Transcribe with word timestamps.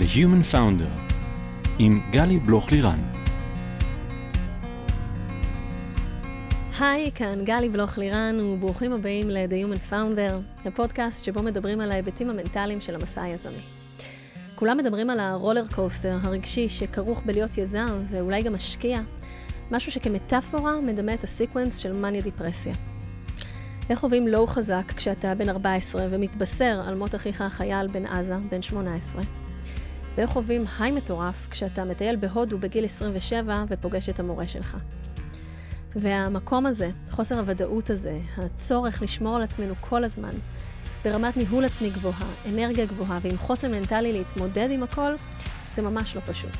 The 0.00 0.16
Human 0.16 0.54
Founder 0.54 1.00
עם 1.78 2.00
גלי 2.10 2.38
בלוך-לירן. 2.38 3.00
היי, 6.78 7.10
כאן 7.14 7.44
גלי 7.44 7.68
בלוך-לירן, 7.68 8.40
וברוכים 8.40 8.92
הבאים 8.92 9.30
ל-The 9.30 9.66
Human 9.66 9.92
Founder, 9.92 10.66
הפודקאסט 10.66 11.24
שבו 11.24 11.42
מדברים 11.42 11.80
על 11.80 11.92
ההיבטים 11.92 12.30
המנטליים 12.30 12.80
של 12.80 12.94
המסע 12.94 13.22
היזמי. 13.22 13.60
כולם 14.54 14.76
מדברים 14.76 15.10
על 15.10 15.20
ה 15.20 15.64
rollercoaster 15.74 16.16
הרגשי 16.22 16.68
שכרוך 16.68 17.22
בלהיות 17.26 17.58
יזם 17.58 18.02
ואולי 18.10 18.42
גם 18.42 18.54
משקיע, 18.54 19.00
משהו 19.70 19.92
שכמטאפורה 19.92 20.80
מדמה 20.80 21.14
את 21.14 21.24
ה 21.24 21.30
sequence 21.30 21.76
של 21.76 21.92
מניה 21.92 22.22
דיפרסיה. 22.22 22.74
איך 23.90 23.98
חווים 23.98 24.28
low 24.28 24.46
חזק 24.46 24.92
כשאתה 24.96 25.34
בן 25.34 25.48
14 25.48 26.06
ומתבשר 26.10 26.82
על 26.86 26.94
מות 26.94 27.14
אחיך 27.14 27.40
החייל 27.40 27.86
בעזה, 27.86 28.36
בן 28.50 28.62
18? 28.62 29.39
ואיך 30.16 30.30
חווים 30.30 30.64
היי 30.78 30.90
מטורף 30.90 31.48
כשאתה 31.50 31.84
מטייל 31.84 32.16
בהודו 32.16 32.58
בגיל 32.58 32.84
27 32.84 33.64
ופוגש 33.68 34.08
את 34.08 34.20
המורה 34.20 34.48
שלך? 34.48 34.76
והמקום 35.96 36.66
הזה, 36.66 36.90
חוסר 37.10 37.38
הוודאות 37.38 37.90
הזה, 37.90 38.18
הצורך 38.36 39.02
לשמור 39.02 39.36
על 39.36 39.42
עצמנו 39.42 39.74
כל 39.80 40.04
הזמן, 40.04 40.32
ברמת 41.04 41.36
ניהול 41.36 41.64
עצמי 41.64 41.90
גבוהה, 41.90 42.26
אנרגיה 42.48 42.86
גבוהה 42.86 43.18
ועם 43.22 43.36
חוסן 43.36 43.70
מנטלי 43.70 44.12
להתמודד 44.12 44.68
עם 44.70 44.82
הכל, 44.82 45.12
זה 45.74 45.82
ממש 45.82 46.16
לא 46.16 46.20
פשוט. 46.26 46.56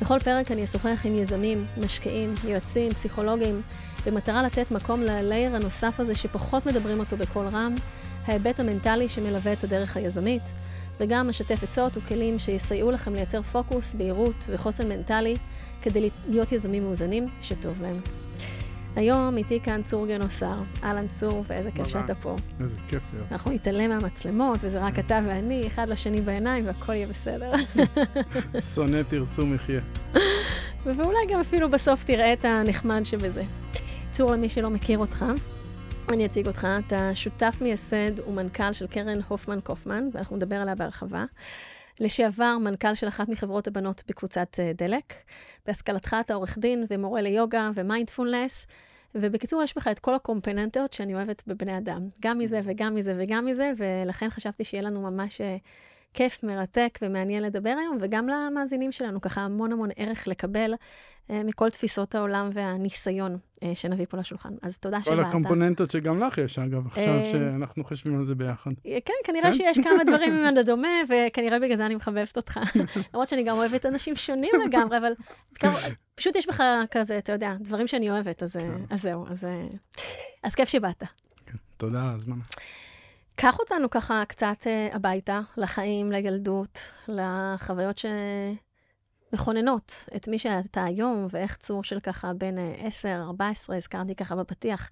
בכל 0.00 0.18
פרק 0.18 0.50
אני 0.50 0.64
אשוחח 0.64 1.00
עם 1.04 1.14
יזמים, 1.14 1.66
משקיעים, 1.84 2.34
יועצים, 2.44 2.92
פסיכולוגים, 2.92 3.62
במטרה 4.06 4.42
לתת 4.42 4.70
מקום 4.70 5.02
ללייר 5.02 5.56
הנוסף 5.56 6.00
הזה 6.00 6.14
שפחות 6.14 6.66
מדברים 6.66 7.00
אותו 7.00 7.16
בקול 7.16 7.46
רם, 7.46 7.74
ההיבט 8.26 8.60
המנטלי 8.60 9.08
שמלווה 9.08 9.52
את 9.52 9.64
הדרך 9.64 9.96
היזמית, 9.96 10.42
וגם 11.00 11.28
משתף 11.28 11.62
עצות 11.62 11.96
וכלים 11.96 12.38
שיסייעו 12.38 12.90
לכם 12.90 13.14
לייצר 13.14 13.42
פוקוס, 13.42 13.94
בהירות 13.94 14.46
וחוסן 14.48 14.88
מנטלי 14.88 15.36
כדי 15.82 16.10
להיות 16.28 16.52
יזמים 16.52 16.84
מאוזנים 16.84 17.26
שטוב 17.40 17.82
להם. 17.82 18.00
היום 18.96 19.36
איתי 19.36 19.60
כאן 19.60 19.82
צור 19.82 20.06
גנוסר. 20.06 20.56
אהלן 20.82 21.08
צור, 21.08 21.44
ואיזה 21.46 21.70
כיף 21.70 21.88
שאתה 21.88 22.14
פה. 22.14 22.36
איזה 22.60 22.76
כיף 22.88 23.02
להיות. 23.14 23.26
אנחנו 23.32 23.50
נתעלם 23.50 23.90
מהמצלמות, 23.90 24.58
וזה 24.62 24.84
רק 24.84 24.98
אתה 24.98 25.20
ואני, 25.26 25.66
אחד 25.66 25.88
לשני 25.88 26.20
בעיניים, 26.20 26.66
והכל 26.66 26.92
יהיה 26.92 27.06
בסדר. 27.06 27.52
שונא 28.74 29.02
פרסום 29.02 29.54
יחיה. 29.54 29.80
ואולי 30.84 31.18
גם 31.28 31.40
אפילו 31.40 31.70
בסוף 31.70 32.04
תראה 32.04 32.32
את 32.32 32.44
הנחמד 32.44 33.00
שבזה. 33.04 33.42
צור, 34.10 34.32
למי 34.32 34.48
שלא 34.48 34.70
מכיר 34.70 34.98
אותך, 34.98 35.24
אני 36.12 36.26
אציג 36.26 36.46
אותך. 36.46 36.66
אתה 36.86 37.14
שותף 37.14 37.58
מייסד 37.60 38.28
ומנכ"ל 38.28 38.72
של 38.72 38.86
קרן 38.86 39.20
הופמן 39.28 39.60
קופמן, 39.60 40.08
ואנחנו 40.12 40.36
נדבר 40.36 40.56
עליה 40.56 40.74
בהרחבה. 40.74 41.24
לשעבר 42.00 42.58
מנכ"ל 42.58 42.94
של 42.94 43.08
אחת 43.08 43.28
מחברות 43.28 43.66
הבנות 43.66 44.02
בקבוצת 44.08 44.60
אה, 44.60 44.72
דלק. 44.74 45.14
בהשכלתך 45.66 46.16
אתה 46.20 46.34
עורך 46.34 46.58
דין 46.58 46.86
ומורה 46.90 47.20
ליוגה 47.20 47.70
ומיינדפולנס, 47.74 48.66
ובקיצור, 49.14 49.62
יש 49.62 49.76
בך 49.76 49.88
את 49.88 49.98
כל 49.98 50.14
הקומפוננטות 50.14 50.92
שאני 50.92 51.14
אוהבת 51.14 51.42
בבני 51.46 51.78
אדם. 51.78 52.02
גם 52.20 52.38
מזה 52.38 52.60
וגם 52.64 52.94
מזה 52.94 53.14
וגם 53.18 53.44
מזה, 53.44 53.72
ולכן 53.76 54.30
חשבתי 54.30 54.64
שיהיה 54.64 54.82
לנו 54.82 55.00
ממש 55.00 55.40
אה, 55.40 55.56
כיף, 56.14 56.42
מרתק 56.42 56.98
ומעניין 57.02 57.42
לדבר 57.42 57.74
היום, 57.80 57.98
וגם 58.00 58.28
למאזינים 58.28 58.92
שלנו, 58.92 59.20
ככה 59.20 59.40
המון 59.40 59.72
המון 59.72 59.88
ערך 59.96 60.26
לקבל 60.28 60.74
מכל 61.30 61.70
תפיסות 61.70 62.14
העולם 62.14 62.50
והניסיון 62.52 63.38
אה, 63.62 63.74
שנביא 63.74 64.06
פה 64.08 64.16
לשולחן. 64.16 64.54
אז 64.62 64.78
תודה 64.78 65.00
שבאת. 65.02 65.14
כל 65.14 65.20
הקומפוננטות 65.20 65.90
שגם 65.90 66.24
לך 66.24 66.38
יש, 66.38 66.58
אגב, 66.58 66.86
עכשיו 66.86 67.14
שאנחנו 67.32 67.84
חושבים 67.84 68.18
על 68.18 68.24
זה 68.24 68.34
ביחד. 68.34 68.70
כן, 69.04 69.12
כנראה 69.24 69.44
כן? 69.44 69.52
שיש 69.52 69.78
כמה 69.78 70.04
דברים 70.08 70.34
ממנו 70.34 70.62
דומה, 70.62 70.88
וכנראה 71.08 71.58
בגלל 71.58 71.76
זה 71.76 71.86
אני 71.86 71.94
מחבבת 71.94 72.36
אותך. 72.36 72.60
למרות 73.14 73.28
שאני 73.28 73.42
גם 73.42 73.56
אוהבת 73.56 73.86
אנשים 73.86 74.16
שונים 74.16 74.50
לגמרי, 74.66 74.98
אבל 74.98 75.12
פשוט 76.14 76.36
יש 76.36 76.48
בך 76.48 76.62
כזה, 76.90 77.18
אתה 77.18 77.32
יודע, 77.32 77.54
דברים 77.60 77.86
שאני 77.86 78.10
אוהבת, 78.10 78.42
אז, 78.42 78.56
כן. 78.56 78.82
אז 78.90 79.02
זהו, 79.02 79.26
אז, 79.30 79.46
אז 80.42 80.54
כיף 80.54 80.68
שבאת. 80.68 81.04
כן, 81.46 81.56
תודה 81.76 82.02
על 82.02 82.08
הזמן. 82.08 82.38
קח 83.34 83.58
אותנו 83.58 83.90
ככה 83.90 84.22
קצת 84.28 84.66
הביתה, 84.92 85.40
לחיים, 85.56 86.12
לילדות, 86.12 86.92
לחוויות 87.08 87.98
ש... 87.98 88.06
מכוננות 89.32 90.08
את 90.16 90.28
מי 90.28 90.38
שאתה 90.38 90.84
היום, 90.84 91.26
ואיך 91.30 91.56
צור 91.56 91.84
של 91.84 92.00
ככה 92.00 92.32
בין 92.32 92.58
10, 92.78 93.22
14, 93.22 93.76
הזכרתי 93.76 94.14
ככה 94.14 94.36
בפתיח, 94.36 94.90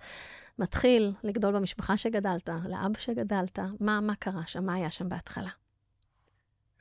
מתחיל 0.58 1.12
לגדול 1.24 1.54
במשפחה 1.54 1.97
שגדלת, 1.97 2.48
לאבא 2.69 2.98
שגדלת, 2.98 3.58
מה, 3.80 4.00
מה 4.00 4.14
קרה 4.14 4.47
שם, 4.47 4.64
מה 4.66 4.74
היה 4.74 4.91
שם 4.91 5.08
בהתחלה? 5.08 5.50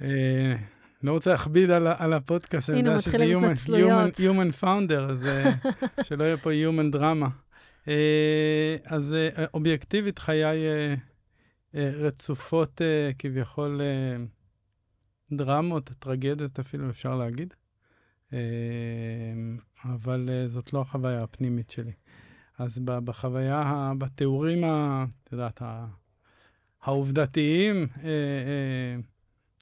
אה, 0.02 0.56
לא 1.04 1.12
רוצה 1.12 1.32
להכביד 1.32 1.70
על, 1.70 1.88
על 1.98 2.14
הפודקאסט, 2.14 2.70
אני 2.70 2.80
יודע 2.80 3.00
שזה 3.00 3.24
human, 3.24 3.70
human, 3.70 4.18
human 4.18 4.64
founder, 4.64 5.12
אז 5.12 5.26
אה, 5.26 5.52
שלא 6.08 6.24
יהיה 6.24 6.38
פה 6.38 6.50
human 6.52 6.96
drama. 6.96 7.28
אה, 7.88 8.76
אז 8.86 9.16
אובייקטיבית 9.54 10.20
חיי 10.20 10.54
רצופות 11.74 12.82
כביכול 13.20 13.82
דרמות, 15.32 15.92
טרגדיות 16.00 16.60
אפילו, 16.60 16.90
אפשר 16.90 17.16
להגיד. 17.16 17.54
אה, 18.34 18.40
אבל 19.84 20.30
אה, 20.30 20.48
זאת 20.48 20.74
לא 20.74 20.82
החוויה 20.82 21.24
הפנימית 21.24 21.70
שלי. 21.70 21.92
אז 22.58 22.80
בחוויה, 22.80 23.92
בתיאורים, 23.98 24.64
את 24.64 25.32
יודעת, 25.32 25.62
העובדתיים, 26.82 27.88
אה, 28.04 28.96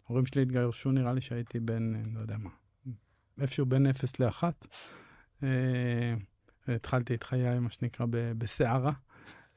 ההורים 0.06 0.26
שלי 0.26 0.42
התגרשו, 0.42 0.92
נראה 0.92 1.14
לי 1.14 1.22
שהייתי 1.22 1.60
בן, 1.60 1.94
לא 2.14 2.20
יודע 2.20 2.38
מה, 2.38 2.50
איפשהו 3.42 3.66
בין 3.66 3.88
0 3.88 4.20
ל-1. 4.20 4.44
התחלתי 6.68 7.16
את 7.16 7.24
חיי, 7.24 7.60
מה 7.60 7.70
שנקרא, 7.70 8.06
בסערה. 8.10 8.92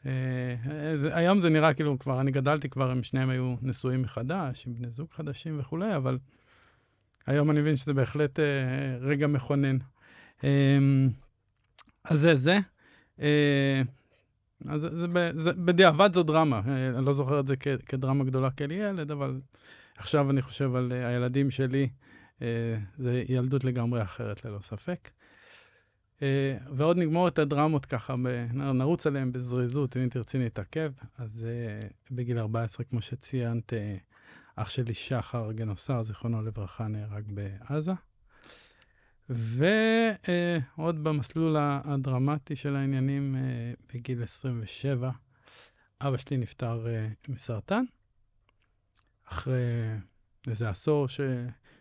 אה, 0.06 0.94
היום 1.12 1.38
זה 1.38 1.50
נראה 1.50 1.74
כאילו 1.74 1.98
כבר, 1.98 2.20
אני 2.20 2.30
גדלתי 2.30 2.68
כבר, 2.68 2.90
הם 2.90 3.02
שניהם 3.02 3.30
היו 3.30 3.54
נשואים 3.62 4.02
מחדש, 4.02 4.66
עם 4.66 4.74
בני 4.74 4.90
זוג 4.90 5.10
חדשים 5.10 5.60
וכולי, 5.60 5.96
אבל 5.96 6.18
היום 7.26 7.50
אני 7.50 7.60
מבין 7.60 7.76
שזה 7.76 7.94
בהחלט 7.94 8.40
אה, 8.40 8.44
רגע 9.00 9.26
מכונן. 9.26 9.78
אה, 10.44 10.78
אז 12.04 12.20
זה 12.20 12.34
זה. 12.34 12.58
אז 14.68 14.80
זה, 14.80 14.88
זה, 14.96 15.06
זה, 15.36 15.52
בדיעבד 15.52 16.14
זו 16.14 16.22
דרמה, 16.22 16.60
אני 16.96 17.04
לא 17.04 17.12
זוכר 17.12 17.40
את 17.40 17.46
זה 17.46 17.56
כ, 17.56 17.68
כדרמה 17.86 18.24
גדולה 18.24 18.50
כאל 18.50 18.70
ילד, 18.70 19.10
אבל 19.10 19.40
עכשיו 19.96 20.30
אני 20.30 20.42
חושב 20.42 20.74
על 20.74 20.92
הילדים 20.92 21.50
שלי, 21.50 21.88
זה 22.98 23.24
ילדות 23.28 23.64
לגמרי 23.64 24.02
אחרת, 24.02 24.44
ללא 24.44 24.58
ספק. 24.62 25.10
Uh, 26.16 26.20
ועוד 26.70 26.96
נגמור 26.96 27.28
את 27.28 27.38
הדרמות 27.38 27.86
ככה, 27.86 28.14
נרוץ 28.54 29.06
עליהן 29.06 29.32
בזריזות, 29.32 29.96
אם 29.96 30.08
תרצי 30.08 30.38
להתעכב. 30.38 30.92
אז 31.18 31.44
uh, 31.44 31.86
בגיל 32.10 32.38
14, 32.38 32.84
כמו 32.84 33.02
שציינת, 33.02 33.72
uh, 33.72 33.76
אח 34.56 34.70
שלי 34.70 34.94
שחר 34.94 35.52
גנוסר, 35.52 36.02
זיכרונו 36.02 36.42
לברכה, 36.42 36.88
נהרג 36.88 37.24
בעזה. 37.28 37.92
ועוד 39.28 41.04
במסלול 41.04 41.56
הדרמטי 41.58 42.56
של 42.56 42.76
העניינים, 42.76 43.36
בגיל 43.94 44.22
27, 44.22 45.10
אבא 46.00 46.16
שלי 46.16 46.36
נפטר 46.36 46.86
מסרטן. 47.28 47.84
אחרי 49.24 49.84
איזה 50.46 50.68
עשור 50.68 51.08
ש... 51.08 51.20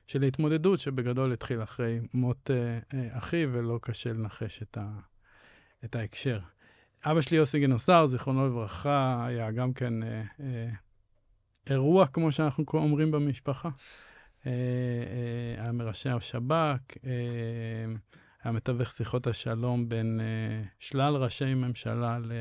של 0.08 0.24
התמודדות, 0.24 0.80
שבגדול 0.80 1.34
התחיל 1.34 1.64
אחרי 1.64 2.00
מות 2.14 2.52
אה, 2.52 2.80
אה, 2.94 3.18
אחי, 3.18 3.46
ולא 3.52 3.80
קשה 3.82 4.14
לנחש 4.14 4.62
את, 4.62 4.78
ה, 4.78 4.88
את 5.86 5.96
ההקשר. 5.96 6.40
אבא 7.06 7.22
שלי, 7.22 7.38
יוסי 7.38 7.60
גנוסר, 7.60 8.08
זיכרונו 8.08 8.48
לברכה, 8.48 9.26
היה 9.28 9.52
גם 9.52 9.74
כן 9.74 10.04
אה, 10.04 10.24
אה, 10.40 10.70
אירוע, 11.70 12.08
כמו 12.08 12.32
שאנחנו 12.32 12.66
אומרים 12.74 13.12
במשפחה. 13.12 13.70
אה, 14.46 14.52
אה, 14.52 15.64
היה 15.64 15.72
מראשי 15.72 16.10
השב"כ, 16.10 16.98
אה, 17.06 17.12
היה 18.44 18.52
מתווך 18.52 18.92
שיחות 18.92 19.28
השלום 19.28 19.90
בין 19.90 20.20
אה, 20.20 20.64
שלל 20.80 21.16
ראשי 21.16 21.54
ממשלה 21.54 22.20
ל... 22.20 22.32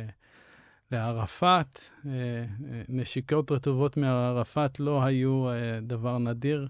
לערפאת. 0.91 1.81
אה, 2.07 2.11
אה, 2.11 2.83
נשיקות 2.89 3.53
רטובות 3.53 3.97
מערפאת 3.97 4.81
לא 4.81 5.05
היו 5.05 5.51
אה, 5.51 5.79
דבר 5.83 6.19
נדיר. 6.19 6.69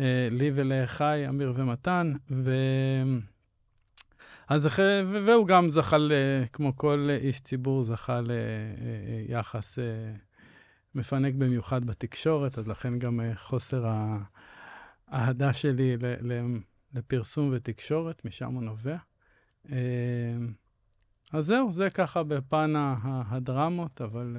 אה, 0.00 0.28
לי 0.30 0.50
ולאחיי, 0.54 1.28
אמיר 1.28 1.52
ומתן, 1.56 2.12
ו... 2.30 2.54
אז 4.48 4.66
אחרי, 4.66 5.02
והוא 5.26 5.46
גם 5.46 5.70
זכה, 5.70 5.96
כמו 6.52 6.76
כל 6.76 7.08
איש 7.10 7.40
ציבור, 7.40 7.82
זכה 7.82 8.20
ליחס 9.28 9.78
אה, 9.78 9.84
מפנק 10.94 11.34
במיוחד 11.34 11.84
בתקשורת, 11.84 12.58
אז 12.58 12.68
לכן 12.68 12.98
גם 12.98 13.20
אה, 13.20 13.34
חוסר 13.34 13.86
האהדה 15.08 15.52
שלי 15.52 15.96
לפרסום 16.94 17.50
ותקשורת, 17.52 18.24
משם 18.24 18.54
הוא 18.54 18.62
נובע. 18.62 18.96
אז 21.32 21.46
זהו, 21.46 21.72
זה 21.72 21.90
ככה 21.90 22.22
בפן 22.22 22.72
הדרמות, 23.30 24.00
אבל 24.00 24.36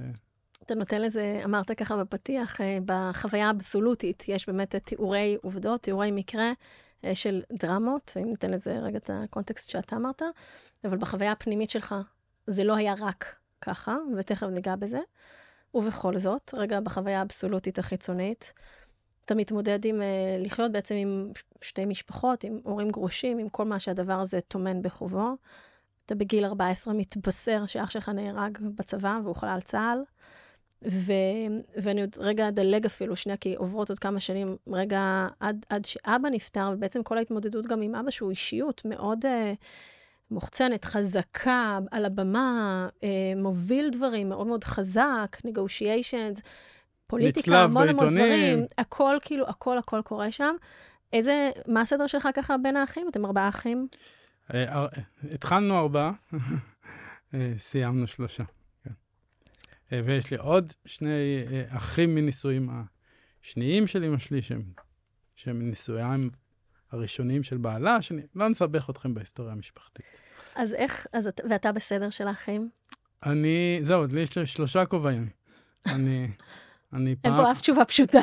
אתה 0.64 0.76
נותן 0.76 1.02
לזה, 1.02 1.42
אמרת 1.46 1.72
ככה 1.72 1.98
בפתיח, 1.98 2.62
אה, 2.62 2.78
בחוויה 2.86 3.48
האבסולוטית, 3.48 4.24
יש 4.28 4.50
באמת 4.50 4.76
תיאורי 4.76 5.38
עובדות, 5.42 5.82
תיאורי 5.82 6.12
מקרה 6.12 6.52
אה, 7.06 7.16
של 7.16 7.42
דרמות, 7.54 8.14
אם 8.22 8.30
ניתן 8.30 8.52
לזה 8.52 8.72
רגע 8.72 8.98
את 8.98 9.10
הקונטקסט 9.14 9.70
שאתה 9.70 9.96
אמרת, 9.96 10.22
אבל 10.86 10.98
בחוויה 10.98 11.32
הפנימית 11.32 11.70
שלך 11.70 11.96
זה 12.48 12.64
לא 12.64 12.76
היה 12.76 12.94
רק 13.00 13.36
ככה, 13.62 13.98
ותכף 14.18 14.48
ניגע 14.48 14.76
בזה. 14.76 15.00
ובכל 15.74 16.18
זאת, 16.18 16.54
רגע 16.54 16.80
בחוויה 16.80 17.20
האבסולוטית 17.20 17.80
החיצונית, 17.80 18.54
אתה 19.26 19.36
מתמודד 19.36 19.86
עם 19.86 20.02
uh, 20.02 20.46
לחיות 20.46 20.72
בעצם 20.72 20.96
עם 20.96 21.32
שתי 21.62 21.86
משפחות, 21.86 22.44
עם 22.44 22.60
הורים 22.64 22.90
גרושים, 22.90 23.38
עם 23.38 23.50
כל 23.50 23.66
מה 23.66 23.80
שהדבר 23.80 24.14
הזה 24.14 24.42
טומן 24.42 24.82
בחובו. 24.82 25.36
אתה 26.06 26.16
בגיל 26.16 26.46
14 26.46 26.94
מתבשר 26.94 27.66
שאח 27.66 27.90
שלך 27.90 28.10
נהרג 28.10 28.58
בצבא 28.76 29.20
והוא 29.24 29.36
חלל 29.36 29.62
צה"ל. 29.62 30.04
ו... 30.90 31.12
ואני 31.78 32.02
עוד 32.02 32.16
רגע 32.18 32.48
אדלג 32.48 32.86
אפילו, 32.86 33.16
שנייה, 33.16 33.38
כי 33.38 33.56
עוברות 33.56 33.90
עוד 33.90 34.00
כמה 34.00 34.20
שנים, 34.20 34.56
רגע 34.68 35.28
עד, 35.40 35.66
עד 35.70 35.86
שאבא 35.86 36.30
נפטר, 36.32 36.72
ובעצם 36.74 37.04
כל 37.04 37.18
ההתמודדות 37.18 37.68
גם 37.68 37.82
עם 37.82 37.96
אבא, 37.96 38.12
שהוא 38.12 38.30
אישיות 38.30 38.82
מאוד 38.86 39.26
uh, 39.26 39.28
מוחצנת, 40.32 40.86
חזקה, 40.86 41.80
על 41.92 42.06
הבמה, 42.06 42.88
uh, 43.00 43.04
מוביל 43.36 43.90
דברים 43.90 44.30
מאוד 44.30 44.48
מאוד 44.48 44.64
חזק, 44.64 45.38
negotiations, 45.48 46.42
פוליטיקה, 47.08 47.60
המון 47.60 47.90
המון 47.90 48.08
דברים, 48.08 48.66
הכל 48.78 49.18
כאילו, 49.22 49.48
הכל 49.48 49.78
הכל 49.78 50.02
קורה 50.02 50.32
שם. 50.32 50.56
איזה, 51.14 51.50
מה 51.68 51.82
הסדר 51.82 52.08
שלך 52.08 52.28
ככה 52.34 52.58
בין 52.58 52.78
האחים? 52.78 53.08
אתם 53.10 53.26
ארבעה 53.26 53.50
אחים? 53.50 53.88
אה, 54.54 54.86
התחלנו 55.32 55.80
ארבעה, 55.80 56.12
סיימנו 57.58 58.08
שלושה. 58.08 58.44
אה, 59.92 60.02
ויש 60.06 60.32
לי 60.32 60.38
עוד 60.38 60.74
שני 60.86 61.38
אה, 61.52 61.64
אחים 61.68 62.16
מנישואים 62.16 62.70
השניים 63.42 63.88
של 63.88 64.04
אמא 64.04 64.18
שלי, 64.18 64.42
שהם, 64.42 64.64
שהם 65.36 65.70
נישואיהם 65.70 66.30
הראשונים 66.92 67.44
של 67.44 67.58
בעלה, 67.58 68.02
שאני 68.02 68.22
לא 68.36 68.50
נסבך 68.50 68.90
אתכם 68.90 69.14
בהיסטוריה 69.14 69.52
המשפחתית. 69.52 70.22
אז 70.56 70.74
איך, 70.74 71.08
אז, 71.14 71.30
ואתה 71.50 71.72
בסדר 71.72 72.10
של 72.10 72.28
האחים? 72.28 72.70
אני, 73.26 73.80
זהו, 73.82 74.06
לי 74.14 74.22
יש 74.22 74.30
שלושה 74.46 74.86
כובעים. 74.86 75.30
אני, 75.86 76.28
אני 76.94 77.16
פעם... 77.16 77.34
אין 77.34 77.44
פה 77.44 77.52
אף 77.52 77.62
תשובה 77.62 77.86
פשוטה. 77.86 78.22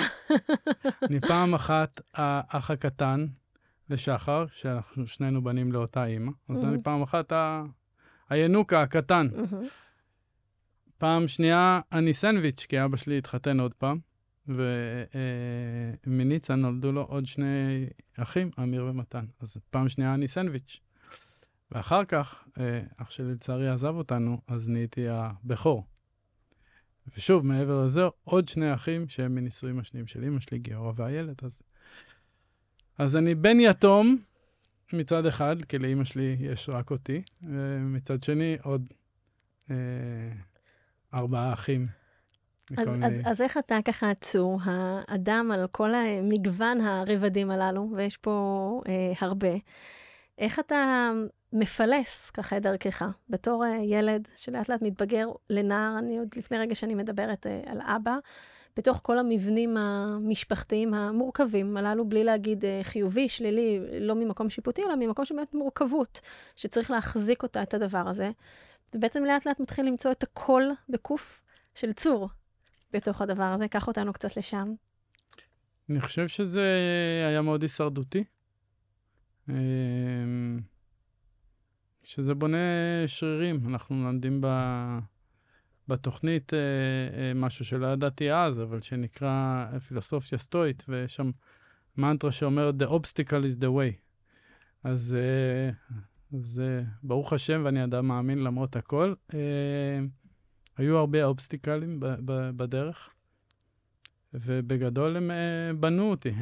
אני 1.11 1.21
פעם 1.21 1.55
אחת 1.55 2.01
האח 2.15 2.71
הקטן 2.71 3.27
לשחר, 3.91 4.45
שאנחנו 4.51 5.07
שנינו 5.07 5.45
בנים 5.45 5.73
לאותה 5.73 6.07
אימא, 6.07 6.33
אז 6.49 6.65
אני 6.65 6.83
פעם 6.83 7.03
אחת 7.03 7.33
הינוקה 8.31 8.83
הקטן. 8.83 9.29
פעם 10.99 11.29
שנייה, 11.29 11.81
אני 11.93 12.15
סנדוויץ', 12.15 12.67
כי 12.69 12.85
אבא 12.85 12.97
שלי 12.97 13.19
התחתן 13.19 13.61
עוד 13.61 13.75
פעם, 13.75 13.99
ומניצה 16.07 16.55
נולדו 16.55 16.93
לו 16.93 17.03
עוד 17.03 17.27
שני 17.27 17.87
אחים, 18.19 18.51
אמיר 18.63 18.85
ומתן. 18.85 19.25
אז 19.41 19.57
פעם 19.71 19.89
שנייה 19.89 20.15
אני 20.15 20.29
סנדוויץ'. 20.29 20.81
ואחר 21.71 22.05
כך, 22.05 22.45
אה, 22.61 22.81
אח 22.97 23.11
שלי 23.11 23.33
לצערי 23.33 23.69
עזב 23.69 23.95
אותנו, 23.95 24.41
אז 24.47 24.69
נהייתי 24.69 25.09
הבכור. 25.09 25.87
ושוב, 27.17 27.47
מעבר 27.47 27.85
לזה, 27.85 28.03
עוד 28.25 28.49
שני 28.49 28.75
אחים 28.75 29.09
שהם 29.09 29.35
מנישואים 29.35 29.79
השניים 29.79 30.07
של 30.07 30.25
אמא 30.25 30.41
שלי, 30.41 30.59
גיורא 30.59 30.93
והילד. 30.97 31.37
אז, 31.43 31.63
אז 32.99 33.17
אני 33.17 33.35
בן 33.35 33.61
יתום 33.61 34.17
מצד 34.93 35.27
אחד, 35.27 35.63
כי 35.63 35.79
לאמא 35.79 36.05
שלי 36.05 36.37
יש 36.41 36.69
רק 36.69 36.91
אותי, 36.91 37.23
ומצד 37.43 38.23
שני 38.23 38.57
עוד 38.63 38.93
אה, 39.71 39.77
ארבעה 41.15 41.53
אחים. 41.53 41.87
אז, 42.77 42.89
אז, 43.03 43.21
אז 43.25 43.41
איך 43.41 43.59
אתה 43.59 43.79
ככה 43.85 44.11
עצור, 44.11 44.61
האדם 44.65 45.51
על 45.55 45.67
כל 45.73 45.93
מגוון 46.23 46.81
הרבדים 46.81 47.51
הללו, 47.51 47.89
ויש 47.97 48.17
פה 48.17 48.81
אה, 48.89 49.13
הרבה, 49.21 49.55
איך 50.39 50.59
אתה 50.59 51.11
מפלס 51.53 52.31
ככה 52.31 52.57
את 52.57 52.63
דרכך, 52.63 53.05
בתור 53.29 53.65
אה, 53.65 53.77
ילד 53.83 54.29
שלאט 54.37 54.69
לאט 54.69 54.83
מתבגר 54.83 55.29
לנער, 55.51 55.99
אני 55.99 56.19
עוד 56.19 56.29
לפני 56.37 56.59
רגע 56.59 56.75
שאני 56.75 56.95
מדברת 56.95 57.47
אה, 57.47 57.61
על 57.67 57.81
אבא, 57.81 58.17
בתוך 58.77 59.01
כל 59.03 59.19
המבנים 59.19 59.77
המשפחתיים 59.77 60.95
המורכבים 60.95 61.77
הללו, 61.77 62.05
בלי 62.05 62.25
להגיד 62.25 62.65
אה, 62.65 62.81
חיובי, 62.83 63.29
שלילי, 63.29 63.81
לא 64.01 64.15
ממקום 64.15 64.51
שיפוטי, 64.51 64.83
אלא 64.83 64.97
ממקום 64.97 65.25
של 65.25 65.35
באמת 65.35 65.55
מורכבות, 65.55 66.21
שצריך 66.57 66.91
להחזיק 66.91 67.43
אותה, 67.43 67.63
את 67.63 67.75
הדבר 67.75 68.09
הזה. 68.09 68.31
ובעצם 68.95 69.25
לאט 69.25 69.47
לאט 69.47 69.61
מתחיל 69.61 69.87
למצוא 69.87 70.13
את 70.13 70.23
הקול 70.23 70.73
בקוף 70.89 71.43
של 71.75 71.93
צור 71.93 72.29
בתוך 72.93 73.23
הדבר 73.23 73.45
הזה. 73.45 73.69
קח 73.69 73.89
אותנו 73.89 74.13
קצת 74.13 74.37
לשם. 74.37 74.75
אני 75.91 76.01
חושב 76.01 76.29
שזה 76.29 76.65
היה 77.29 77.43
מאוד 77.43 77.63
הישרדותי. 77.63 78.25
אמ, 79.49 80.61
שזה 82.03 82.35
בונה 82.35 82.57
שרירים. 83.07 83.61
אנחנו 83.69 84.05
לומדים 84.05 84.41
ב... 84.41 84.47
בתוכנית 85.89 86.55
אה, 86.55 86.59
אה, 86.59 87.35
משהו 87.35 87.65
שלא 87.65 87.87
ידעתי 87.87 88.33
אז, 88.33 88.63
אבל 88.63 88.81
שנקרא 88.81 89.67
פילוסופיה 89.89 90.39
סטואית, 90.39 90.85
ויש 90.89 91.15
שם 91.15 91.31
מנטרה 91.97 92.33
שאומרת 92.33 92.75
The 92.83 92.87
obstacle 92.87 93.45
is 93.53 93.61
the 93.61 93.67
way. 93.67 93.93
אז 94.85 95.17
אה, 96.35 96.39
uh, 96.81 96.85
ברוך 97.03 97.33
השם, 97.33 97.63
ואני 97.65 97.85
אדם 97.85 98.09
מאמין 98.09 98.39
למרות 98.39 98.77
הכל. 98.77 99.15
Uh, 99.33 99.35
היו 100.77 100.99
הרבה 100.99 101.25
אובסטיקלים 101.25 102.01
ב- 102.01 102.07
ב- 102.25 102.51
בדרך, 102.57 103.15
ובגדול 104.35 105.17
הם 105.17 105.31
uh, 105.31 105.77
בנו 105.77 106.11
אותי. 106.11 106.31
Uh, 106.31 106.35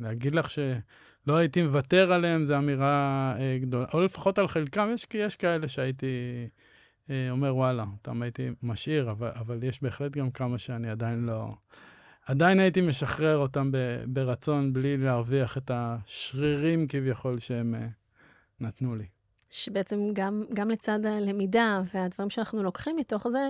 להגיד 0.00 0.34
לך 0.34 0.50
שלא 0.50 1.36
הייתי 1.36 1.62
מוותר 1.62 2.12
עליהם, 2.12 2.44
זו 2.44 2.58
אמירה 2.58 3.34
uh, 3.36 3.62
גדולה. 3.62 3.86
או 3.92 4.00
לפחות 4.00 4.38
על 4.38 4.48
חלקם, 4.48 4.88
יש, 4.94 5.06
יש 5.14 5.36
כאלה 5.36 5.68
שהייתי 5.68 6.06
uh, 7.06 7.10
אומר, 7.30 7.56
וואלה, 7.56 7.84
אותם 7.92 8.22
הייתי 8.22 8.48
משאיר, 8.62 9.10
אבל, 9.10 9.30
אבל 9.34 9.62
יש 9.62 9.82
בהחלט 9.82 10.12
גם 10.12 10.30
כמה 10.30 10.58
שאני 10.58 10.90
עדיין 10.90 11.26
לא... 11.26 11.54
עדיין 12.28 12.60
הייתי 12.60 12.80
משחרר 12.80 13.36
אותם 13.36 13.72
ב, 13.72 13.76
ברצון, 14.06 14.72
בלי 14.72 14.96
להרוויח 14.96 15.56
את 15.56 15.70
השרירים 15.74 16.86
כביכול 16.88 17.38
שהם 17.38 17.74
uh, 17.74 17.78
נתנו 18.60 18.96
לי. 18.96 19.06
שבעצם 19.50 20.10
גם, 20.12 20.42
גם 20.54 20.70
לצד 20.70 21.06
הלמידה 21.06 21.82
והדברים 21.94 22.30
שאנחנו 22.30 22.62
לוקחים 22.62 22.96
מתוך 22.96 23.28
זה, 23.28 23.48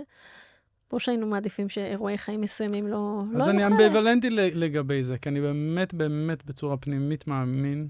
ברור 0.90 1.00
שהיינו 1.00 1.26
מעדיפים 1.26 1.68
שאירועי 1.68 2.18
חיים 2.18 2.40
מסוימים 2.40 2.86
לא, 2.86 3.22
לא 3.32 3.42
אז 3.42 3.48
אני 3.48 3.66
אמביוולנטי 3.66 4.30
לגבי 4.30 5.04
זה, 5.04 5.18
כי 5.18 5.28
אני 5.28 5.40
באמת, 5.40 5.94
באמת 5.94 6.44
בצורה 6.44 6.76
פנימית 6.76 7.26
מאמין 7.26 7.88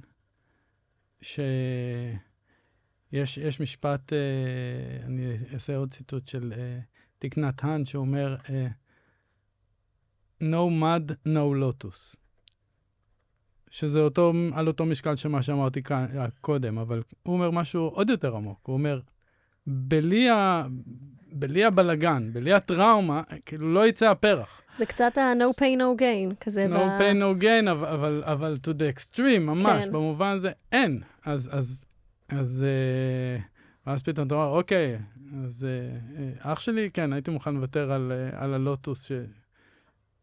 שיש 1.20 1.38
יש 3.38 3.60
משפט, 3.60 4.12
uh, 4.12 5.06
אני 5.06 5.36
אעשה 5.54 5.76
עוד 5.76 5.90
ציטוט 5.90 6.28
של 6.28 6.52
uh, 6.52 6.56
תיק 7.18 7.38
נתן, 7.38 7.84
שאומר, 7.84 8.36
uh, 8.44 8.50
no 10.42 10.68
mud, 10.82 11.12
no 11.26 11.54
lotus. 11.62 12.16
שזה 13.70 14.00
אותו, 14.00 14.32
על 14.52 14.66
אותו 14.66 14.86
משקל 14.86 15.16
של 15.16 15.28
מה 15.28 15.42
שאמרתי 15.42 15.82
כאן, 15.82 16.06
קודם, 16.40 16.78
אבל 16.78 17.02
הוא 17.22 17.34
אומר 17.34 17.50
משהו 17.50 17.82
עוד 17.82 18.10
יותר 18.10 18.36
עמוק. 18.36 18.58
הוא 18.62 18.74
אומר, 18.74 19.00
בלי, 19.66 20.30
ה, 20.30 20.66
בלי 21.32 21.64
הבלגן, 21.64 22.30
בלי 22.32 22.52
הטראומה, 22.52 23.22
כאילו 23.46 23.74
לא 23.74 23.86
יצא 23.86 24.10
הפרח. 24.10 24.62
זה 24.78 24.86
קצת 24.86 25.18
ה-no 25.18 25.60
pain, 25.60 25.78
no 25.78 26.00
gain, 26.00 26.44
כזה 26.44 26.66
no 26.66 26.68
ב... 26.68 26.74
no 26.74 27.00
pain, 27.00 27.20
no 27.20 27.42
gain, 27.42 27.70
אבל, 27.70 27.86
אבל, 27.86 28.22
אבל 28.24 28.54
to 28.66 28.70
the 28.70 28.96
extreme, 28.96 29.40
ממש, 29.40 29.84
כן. 29.84 29.92
במובן 29.92 30.36
הזה, 30.36 30.50
אין. 30.72 31.02
אז, 31.24 31.50
אז, 31.52 31.84
אז, 32.28 32.64
אה, 32.68 33.42
ואז 33.86 34.02
פתאום 34.02 34.26
אתה 34.26 34.34
אומר, 34.34 34.58
אוקיי, 34.58 34.98
אז 35.44 35.66
אה, 35.68 35.98
אה, 36.22 36.52
אח 36.52 36.60
שלי, 36.60 36.90
כן, 36.90 37.12
הייתי 37.12 37.30
מוכן 37.30 37.54
לוותר 37.54 37.92
על, 37.92 38.12
על 38.32 38.54
הלוטוס 38.54 39.08
ש... 39.08 39.12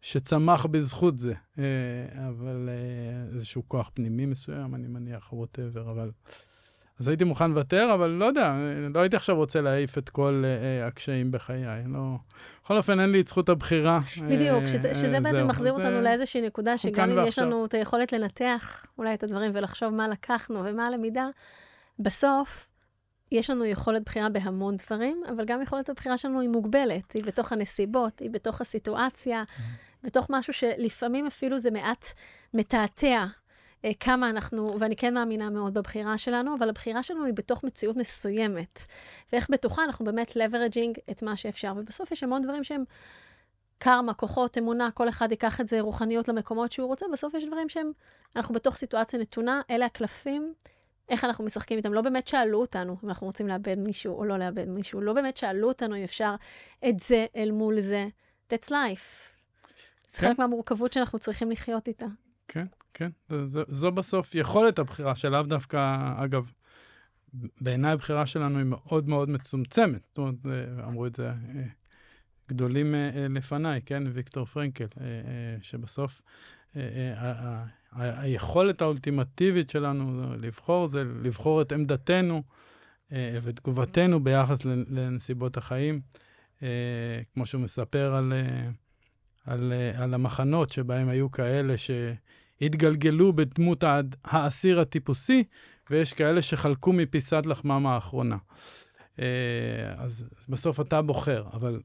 שצמח 0.05 0.65
בזכות 0.65 1.17
זה, 1.17 1.33
אה, 1.59 1.63
אבל 2.29 2.69
אה, 2.69 3.35
איזשהו 3.35 3.63
כוח 3.67 3.91
פנימי 3.93 4.25
מסוים, 4.25 4.75
אני 4.75 4.88
מניח, 4.88 5.33
ווטאבר, 5.33 5.91
אבל... 5.91 6.12
אז 7.00 7.07
הייתי 7.07 7.24
מוכן 7.24 7.50
לוותר, 7.50 7.91
אבל 7.93 8.09
לא 8.09 8.25
יודע, 8.25 8.55
לא 8.93 9.00
הייתי 9.00 9.15
עכשיו 9.15 9.35
רוצה 9.35 9.62
להעיף 9.62 9.97
את 9.97 10.09
כל 10.09 10.43
uh, 10.43 10.88
הקשיים 10.88 11.31
בחיי. 11.31 11.83
לא... 11.85 12.00
בכל 12.63 12.77
אופן, 12.77 13.00
אין 13.00 13.09
לי 13.09 13.21
את 13.21 13.27
זכות 13.27 13.50
הבחירה. 13.50 14.00
בדיוק, 14.29 14.63
uh, 14.63 14.67
שזה, 14.67 14.95
שזה 14.95 15.19
בעצם 15.19 15.38
זהו. 15.38 15.47
מחזיר 15.47 15.74
אותנו 15.74 16.01
לאיזושהי 16.01 16.41
נקודה, 16.41 16.77
שגם 16.77 17.09
אם 17.09 17.15
ועכשיו. 17.15 17.27
יש 17.27 17.39
לנו 17.39 17.65
את 17.65 17.74
היכולת 17.74 18.13
לנתח 18.13 18.85
אולי 18.97 19.13
את 19.13 19.24
הדברים 19.24 19.51
ולחשוב 19.55 19.93
מה 19.93 20.07
לקחנו 20.07 20.63
ומה 20.65 20.88
הלמידה, 20.88 21.27
בסוף 22.00 22.67
יש 23.31 23.50
לנו 23.50 23.65
יכולת 23.65 24.03
בחירה 24.05 24.29
בהמון 24.29 24.75
דברים, 24.75 25.24
אבל 25.29 25.45
גם 25.45 25.62
יכולת 25.62 25.89
הבחירה 25.89 26.17
שלנו 26.17 26.41
היא 26.41 26.50
מוגבלת, 26.50 27.12
היא 27.13 27.24
בתוך 27.24 27.51
הנסיבות, 27.51 28.19
היא 28.19 28.29
בתוך 28.29 28.62
הסיטואציה. 28.62 29.43
בתוך 30.05 30.27
משהו 30.29 30.53
שלפעמים 30.53 31.27
אפילו 31.27 31.57
זה 31.57 31.71
מעט 31.71 32.05
מתעתע 32.53 33.25
אה, 33.85 33.91
כמה 34.00 34.29
אנחנו, 34.29 34.79
ואני 34.79 34.95
כן 34.95 35.13
מאמינה 35.13 35.50
מאוד 35.50 35.74
בבחירה 35.74 36.17
שלנו, 36.17 36.55
אבל 36.55 36.69
הבחירה 36.69 37.03
שלנו 37.03 37.25
היא 37.25 37.33
בתוך 37.33 37.63
מציאות 37.63 37.95
מסוימת. 37.95 38.79
ואיך 39.33 39.50
בתוכה 39.50 39.83
אנחנו 39.83 40.05
באמת 40.05 40.35
לברג'ינג 40.35 40.97
את 41.12 41.24
מה 41.24 41.38
שאפשר. 41.38 41.74
ובסוף 41.77 42.12
יש 42.12 42.24
המון 42.24 42.41
דברים 42.41 42.63
שהם 42.63 42.83
קרמה, 43.77 44.13
כוחות, 44.13 44.57
אמונה, 44.57 44.91
כל 44.91 45.09
אחד 45.09 45.31
ייקח 45.31 45.62
את 45.62 45.67
זה 45.67 45.81
רוחניות 45.81 46.27
למקומות 46.27 46.71
שהוא 46.71 46.88
רוצה, 46.88 47.05
בסוף 47.12 47.33
יש 47.33 47.43
דברים 47.45 47.69
שהם, 47.69 47.91
אנחנו 48.35 48.55
בתוך 48.55 48.75
סיטואציה 48.75 49.19
נתונה, 49.19 49.62
אלה 49.69 49.85
הקלפים, 49.85 50.53
איך 51.09 51.24
אנחנו 51.24 51.43
משחקים 51.43 51.77
איתם. 51.77 51.93
לא 51.93 52.01
באמת 52.01 52.27
שאלו 52.27 52.62
אותנו 52.62 52.97
אם 53.03 53.09
אנחנו 53.09 53.27
רוצים 53.27 53.47
לאבד 53.47 53.79
מישהו 53.79 54.17
או 54.17 54.25
לא 54.25 54.38
לאבד 54.38 54.69
מישהו. 54.69 55.01
לא 55.01 55.13
באמת 55.13 55.38
שאלו 55.38 55.67
אותנו 55.67 55.95
אם 55.95 56.03
אפשר 56.03 56.35
את 56.89 57.00
זה 57.00 57.25
אל 57.35 57.51
מול 57.51 57.79
זה. 57.79 58.07
That's 58.53 58.69
life. 58.69 59.35
זה 60.15 60.22
כן. 60.22 60.27
חלק 60.27 60.39
מהמורכבות 60.39 60.93
שאנחנו 60.93 61.19
צריכים 61.19 61.51
לחיות 61.51 61.88
איתה. 61.88 62.05
כן, 62.48 62.65
כן. 62.93 63.10
זו, 63.45 63.62
זו, 63.67 63.91
בסוף 63.91 64.36
יכולת 64.36 64.79
הבחירה, 64.79 65.15
שלאו 65.15 65.43
דווקא, 65.43 66.13
אגב, 66.17 66.51
בעיניי 67.62 67.91
הבחירה 67.91 68.25
שלנו 68.25 68.57
היא 68.57 68.65
מאוד 68.65 69.10
מאוד 69.10 69.29
מצומצמת. 69.29 70.05
זאת 70.07 70.17
אומרת, 70.17 70.36
אה, 70.45 70.88
אמרו 70.88 71.05
את 71.05 71.15
זה 71.15 71.27
אה, 71.27 71.34
גדולים 72.50 72.95
אה, 72.95 73.27
לפניי, 73.29 73.81
כן? 73.86 74.03
ויקטור 74.13 74.45
פרנקל, 74.45 74.86
שבסוף 75.62 76.22
היכולת 77.91 78.81
האולטימטיבית 78.81 79.69
שלנו 79.69 80.34
לבחור 80.38 80.88
זה 80.88 81.03
לבחור 81.03 81.62
את 81.62 81.72
עמדתנו 81.72 82.43
ותגובתנו 83.12 84.24
ביחס 84.24 84.65
לנ- 84.65 84.86
לנסיבות 84.89 85.57
החיים. 85.57 86.01
כמו 87.34 87.45
שהוא 87.45 87.62
מספר 87.62 88.15
על, 88.15 88.34
על, 89.46 89.74
אה, 89.74 90.04
על 90.04 90.14
המחנות 90.14 90.70
שבהם 90.70 91.10
היו 91.10 91.32
כאלה 91.32 91.74
שהתגלגלו 91.78 93.34
בדמות 93.34 93.84
האסיר 94.24 94.80
הטיפוסי, 94.80 95.44
ויש 95.90 96.14
כאלה 96.14 96.42
שחלקו 96.42 96.94
מפיסת 96.94 97.46
לחמם 97.46 97.88
האחרונה. 97.88 98.38
אה, 99.20 99.25
אז, 99.98 100.25
אז 100.40 100.48
בסוף 100.48 100.80
אתה 100.80 101.02
בוחר, 101.02 101.44
אבל 101.54 101.80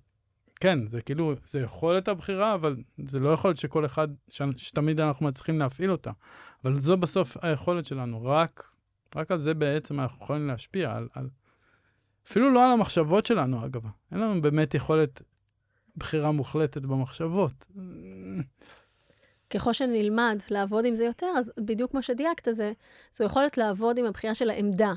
כן, 0.61 0.87
זה 0.87 1.01
כאילו, 1.01 1.35
זה 1.45 1.61
יכולת 1.61 2.09
הבחירה, 2.09 2.55
אבל 2.55 2.77
זה 3.07 3.19
לא 3.19 3.29
יכולת 3.29 3.57
שכל 3.57 3.85
אחד, 3.85 4.09
ש, 4.29 4.43
שתמיד 4.57 5.01
אנחנו 5.01 5.27
מצליחים 5.27 5.59
להפעיל 5.59 5.91
אותה. 5.91 6.11
אבל 6.65 6.81
זו 6.81 6.97
בסוף 6.97 7.37
היכולת 7.43 7.85
שלנו, 7.85 8.25
רק, 8.25 8.73
רק 9.17 9.31
על 9.31 9.39
זה 9.39 9.55
בעצם 9.55 10.01
אנחנו 10.01 10.25
יכולים 10.25 10.47
להשפיע, 10.47 10.97
על, 10.97 11.09
על, 11.15 11.29
אפילו 12.27 12.51
לא 12.51 12.67
על 12.67 12.73
המחשבות 12.73 13.27
שלנו, 13.27 13.67
אגב. 13.67 13.83
אין 14.13 14.21
לנו 14.21 14.43
באמת 14.43 14.75
יכולת 14.75 15.23
בחירה 15.97 16.31
מוחלטת 16.31 16.83
במחשבות. 16.83 17.67
ככל 19.51 19.73
שנלמד 19.73 20.39
לעבוד 20.51 20.85
עם 20.85 20.95
זה 20.95 21.05
יותר, 21.05 21.27
אז 21.37 21.53
בדיוק 21.61 21.91
כמו 21.91 22.03
שדייקת, 22.03 22.49
זה, 22.51 22.73
זו 23.13 23.25
יכולת 23.25 23.59
לעבוד 23.59 23.99
עם 23.99 24.05
הבחירה 24.05 24.35
של 24.35 24.51
העמדה, 24.51 24.93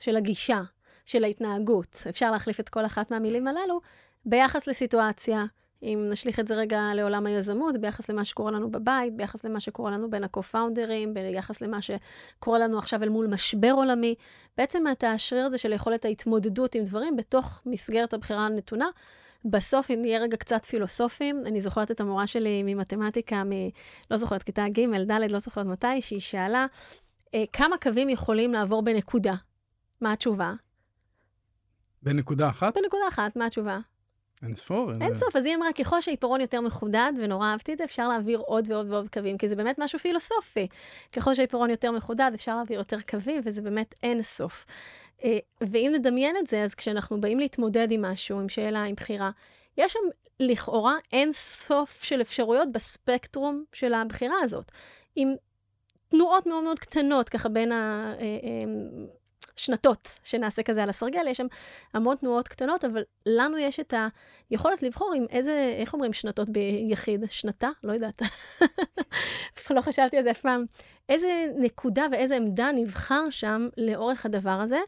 של 0.00 0.16
הגישה, 0.16 0.60
של 1.04 1.24
ההתנהגות. 1.24 2.02
אפשר 2.08 2.30
להחליף 2.30 2.60
את 2.60 2.68
כל 2.68 2.86
אחת 2.86 3.10
מהמילים 3.10 3.48
הללו 3.48 3.80
ביחס 4.24 4.66
לסיטואציה. 4.66 5.44
אם 5.82 6.06
נשליך 6.10 6.40
את 6.40 6.48
זה 6.48 6.54
רגע 6.54 6.80
לעולם 6.94 7.26
היזמות, 7.26 7.76
ביחס 7.76 8.10
למה 8.10 8.24
שקורה 8.24 8.50
לנו 8.50 8.70
בבית, 8.70 9.16
ביחס 9.16 9.44
למה 9.44 9.60
שקורה 9.60 9.90
לנו 9.90 10.10
בין 10.10 10.24
ה-co-founders, 10.24 11.08
ביחס 11.12 11.60
למה 11.60 11.78
שקורה 11.82 12.58
לנו 12.58 12.78
עכשיו 12.78 13.02
אל 13.02 13.08
מול 13.08 13.26
משבר 13.26 13.70
עולמי. 13.70 14.14
בעצם 14.56 14.84
את 14.92 15.04
השריר 15.04 15.44
הזה 15.44 15.58
של 15.58 15.72
יכולת 15.72 16.04
ההתמודדות 16.04 16.74
עם 16.74 16.84
דברים 16.84 17.16
בתוך 17.16 17.62
מסגרת 17.66 18.14
הבחירה 18.14 18.46
הנתונה. 18.46 18.88
בסוף, 19.44 19.90
אם 19.90 19.98
נהיה 20.00 20.18
רגע 20.18 20.36
קצת 20.36 20.64
פילוסופיים, 20.64 21.42
אני 21.46 21.60
זוכרת 21.60 21.90
את 21.90 22.00
המורה 22.00 22.26
שלי 22.26 22.62
ממתמטיקה, 22.62 23.44
מ... 23.44 23.50
לא 24.10 24.16
זוכרת, 24.16 24.42
כיתה 24.42 24.64
ג', 24.68 25.10
ד', 25.10 25.32
לא 25.32 25.38
זוכרת 25.38 25.66
מתי, 25.66 26.00
שהיא 26.00 26.20
שאלה, 26.20 26.66
אה, 27.34 27.44
כמה 27.52 27.76
קווים 27.78 28.08
יכולים 28.08 28.52
לעבור 28.52 28.82
בנקודה? 28.82 29.34
מה 30.00 30.12
התשובה? 30.12 30.52
בנקודה 32.02 32.48
אחת? 32.48 32.76
בנקודה 32.76 33.02
אחת, 33.08 33.36
מה 33.36 33.46
התשובה? 33.46 33.78
אין 34.42 34.54
ספור. 34.54 34.92
אין 35.00 35.14
סוף, 35.14 35.36
אז 35.36 35.46
היא 35.46 35.56
אמרה, 35.56 35.72
ככל 35.72 36.00
שהעיפרון 36.00 36.40
יותר 36.40 36.60
מחודד, 36.60 37.12
ונורא 37.16 37.46
אהבתי 37.46 37.72
את 37.72 37.78
זה, 37.78 37.84
אפשר 37.84 38.08
להעביר 38.08 38.38
עוד 38.38 38.70
ועוד 38.70 38.90
ועוד 38.90 39.08
קווים, 39.08 39.38
כי 39.38 39.48
זה 39.48 39.56
באמת 39.56 39.76
משהו 39.78 39.98
פילוסופי. 39.98 40.68
ככל 41.12 41.34
שהעיפרון 41.34 41.70
יותר 41.70 41.92
מחודד, 41.92 42.30
אפשר 42.34 42.56
להעביר 42.56 42.78
יותר 42.78 43.00
קווים, 43.00 43.40
וזה 43.44 43.62
באמת 43.62 43.94
אין 44.02 44.22
סוף. 44.22 44.66
אה, 45.24 45.38
ואם 45.60 45.92
נדמיין 45.94 46.36
את 46.36 46.46
זה, 46.46 46.62
אז 46.62 46.74
כשאנחנו 46.74 47.20
באים 47.20 47.38
להתמודד 47.38 47.90
עם 47.90 48.02
משהו, 48.02 48.40
עם 48.40 48.48
שאלה, 48.48 48.84
עם 48.84 48.94
בחירה, 48.94 49.30
יש 49.76 49.92
שם 49.92 49.98
לכאורה 50.40 50.94
אין 51.12 51.32
סוף 51.32 52.02
של 52.02 52.20
אפשרויות 52.20 52.72
בספקטרום 52.72 53.64
של 53.72 53.94
הבחירה 53.94 54.36
הזאת. 54.42 54.72
עם 55.16 55.34
תנועות 56.08 56.46
מאוד 56.46 56.64
מאוד 56.64 56.78
קטנות, 56.78 57.28
ככה 57.28 57.48
בין 57.48 57.72
השנתות 59.58 60.18
שנעשה 60.24 60.62
כזה 60.62 60.82
על 60.82 60.88
הסרגל, 60.88 61.28
יש 61.28 61.36
שם 61.36 61.46
המון 61.94 62.16
תנועות 62.16 62.48
קטנות, 62.48 62.84
אבל 62.84 63.02
לנו 63.26 63.58
יש 63.58 63.80
את 63.80 63.94
היכולת 64.50 64.82
לבחור 64.82 65.12
עם 65.16 65.26
איזה, 65.30 65.70
איך 65.78 65.94
אומרים 65.94 66.12
שנתות 66.12 66.48
ביחיד? 66.48 67.24
שנתה? 67.30 67.68
לא 67.84 67.92
יודעת. 67.92 68.22
לא 69.70 69.80
חשבתי 69.80 70.16
על 70.16 70.22
זה 70.22 70.30
אף 70.30 70.40
פעם. 70.40 70.64
איזה 71.08 71.46
נקודה 71.56 72.06
ואיזה 72.12 72.36
עמדה 72.36 72.70
נבחר 72.72 73.30
שם 73.30 73.68
לאורך 73.76 74.26
הדבר 74.26 74.50
הזה, 74.50 74.78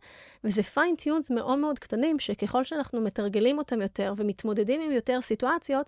וזה 0.45 0.63
fine 0.63 0.93
tunes 0.93 1.31
מאוד 1.31 1.59
מאוד 1.59 1.79
קטנים, 1.79 2.19
שככל 2.19 2.65
שאנחנו 2.65 3.01
מתרגלים 3.01 3.59
אותם 3.59 3.83
יותר 3.83 4.15
ומתמודדים 4.17 4.81
עם 4.81 4.91
יותר 4.91 5.21
סיטואציות, 5.21 5.87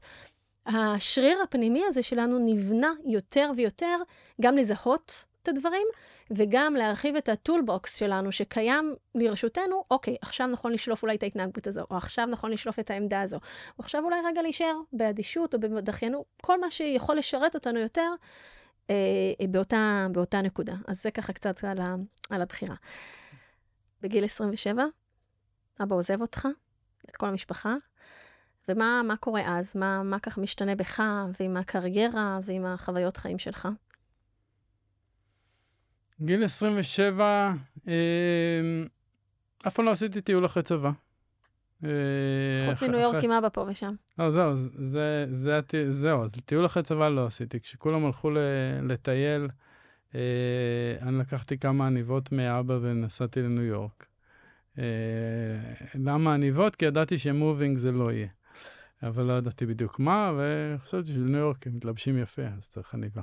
השריר 0.67 1.43
הפנימי 1.43 1.83
הזה 1.87 2.03
שלנו 2.03 2.39
נבנה 2.39 2.93
יותר 3.07 3.51
ויותר 3.57 3.97
גם 4.41 4.57
לזהות 4.57 5.25
את 5.43 5.49
הדברים, 5.49 5.87
וגם 6.31 6.75
להרחיב 6.75 7.17
את 7.17 7.29
ה 7.29 7.37
toolbox 7.37 7.97
שלנו 7.97 8.33
שקיים 8.33 8.95
לרשותנו, 9.15 9.85
אוקיי, 9.91 10.17
עכשיו 10.23 10.47
נכון 10.47 10.73
לשלוף 10.73 11.03
אולי 11.03 11.17
את 11.17 11.23
ההתנהגות 11.23 11.67
הזו, 11.67 11.85
או 11.91 11.97
עכשיו 11.97 12.27
נכון 12.27 12.51
לשלוף 12.51 12.79
את 12.79 12.91
העמדה 12.91 13.21
הזו, 13.21 13.37
או 13.37 13.75
עכשיו 13.79 14.05
אולי 14.05 14.17
רגע 14.25 14.43
להישאר 14.43 14.77
באדישות 14.93 15.55
או 15.55 15.61
בדחיינות, 15.61 16.27
כל 16.43 16.61
מה 16.61 16.71
שיכול 16.71 17.17
לשרת 17.17 17.55
אותנו 17.55 17.79
יותר 17.79 18.11
אה, 18.91 18.95
באותה, 19.51 20.07
באותה 20.13 20.43
נקודה. 20.43 20.75
אז 20.87 21.03
זה 21.03 21.11
ככה 21.11 21.33
קצת 21.33 21.65
על, 21.65 21.81
ה, 21.81 21.95
על 22.31 22.43
הבחירה. 22.43 22.75
בגיל 24.01 24.25
27, 24.25 24.85
אבא 25.83 25.97
עוזב 25.97 26.21
אותך, 26.21 26.49
את 27.11 27.17
כל 27.17 27.27
המשפחה, 27.27 27.75
ומה 28.69 29.03
מה 29.05 29.17
קורה 29.17 29.43
אז? 29.59 29.77
מה, 29.77 30.03
מה 30.03 30.19
כך 30.19 30.39
משתנה 30.39 30.75
בך 30.75 31.03
ועם 31.41 31.57
הקריירה 31.57 32.39
ועם 32.43 32.67
החוויות 32.67 33.17
חיים 33.17 33.39
שלך? 33.39 33.69
גיל 36.25 36.45
27, 36.45 37.53
אה, 37.89 37.93
אף 39.67 39.75
פעם 39.75 39.85
לא 39.85 39.91
עשיתי 39.91 40.21
טיול 40.21 40.47
אחרי 40.47 40.63
צבא. 40.63 40.91
אה, 41.85 41.89
חוץ 42.71 42.83
מניו 42.83 43.01
יורק 43.01 43.25
עם 43.25 43.31
אבא 43.31 43.49
פה 43.53 43.65
ושם. 43.69 43.95
לא, 44.19 44.31
זהו, 44.31 44.57
זה, 44.79 45.27
זה, 45.31 45.59
הט- 45.59 45.75
זהו, 45.91 46.25
אז 46.25 46.33
טיול 46.45 46.67
אחרי 46.67 46.83
צבא 46.83 47.09
לא 47.09 47.27
עשיתי. 47.27 47.61
כשכולם 47.61 48.05
הלכו 48.07 48.31
ל- 48.31 48.39
לטייל, 48.83 49.49
אה, 50.15 50.21
אני 51.03 51.19
לקחתי 51.19 51.59
כמה 51.59 51.87
עניבות 51.87 52.33
מאבא 52.33 52.79
ונסעתי 52.83 53.43
לניו 53.43 53.63
יורק. 53.65 54.07
אה, 54.79 54.85
למה 55.95 56.35
עניבות? 56.35 56.77
כי 56.77 56.85
ידעתי 56.85 57.19
שמובינג 57.19 57.77
זה 57.79 57.93
לא 57.93 58.13
יהיה. 58.13 58.29
אבל 59.03 59.23
לא 59.25 59.33
ידעתי 59.33 59.67
בדיוק 59.67 59.99
מה, 59.99 60.33
וחשבתי 60.39 61.07
שבניו 61.07 61.41
יורק 61.41 61.67
הם 61.67 61.77
מתלבשים 61.77 62.19
יפה, 62.19 62.43
אז 62.59 62.69
צריך 62.69 62.95
עניבה. 62.95 63.23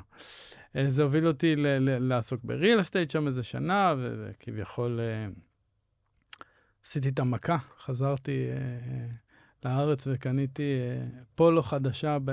אה, 0.76 0.92
זה 0.92 1.04
הוביל 1.04 1.28
אותי 1.28 1.56
ל- 1.56 1.68
ל- 1.68 2.08
לעסוק 2.08 2.42
בריל 2.44 2.82
אסטייט 2.82 3.10
שם 3.10 3.28
איזה 3.28 3.44
שנה, 3.44 3.96
וכביכול 4.00 5.00
אה, 5.00 5.28
עשיתי 6.86 7.10
את 7.10 7.20
המכה, 7.20 7.58
חזרתי 7.80 8.48
אה, 8.50 9.08
לארץ 9.66 10.08
וקניתי 10.12 10.80
פולו 11.36 11.62
חדשה 11.64 12.18
ב, 12.26 12.32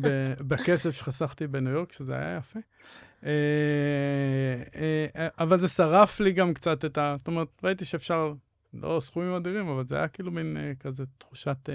ב, 0.00 0.32
בכסף 0.48 0.90
שחסכתי 0.90 1.46
בניו 1.46 1.72
יורק, 1.72 1.92
שזה 1.92 2.14
היה 2.14 2.36
יפה. 2.36 2.60
אבל 5.38 5.58
זה 5.58 5.68
שרף 5.68 6.20
לי 6.20 6.32
גם 6.32 6.54
קצת 6.54 6.84
את 6.84 6.98
ה... 6.98 7.14
זאת 7.18 7.26
אומרת, 7.26 7.48
ראיתי 7.64 7.84
שאפשר, 7.84 8.34
לא 8.74 9.00
סכומים 9.00 9.34
אדירים, 9.34 9.68
אבל 9.68 9.84
זה 9.84 9.96
היה 9.96 10.08
כאילו 10.08 10.30
מין 10.30 10.56
כזה 10.80 11.04
תחושת 11.18 11.68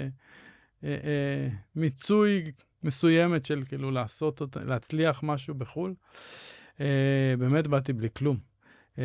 מיצוי 1.76 2.52
מסוימת 2.82 3.46
של 3.46 3.62
כאילו 3.68 3.90
לעשות, 3.90 4.42
להצליח 4.66 5.22
משהו 5.22 5.54
בחו"ל. 5.54 5.94
אה, 6.80 7.34
באמת 7.38 7.66
באתי 7.66 7.92
בלי 7.92 8.08
כלום. 8.16 8.38
אה, 8.98 9.04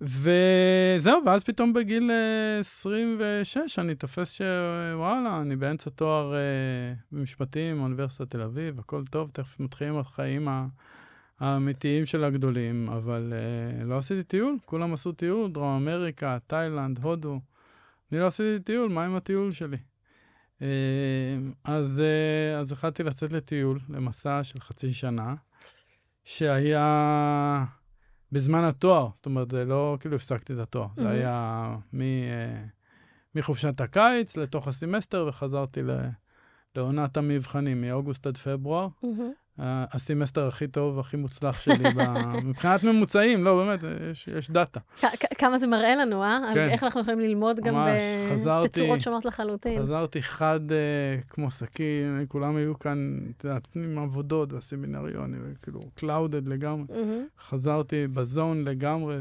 וזהו, 0.00 1.20
ואז 1.26 1.44
פתאום 1.44 1.72
בגיל 1.72 2.10
אה, 2.10 2.58
26 2.60 3.78
אני 3.78 3.94
תופס 3.94 4.32
שוואלה, 4.32 5.40
אני 5.40 5.56
באמצע 5.56 5.90
תואר 5.90 6.34
אה, 6.34 6.38
במשפטים, 7.12 7.82
אוניברסיטת 7.82 8.30
תל 8.30 8.42
אביב, 8.42 8.78
הכל 8.78 9.04
טוב, 9.10 9.30
תכף 9.32 9.60
מתחילים 9.60 9.98
החיים 9.98 10.48
האמיתיים 11.40 12.06
של 12.06 12.24
הגדולים, 12.24 12.88
אבל 12.88 13.32
אה, 13.32 13.84
לא 13.84 13.98
עשיתי 13.98 14.22
טיול, 14.22 14.56
כולם 14.64 14.92
עשו 14.92 15.12
טיול, 15.12 15.50
דרום 15.50 15.76
אמריקה, 15.88 16.38
תאילנד, 16.46 16.98
הודו. 16.98 17.40
אני 18.12 18.20
לא 18.20 18.26
עשיתי 18.26 18.64
טיול, 18.64 18.90
מה 18.90 19.04
עם 19.04 19.14
הטיול 19.14 19.52
שלי? 19.52 19.76
אה, 20.62 20.68
אז, 21.64 22.02
אה, 22.04 22.58
אז 22.58 22.72
החלטתי 22.72 23.02
לצאת 23.02 23.32
לטיול, 23.32 23.80
למסע 23.88 24.44
של 24.44 24.60
חצי 24.60 24.92
שנה, 24.92 25.34
שהיה 26.24 27.64
בזמן 28.32 28.64
התואר. 28.64 29.08
זאת 29.16 29.26
אומרת, 29.26 29.50
זה 29.50 29.64
לא 29.64 29.96
כאילו 30.00 30.16
הפסקתי 30.16 30.52
את 30.52 30.58
התואר. 30.58 30.88
זה 30.96 31.02
מהמם. 31.02 31.16
היה 31.16 31.76
מ, 31.92 32.00
אה, 32.00 32.64
מחופשת 33.34 33.80
הקיץ 33.80 34.36
לתוך 34.36 34.68
הסמסטר, 34.68 35.26
וחזרתי 35.28 35.82
ל, 35.82 35.90
לעונת 36.76 37.16
המבחנים, 37.16 37.80
מאוגוסט 37.80 38.26
עד 38.26 38.36
פברואר. 38.36 38.88
מהמם. 39.02 39.32
הסמסטר 39.58 40.46
הכי 40.48 40.66
טוב, 40.66 40.98
הכי 40.98 41.16
מוצלח 41.16 41.60
שלי, 41.60 41.90
ב- 41.96 42.02
מבחינת 42.48 42.84
ממוצעים, 42.84 43.44
לא, 43.44 43.64
באמת, 43.64 43.80
יש, 44.10 44.28
יש 44.28 44.50
דאטה. 44.50 44.80
כמה 45.38 45.58
זה 45.58 45.66
מראה 45.66 45.96
לנו, 45.96 46.22
אה? 46.22 46.38
כן. 46.54 46.68
איך 46.70 46.84
אנחנו 46.84 47.00
יכולים 47.00 47.20
ללמוד 47.20 47.60
גם 47.60 47.74
ממש, 47.74 48.02
ב- 48.02 48.32
חזרתי- 48.32 48.68
בצורות 48.68 49.00
שונות 49.00 49.24
לחלוטין. 49.24 49.82
חזרתי 49.82 50.22
חד 50.22 50.60
אה, 50.72 50.76
כמו 51.28 51.50
סכין, 51.50 51.86
כולם 52.28 52.56
היו 52.56 52.78
כאן, 52.78 53.18
את 53.36 53.44
יודעת, 53.44 53.68
עם 53.76 53.98
עבודות 53.98 54.52
והסמינריונים, 54.52 55.40
כאילו, 55.62 55.80
clouded 55.94 56.48
לגמרי. 56.48 56.84
מהמם. 56.88 57.24
חזרתי 57.40 58.06
ב 58.06 58.18
zone 58.18 58.64
לגמרי, 58.64 59.16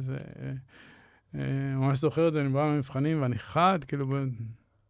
וממש 1.33 1.97
זוכר 1.99 2.27
את 2.27 2.33
זה, 2.33 2.41
אני 2.41 2.49
בא 2.49 2.65
למבחנים 2.65 3.21
ואני 3.21 3.37
חד, 3.37 3.79
כאילו, 3.87 4.07
ב- 4.07 4.13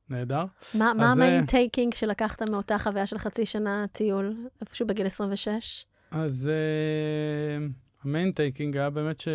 נהדר. 0.09 0.45
מה 0.73 1.11
ה 1.11 1.17
main 1.17 1.41
אה, 1.41 1.47
taking 1.47 1.93
שלקחת 1.93 2.41
מאותה 2.41 2.77
חוויה 2.79 3.05
של 3.07 3.17
חצי 3.17 3.45
שנה 3.45 3.85
טיול, 3.91 4.35
איפשהו 4.61 4.87
בגיל 4.87 5.05
26? 5.05 5.85
אז 6.11 6.49
uh, 6.49 7.71
ה 8.03 8.09
main 8.09 8.31
taking 8.31 8.77
היה 8.77 8.89
באמת 8.89 9.19
ש... 9.19 9.27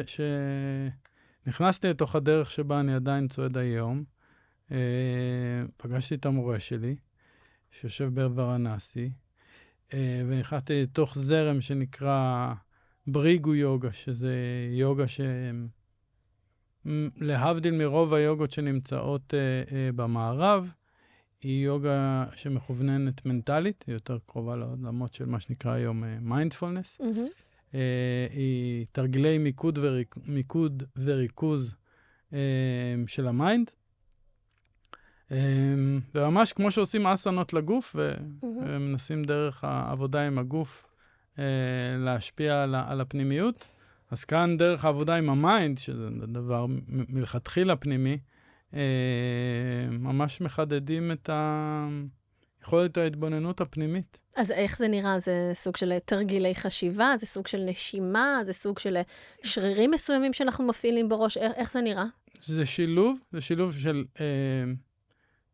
שנכנסתי 1.47 1.89
לתוך 1.89 2.17
הדרך 2.17 2.51
שבה 2.51 2.81
אני 2.81 2.95
עדיין 2.95 3.29
צועד 3.29 3.59
היום. 3.59 4.05
Uh, 4.69 4.73
פגשתי 5.77 6.15
את 6.15 6.27
המורה 6.27 6.61
שלי, 6.61 6.97
שיושב 7.71 8.09
בווראנסי, 8.15 9.11
uh, 9.89 9.93
ונכנסתי 10.29 10.83
לתוך 10.83 11.19
זרם 11.19 11.61
שנקרא 11.61 12.53
Bhrigu 13.07 13.55
יוגה, 13.55 13.93
שזה 13.93 14.35
יוגה 14.71 15.09
ש... 15.09 15.21
להבדיל 17.17 17.75
מרוב 17.75 18.15
היוגות 18.15 18.53
שנמצאות 18.53 19.35
uh, 19.35 19.69
uh, 19.69 19.73
במערב, 19.97 20.71
היא 21.43 21.65
יוגה 21.65 22.25
שמכווננת 22.35 23.27
מנטלית, 23.27 23.85
היא 23.87 23.95
יותר 23.95 24.19
קרובה 24.27 24.57
לעולמות 24.57 25.15
של 25.15 25.27
מה 25.27 25.41
שנקרא 25.41 25.73
היום 25.73 26.05
מיינדפולנס. 26.21 27.01
מהמם. 27.01 27.27
Uh, 27.73 27.75
היא 28.31 28.87
תרגילי 28.93 29.39
מיקוד, 29.39 29.79
וריק, 29.83 30.15
מיקוד 30.27 30.83
וריכוז 30.97 31.77
uh, 32.31 32.35
של 33.07 33.27
ה 33.27 33.34
mind. 33.34 33.71
Um, 35.29 35.33
וממש 36.15 36.53
כמו 36.53 36.71
שעושים 36.71 37.07
אסנות 37.07 37.53
לגוף. 37.53 37.97
ומנסים 38.43 39.25
דרך 39.25 39.65
העבודה 39.65 40.27
עם 40.27 40.39
הגוף 40.39 40.87
uh, 41.37 41.39
להשפיע 41.99 42.63
על, 42.63 42.75
על 42.75 43.01
הפנימיות. 43.01 43.69
אז 44.11 44.25
כאן 44.25 44.57
דרך 44.57 44.85
העבודה 44.85 45.17
עם 45.17 45.31
ה 45.31 45.39
mind, 45.39 45.79
שזה 45.79 46.09
דבר 46.27 46.67
מלכתחילה 46.89 47.77
פנימי, 47.77 48.19
uh, 48.71 48.75
ממש 49.91 50.41
מחדדים 50.41 51.13
את 51.13 51.31
ה... 51.31 51.89
יכולת 52.63 52.97
ההתבוננות 52.97 53.61
הפנימית. 53.61 54.21
אז 54.37 54.53
איך 54.53 54.79
זה 54.79 54.89
נראה? 54.89 55.19
זה 55.19 55.51
סוג 55.55 55.77
של 55.77 55.99
תרגילי 55.99 56.55
חשיבה? 56.55 57.15
זה 57.17 57.27
סוג 57.27 57.47
של 57.47 57.65
נשימה? 57.65 58.41
זה 58.45 58.53
סוג 58.53 58.79
של 58.79 58.97
שרירים 59.43 59.91
מסוימים 59.91 60.33
שאנחנו 60.33 60.67
מפעילים 60.67 61.09
בראש? 61.09 61.37
איך, 61.37 61.53
איך 61.57 61.73
זה 61.73 61.81
נראה? 61.81 62.05
זה 62.41 62.67
שילוב, 62.67 63.19
זה 63.33 63.41
שילוב 63.41 63.73
של 63.73 64.05
אה, 64.21 64.25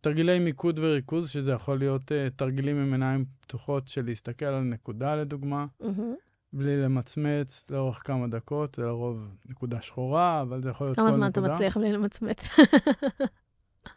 תרגילי 0.00 0.38
מיקוד 0.38 0.78
וריכוז, 0.78 1.30
שזה 1.30 1.52
יכול 1.52 1.78
להיות 1.78 2.12
אה, 2.12 2.28
תרגילים 2.36 2.76
עם 2.76 2.92
עיניים 2.92 3.24
פתוחות 3.40 3.88
של 3.88 4.04
להסתכל 4.04 4.44
על 4.44 4.62
נקודה, 4.62 5.16
לדוגמה, 5.16 5.66
מהמם. 5.80 6.14
בלי 6.56 6.82
למצמץ 6.82 7.66
לאורך 7.70 8.02
כמה 8.04 8.26
דקות, 8.28 8.74
זה 8.74 8.82
לרוב 8.82 9.28
נקודה 9.46 9.82
שחורה, 9.82 10.42
אבל 10.42 10.62
זה 10.62 10.70
יכול 10.70 10.86
להיות 10.86 10.96
כל 10.96 11.02
כמה 11.02 11.10
נקודה. 11.10 11.30
זמן 11.30 11.30
אתה 11.30 11.40
מצליח 11.54 11.76
בלי 11.76 11.92
למצמץ? 11.92 12.44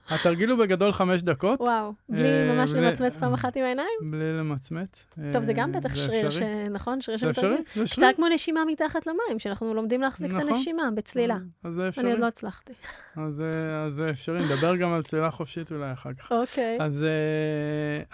התרגיל 0.10 0.50
הוא 0.50 0.60
בגדול 0.60 0.91
חמש 0.91 1.22
דקות, 1.22 1.62
וואו, 1.62 1.93
בלי 2.10 2.24
אה, 2.24 2.53
ממש 2.53 2.72
בלי- 2.72 2.81
למצמץ 2.88 3.17
פעם 3.17 3.34
אחת 3.34 3.55
עם 3.55 3.63
העיניים? 3.63 3.89
בלי 4.12 4.38
למצמץ. 4.39 5.05
טוב, 5.34 5.43
זה 5.43 5.51
אה, 5.51 5.58
גם 5.58 5.72
בטח 5.72 5.96
שריר. 5.96 6.27
אפשרי. 6.27 6.69
נכון? 6.69 7.02
שריר 7.02 7.17
זה 7.17 7.25
שמתרגם. 7.34 7.54
אפשרי, 7.54 7.63
זה 7.75 7.89
קצת 7.89 7.97
אפשרי. 7.97 8.13
כמו 8.15 8.28
נשימה 8.28 8.62
מתחת 8.67 9.08
למים, 9.08 9.39
שאנחנו 9.39 9.73
לומדים 9.73 10.02
להחזיק 10.02 10.32
את 10.32 10.36
נכון. 10.36 10.47
הנשימה 10.49 10.84
בצלילה. 10.95 11.38
אז 11.63 11.75
זה 11.75 11.82
אני 11.82 11.89
אפשרי. 11.89 12.12
עוד 12.12 12.19
לא 12.19 12.25
הצלחתי. 12.28 12.73
אז 13.15 13.34
זה- 13.36 13.45
זה 13.89 14.10
אפשרי, 14.10 14.45
נדבר 14.45 14.75
גם 14.75 14.93
על 14.93 15.04
צלילה 15.04 15.32
חופשית 15.32 15.71
אולי 15.71 15.93
אחר 15.93 16.13
כך. 16.13 16.32
אוקיי. 16.32 16.78
אז 16.82 17.06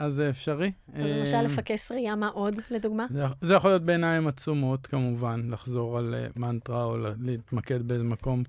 אה, 0.02 0.10
זה 0.10 0.30
אפשרי. 0.30 0.72
אז 0.94 1.10
למשל 1.12 1.36
אה, 1.36 1.42
לפקס 1.42 1.92
ראייה, 1.92 2.16
מה 2.16 2.28
עוד, 2.28 2.56
לדוגמה? 2.72 3.06
זה, 3.10 3.24
זה 3.42 3.54
יכול 3.54 3.70
להיות 3.72 3.82
בעיניים 3.82 4.28
עצומות, 4.28 4.88
כמובן, 4.88 5.42
לחזור 5.50 5.98
על 5.98 6.16
מנטרה 6.36 6.84
או 6.84 6.98
לה- 6.98 7.10
להתמקד 7.22 7.88
באיזה 7.88 8.04
מקום 8.04 8.44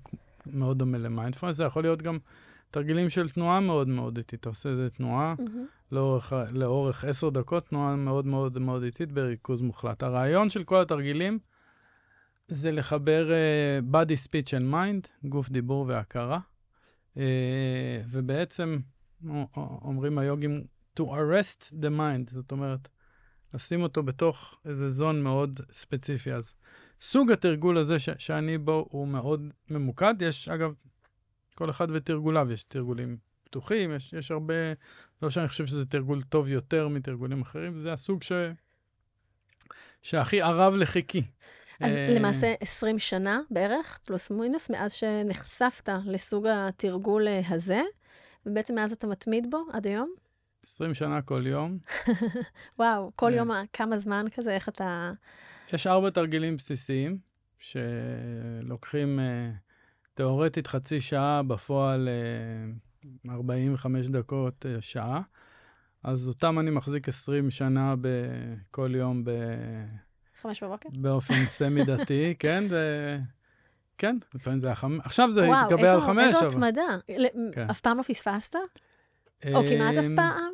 מאוד 0.53 0.79
דומה 0.79 0.97
למיינדפולנס. 0.97 1.55
זה 1.55 1.63
יכול 1.63 1.83
להיות 1.83 2.01
גם 2.01 2.17
תרגילים 2.71 3.09
של 3.09 3.29
תנועה 3.29 3.59
מאוד 3.59 3.87
מאוד 3.87 4.17
איטית. 4.17 4.39
אתה 4.39 4.49
עושה 4.49 4.69
איזה 4.69 4.89
תנועה. 4.89 5.35
לאורך, 5.91 6.33
לאורך 6.51 7.03
עשר 7.03 7.29
דקות, 7.29 7.67
תנועה 7.67 7.95
מאוד 7.95 8.25
מאוד 8.25 8.57
מאוד 8.59 8.83
איטית 8.83 9.11
בריכוז 9.11 9.61
מוחלט. 9.61 10.03
הרעיון 10.03 10.49
של 10.49 10.63
כל 10.63 10.81
התרגילים 10.81 11.39
זה 12.47 12.71
לחבר 12.71 13.29
uh, 13.29 13.93
body, 13.95 14.27
speech 14.27 14.49
and 14.49 14.73
mind, 14.73 15.27
גוף, 15.29 15.49
דיבור 15.49 15.85
והכרה. 15.87 16.39
Uh, 17.15 17.19
ובעצם 18.09 18.77
אומרים 19.57 20.17
היוגים 20.17 20.63
to 20.99 21.03
arrest 21.03 21.73
the 21.81 21.89
mind, 21.97 22.31
זאת 22.33 22.51
אומרת, 22.51 22.87
לשים 23.53 23.81
אותו 23.81 24.03
בתוך 24.03 24.59
איזה 24.65 24.89
זון 24.89 25.23
מאוד 25.23 25.59
ספציפי. 25.71 26.33
אז 26.33 26.53
סוג 27.01 27.31
התרגול 27.31 27.77
הזה 27.77 27.99
ש- 27.99 28.09
שאני 28.17 28.57
בו 28.57 28.87
הוא 28.89 29.07
מאוד 29.07 29.49
ממוקד. 29.69 30.13
יש, 30.21 30.49
אגב, 30.49 30.73
כל 31.57 31.69
אחד 31.69 31.87
ותרגוליו, 31.91 32.51
יש 32.51 32.63
תרגולים 32.63 33.17
פתוחים, 33.43 33.91
יש, 33.95 34.13
יש 34.13 34.31
הרבה, 34.31 34.53
לא 35.21 35.29
שאני 35.29 35.47
חושב 35.47 35.65
שזה 35.65 35.85
תרגול 35.85 36.21
טוב 36.21 36.47
יותר 36.47 36.87
מתרגולים 36.87 37.41
אחרים, 37.41 37.81
זה 37.81 37.93
הסוג 37.93 38.23
ש... 38.23 38.31
שהכי 40.01 40.41
ערב 40.41 40.73
לחיקי. 40.73 41.23
אז 41.79 41.97
אה, 41.97 42.13
למעשה 42.13 42.53
20 42.61 42.99
שנה 42.99 43.39
בערך, 43.51 43.99
פלוס 44.05 44.31
מינוס, 44.31 44.69
מאז 44.69 44.93
שנחשפת 44.93 45.89
לסוג 46.05 46.47
התרגול 46.47 47.27
אה, 47.27 47.41
הזה, 47.49 47.81
ובעצם 48.45 48.75
מאז 48.75 48.91
אתה 48.91 49.07
מתמיד 49.07 49.51
בו 49.51 49.65
עד 49.73 49.87
היום? 49.87 50.13
20 50.65 50.93
שנה 50.93 51.21
כל 51.21 51.43
יום. 51.47 51.77
וואו, 52.79 53.11
כל 53.15 53.29
כן. 53.31 53.37
יום, 53.37 53.51
ה- 53.51 53.63
כמה 53.73 53.97
זמן 53.97 54.25
כזה, 54.35 54.55
איך 54.55 54.69
אתה... 54.69 55.11
יש 55.73 55.87
ארבע 55.87 56.09
תרגילים 56.09 56.57
בסיסיים, 56.57 57.17
שלוקחים 57.59 59.19
אה, 59.19 59.51
תיאורטית 60.17 60.67
חצי 60.67 60.99
שעה, 60.99 61.43
בפועל 61.43 62.09
אה, 63.27 63.33
45 63.33 64.07
דקות, 64.07 64.65
אה, 64.65 64.81
שעה. 64.81 65.21
אז 66.03 66.27
אותם 66.27 66.59
אני 66.59 66.71
מחזיק 66.71 67.09
20 67.09 67.51
שנה 67.51 67.95
בכל 68.01 68.95
יום 68.95 69.23
ב... 69.23 69.29
חמש 70.41 70.63
בבוקר? 70.63 70.89
באופן 70.93 71.45
סמי-דתי, 71.57 72.35
כן? 72.39 72.63
זה... 72.69 73.17
כן, 73.97 74.17
לפעמים 74.33 74.59
זה 74.59 74.67
היה 74.67 74.75
חמש, 74.75 74.99
עכשיו 75.03 75.31
זה 75.31 75.41
וואו, 75.47 75.65
התקבע 75.65 75.89
על 75.89 75.95
איזו- 75.95 76.07
חמש, 76.07 76.23
איזו 76.27 76.39
אבל... 76.39 76.47
התמדה. 76.47 76.97
כן. 77.51 77.69
אף 77.69 77.79
פעם 77.79 77.97
לא 77.97 78.03
פספסת? 78.03 78.55
או 79.53 79.61
כמעט 79.69 79.95
אף 79.97 80.05
אמ, 80.05 80.15
פעם? 80.15 80.46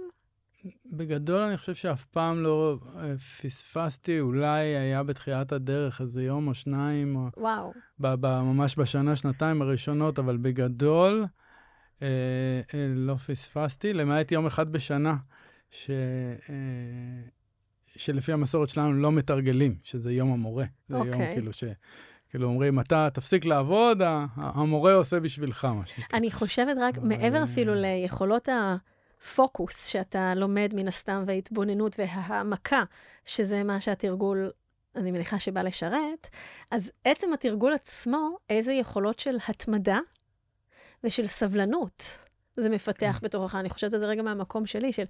בגדול 0.93 1.39
אני 1.41 1.57
חושב 1.57 1.75
שאף 1.75 2.05
פעם 2.05 2.43
לא 2.43 2.77
אה, 2.97 3.17
פספסתי, 3.17 4.19
אולי 4.19 4.59
היה 4.61 5.03
בתחילת 5.03 5.51
הדרך 5.51 6.01
איזה 6.01 6.23
יום 6.23 6.47
או 6.47 6.53
שניים, 6.53 7.15
או 7.15 7.27
וואו. 7.37 7.71
ב- 7.99 8.15
ב- 8.19 8.41
ממש 8.41 8.79
בשנה, 8.79 9.15
שנתיים 9.15 9.61
הראשונות, 9.61 10.19
אבל 10.19 10.37
בגדול 10.37 11.25
אה, 12.01 12.07
אה, 12.73 12.87
לא 12.95 13.15
פספסתי, 13.15 13.93
למעט 13.93 14.31
יום 14.31 14.45
אחד 14.45 14.71
בשנה, 14.71 15.15
ש, 15.71 15.89
אה, 16.49 16.55
שלפי 17.87 18.33
המסורת 18.33 18.69
שלנו 18.69 18.93
לא 18.93 19.11
מתרגלים, 19.11 19.75
שזה 19.83 20.11
יום 20.11 20.33
המורה. 20.33 20.65
זה 20.89 20.97
יום 20.97 21.07
אוקיי. 21.07 21.31
כאילו 21.31 21.53
ש... 21.53 21.63
כאילו 22.29 22.47
אומרים, 22.47 22.79
אתה 22.79 23.07
תפסיק 23.13 23.45
לעבוד, 23.45 24.01
ה- 24.01 24.25
המורה 24.35 24.93
עושה 24.93 25.19
בשבילך, 25.19 25.65
מה 25.65 25.85
שנקרא. 25.85 26.17
אני 26.17 26.31
חושבת 26.31 26.77
רק, 26.81 26.97
מעבר 26.97 27.37
אה, 27.37 27.43
אפילו 27.43 27.73
ליכולות 27.75 28.49
הפוקוס 29.23 29.85
שאתה 29.85 30.33
לומד 30.35 30.71
מן 30.75 30.87
הסתם, 30.87 31.23
וההתבוננות 31.25 31.95
וההעמקה, 31.99 32.83
שזה 33.27 33.63
מה 33.63 33.81
שהתרגול, 33.81 34.51
אני 34.95 35.11
מניחה 35.11 35.39
שבא 35.39 35.61
לשרת, 35.61 36.27
אז 36.71 36.91
עצם 37.03 37.33
התרגול 37.33 37.73
עצמו, 37.73 38.37
איזה 38.49 38.73
יכולות 38.73 39.19
של 39.19 39.37
התמדה 39.47 39.99
ושל 41.03 41.27
סבלנות 41.27 42.03
זה 42.57 42.69
מפתח 42.69 43.19
בתוכך. 43.23 43.55
אני 43.55 43.69
חושבת 43.69 43.93
על 43.93 43.99
זה 43.99 44.05
רגע 44.05 44.21
מהמקום 44.21 44.65
שלי, 44.65 44.93
של 44.93 45.05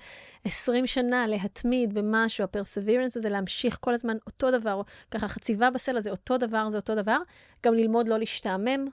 20 0.46 0.88
שנה 0.88 1.28
להתמיד 1.28 1.94
במשהו, 1.94 2.44
הפרסבירנס 2.44 3.18
הזה, 3.18 3.30
להמשיך 3.30 3.78
כל 3.82 3.94
הזמן 3.94 4.18
אותו 4.28 4.52
דבר, 4.52 4.82
ככה 5.12 5.28
חציבה 5.28 5.70
בסלע 5.70 6.02
זה 6.02 6.12
אותו 6.12 6.38
דבר, 6.38 6.70
זה 6.70 6.78
אותו 6.78 6.96
דבר, 6.96 7.18
גם 7.66 7.74
ללמוד 7.74 8.08
לא 8.08 8.20
להשתעמם 8.20 8.86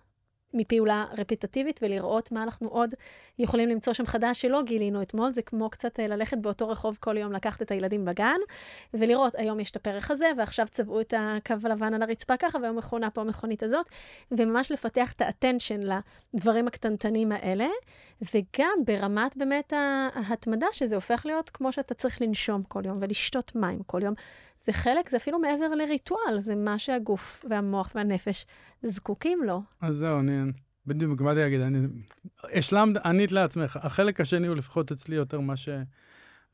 מפעולה 0.55 1.05
רפיטטיבית 1.19 1.81
ולראות 1.83 2.33
מה 2.33 2.43
אנחנו 2.43 2.69
עוד 2.69 2.95
יכולים 3.39 3.69
למצוא 3.69 3.93
שם 3.93 4.07
חדש 4.07 4.41
שלא 4.43 4.63
גילינו 4.63 5.03
אתמול. 5.03 5.33
זה 5.33 5.43
כמו 5.43 5.71
קצת 5.71 6.01
אה, 6.01 6.07
ללכת 6.07 6.39
באותו 6.39 6.69
רחוב 6.69 6.99
כל 7.01 7.17
יום, 7.17 7.33
לקחת 7.33 7.63
את 7.63 7.71
הילדים 7.71 8.05
בגן, 8.05 8.39
ולראות, 8.95 9.35
היום 9.35 9.61
יש 9.61 9.71
את 9.71 9.77
הפרח 9.77 10.11
הזה, 10.11 10.27
ועכשיו 10.39 10.67
צבעו 10.71 11.01
את 11.01 11.15
הקו 11.17 11.55
הלבן 11.65 11.95
על 11.95 12.03
הרצפה 12.03 12.37
ככה, 12.37 12.59
והיום 12.63 12.77
מכונה 12.77 13.11
פה 13.11 13.21
המכונית 13.21 13.63
הזאת, 13.63 13.87
וממש 14.33 14.73
לפתח 14.73 15.13
את 15.13 15.21
האטנשן 15.21 15.81
לדברים 16.35 16.69
הקטנטנים 16.69 17.33
האלה, 17.33 17.69
וגם 18.35 18.79
ברמת 18.85 19.37
באמת 19.37 19.73
ההתמדה, 20.15 20.67
שזה 20.73 20.95
הופך 20.95 21.27
להיות 21.27 21.51
כמו 21.51 21.73
שאתה 21.73 21.95
צריך 21.95 22.23
לנשום 22.23 22.63
כל 22.63 22.83
יום 22.87 22.97
ולשתות 23.01 23.55
מים 23.55 23.83
כל 23.87 24.03
יום. 24.03 24.15
זה 24.61 24.73
חלק, 24.73 25.09
זה 25.09 25.17
אפילו 25.17 25.39
מעבר 25.39 25.75
לריטואל, 25.75 26.41
זה 26.41 26.55
מה 26.55 26.79
שהגוף 26.79 27.45
והמוח 27.51 27.93
והנפש 27.95 28.47
זקוקים 28.83 29.43
לו. 29.45 29.63
אז 29.81 29.97
זהו, 29.97 30.19
אני 30.19 30.53
בדיוק 30.87 31.21
באתי 31.21 31.41
להגיד, 31.41 31.61
אני... 31.61 31.79
השלמת, 32.45 32.97
ענית 32.97 33.33
לעצמך. 33.33 33.79
החלק 33.83 34.21
השני 34.21 34.47
הוא 34.47 34.57
לפחות 34.57 34.93
אצלי 34.93 35.17
יותר 35.17 35.41
מה, 35.41 35.57
ש... 35.57 35.69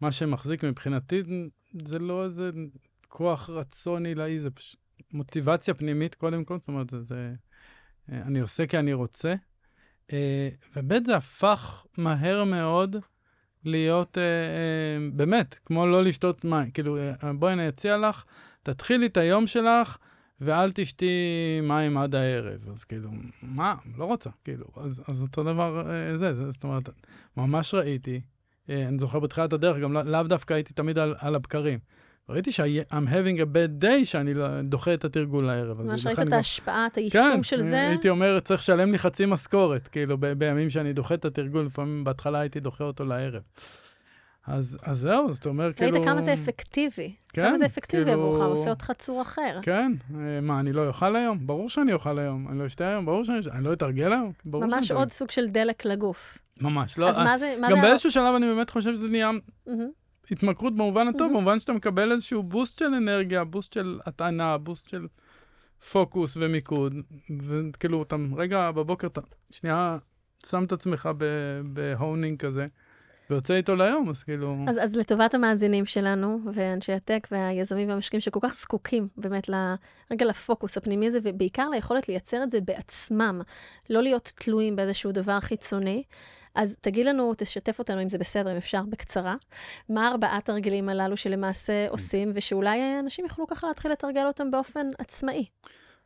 מה 0.00 0.12
שמחזיק 0.12 0.64
מבחינתי, 0.64 1.22
זה 1.86 1.98
לא 1.98 2.24
איזה 2.24 2.50
כוח 3.08 3.50
רצון 3.50 4.06
עילאי, 4.06 4.40
זה 4.40 4.50
פשוט 4.50 4.80
מוטיבציה 5.12 5.74
פנימית 5.74 6.14
קודם 6.14 6.44
כל, 6.44 6.58
זאת 6.58 6.68
אומרת, 6.68 6.92
זה... 7.00 7.32
אני 8.08 8.40
עושה 8.40 8.66
כי 8.66 8.78
אני 8.78 8.92
רוצה. 8.92 9.34
אה, 10.12 10.48
וב' 10.76 11.06
זה 11.06 11.16
הפך 11.16 11.86
מהר 11.98 12.44
מאוד 12.44 12.96
להיות, 13.66 14.18
אה, 14.18 14.22
אה, 14.22 15.10
באמת, 15.12 15.58
כמו 15.64 15.86
לא 15.86 16.04
לשתות 16.04 16.44
מים. 16.44 16.70
כאילו, 16.70 16.98
בואי 17.38 17.52
אני 17.52 17.68
אציע 17.68 17.96
לך, 17.96 18.24
תתחילי 18.62 19.06
את 19.06 19.16
היום 19.16 19.46
שלך, 19.46 19.96
ואל 20.40 20.70
תשתי 20.74 21.10
מים 21.62 21.98
עד 21.98 22.14
הערב. 22.14 22.68
אז 22.72 22.84
כאילו, 22.84 23.10
מה? 23.42 23.74
לא 23.96 24.04
רוצה, 24.04 24.30
כאילו. 24.44 24.66
אז, 24.76 25.02
אז 25.08 25.22
אותו 25.22 25.42
דבר 25.42 25.90
אה, 25.90 26.16
זה, 26.16 26.34
זה, 26.34 26.50
זאת 26.50 26.64
אומרת, 26.64 26.88
ממש 27.36 27.74
ראיתי, 27.74 28.20
אה, 28.70 28.88
אני 28.88 28.98
זוכר 28.98 29.18
בתחילת 29.18 29.52
הדרך, 29.52 29.76
גם 29.76 29.92
לא, 29.92 30.02
לאו 30.02 30.22
דווקא 30.22 30.54
הייתי 30.54 30.74
תמיד 30.74 30.98
על, 30.98 31.14
על 31.18 31.34
הבקרים. 31.34 31.78
ראיתי 32.28 32.52
ש-I'm 32.52 33.08
having 33.08 33.40
a 33.40 33.44
bad 33.44 33.84
day, 33.84 34.04
שאני 34.04 34.34
לא, 34.34 34.62
דוחה 34.62 34.94
את 34.94 35.04
התרגול 35.04 35.46
לערב. 35.46 35.82
ממש 35.82 36.06
ראית 36.06 36.18
את 36.18 36.32
ההשפעה, 36.32 36.86
את 36.86 36.96
היישום 36.96 37.20
כן, 37.36 37.42
של 37.42 37.62
זה? 37.62 37.70
כן, 37.70 37.88
הייתי 37.88 38.08
אומר, 38.08 38.40
צריך 38.40 38.60
לשלם 38.60 38.92
לי 38.92 38.98
חצי 38.98 39.26
משכורת, 39.26 39.88
כאילו, 39.88 40.18
ב- 40.18 40.32
בימים 40.32 40.70
שאני 40.70 40.92
דוחה 40.92 41.14
את 41.14 41.24
התרגול, 41.24 41.66
לפעמים 41.66 42.04
בהתחלה 42.04 42.40
הייתי 42.40 42.60
דוחה 42.60 42.84
אותו 42.84 43.04
לערב. 43.04 43.42
אז, 44.46 44.78
אז 44.82 44.98
זהו, 44.98 45.32
זאת 45.32 45.46
אומרת, 45.46 45.76
כאילו... 45.76 45.92
ראית 45.92 46.04
כמה 46.04 46.22
זה 46.22 46.34
אפקטיבי. 46.34 47.14
כן, 47.32 47.42
כמה 47.42 47.58
זה 47.58 47.66
אפקטיבי 47.66 48.04
כאילו... 48.04 48.26
עבורך, 48.26 48.40
עושה 48.40 48.70
אותך 48.70 48.92
צור 48.98 49.22
אחר. 49.22 49.58
כן, 49.62 49.92
אה, 50.14 50.40
מה, 50.40 50.60
אני 50.60 50.72
לא 50.72 50.88
אוכל 50.88 51.16
היום? 51.16 51.46
ברור 51.46 51.68
שאני 51.68 51.92
אוכל 51.92 52.18
היום. 52.18 52.48
אני 52.48 52.58
לא 52.58 52.66
אשתה 52.66 52.88
היום? 52.88 53.06
ברור 53.06 53.24
שאני... 53.24 53.38
אני 53.52 53.64
לא 53.64 53.72
אתרגל 53.72 54.12
היום? 54.12 54.32
ברור 54.46 54.64
שאני... 54.64 54.76
ממש 54.76 54.90
עוד 54.90 55.10
סוג 55.10 55.30
של 55.30 55.46
דלק 55.46 55.84
לגוף. 55.84 56.38
ממש, 56.60 56.98
לא... 56.98 57.08
אז 57.08 57.18
מה 57.18 57.38
זה... 57.38 57.56
מה 57.60 57.70
גם 57.70 57.76
זה... 57.76 57.82
באיזשהו 57.82 58.10
שלב 58.10 58.34
אני 58.34 58.46
באמת 58.46 58.70
חושב 58.70 58.94
שזה 58.94 59.08
נהיה 59.08 59.30
Mm-hmm. 59.68 59.70
התמכרות 60.30 60.74
במובן 60.76 61.08
הטוב, 61.08 61.30
Mhm. 61.30 61.34
במובן 61.34 61.60
שאתה 61.60 61.72
מקבל 61.72 62.12
איזשהו 62.12 62.42
boost 62.42 62.78
של 62.78 62.94
אנרגיה, 62.94 63.44
boost 63.44 63.72
של 63.72 63.98
הטענה, 64.06 64.58
boost 64.58 64.88
של 64.88 65.06
פוקוס 65.92 66.36
ומיקוד, 66.40 66.94
וכאילו, 67.40 68.02
אתה 68.02 68.16
רגע 68.36 68.70
בבוקר, 68.70 69.06
אתה 69.06 69.20
שנייה 69.50 69.98
שם 70.46 70.64
את 70.64 70.72
עצמך 70.72 71.08
ב 71.64 71.75
honing 71.75 72.38
כזה, 72.40 72.66
ויוצא 73.30 73.54
איתו 73.54 73.76
ליום, 73.76 74.08
אז 74.08 74.22
כאילו... 74.22 74.56
אז, 74.68 74.78
אז 74.82 74.96
לטובת 74.96 75.34
המאזינים 75.34 75.86
שלנו, 75.86 76.38
ואנשי 76.54 76.92
הטק 76.92 77.28
והיזמים 77.30 77.88
והמשקיעים 77.88 78.20
שכל 78.20 78.40
כך 78.42 78.54
זקוקים 78.54 79.08
באמת 79.16 79.50
רגע 80.10 80.26
לפוקוס 80.26 80.76
הפנימי 80.76 81.06
הזה, 81.06 81.18
ובעיקר 81.22 81.68
ליכולת 81.68 82.08
לייצר 82.08 82.42
את 82.42 82.50
זה 82.50 82.60
בעצמם, 82.60 83.40
לא 83.90 84.02
להיות 84.02 84.32
תלויים 84.36 84.76
באיזשהו 84.76 85.12
דבר 85.12 85.40
חיצוני. 85.40 86.02
אז 86.56 86.76
תגיד 86.80 87.06
לנו, 87.06 87.32
תשתף 87.36 87.78
אותנו, 87.78 88.02
אם 88.02 88.08
זה 88.08 88.18
בסדר, 88.18 88.52
אם 88.52 88.56
אפשר, 88.56 88.82
בקצרה, 88.88 89.34
מה 89.88 90.08
ארבעת 90.08 90.44
תרגילים 90.44 90.88
הללו 90.88 91.16
שלמעשה 91.16 91.88
עושים, 91.88 92.32
ושאולי 92.34 92.98
אנשים 93.00 93.24
יוכלו 93.24 93.46
ככה 93.46 93.66
להתחיל 93.66 93.92
לתרגל 93.92 94.26
אותם 94.26 94.50
באופן 94.50 94.86
עצמאי. 94.98 95.46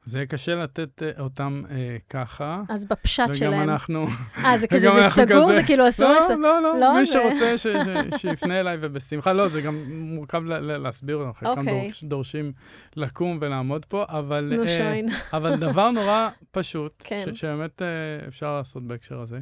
זה 0.04 0.26
קשה 0.26 0.54
לתת 0.54 1.02
אה, 1.02 1.10
אותם 1.22 1.62
אה, 1.70 1.96
ככה. 2.10 2.62
אז 2.68 2.86
בפשט 2.86 3.22
וגם 3.24 3.34
שלהם. 3.34 3.70
אנחנו... 3.70 4.06
אה, 4.44 4.58
זה 4.58 4.66
כזה, 4.68 4.92
וגם 4.92 5.02
זה 5.02 5.10
סגור? 5.10 5.44
כזה- 5.50 5.60
זה 5.60 5.66
כאילו 5.66 5.88
אסור 5.88 6.08
לא, 6.08 6.18
לס... 6.18 6.30
לא, 6.30 6.36
לא, 6.62 6.78
לא, 6.80 6.94
מי 6.94 7.04
זה- 7.06 7.12
שרוצה 7.12 7.58
ש- 7.58 7.66
ש- 7.66 8.20
שיפנה 8.20 8.60
אליי 8.60 8.76
ובשמחה. 8.80 9.32
לא, 9.32 9.48
זה 9.48 9.60
גם 9.60 9.84
מורכב 9.90 10.44
ל- 10.44 10.52
ל- 10.58 10.76
להסביר, 10.78 11.22
אנחנו 11.26 11.46
חלקם 11.48 11.60
אוקיי. 11.60 11.86
דורש- 11.88 12.04
דורשים 12.04 12.52
לקום 12.96 13.38
ולעמוד 13.40 13.84
פה, 13.84 14.04
אבל... 14.08 14.50
נו 14.56 14.62
אה, 14.62 14.68
שוין. 14.68 15.08
אבל 15.32 15.56
דבר 15.56 15.90
נורא 15.90 16.28
פשוט, 16.50 16.92
כן. 16.98 17.22
ש- 17.34 17.40
שבאמת 17.40 17.82
אה, 17.82 17.88
אפשר 18.28 18.56
לעשות 18.56 18.82
בהקשר 18.86 19.20
הזה. 19.20 19.38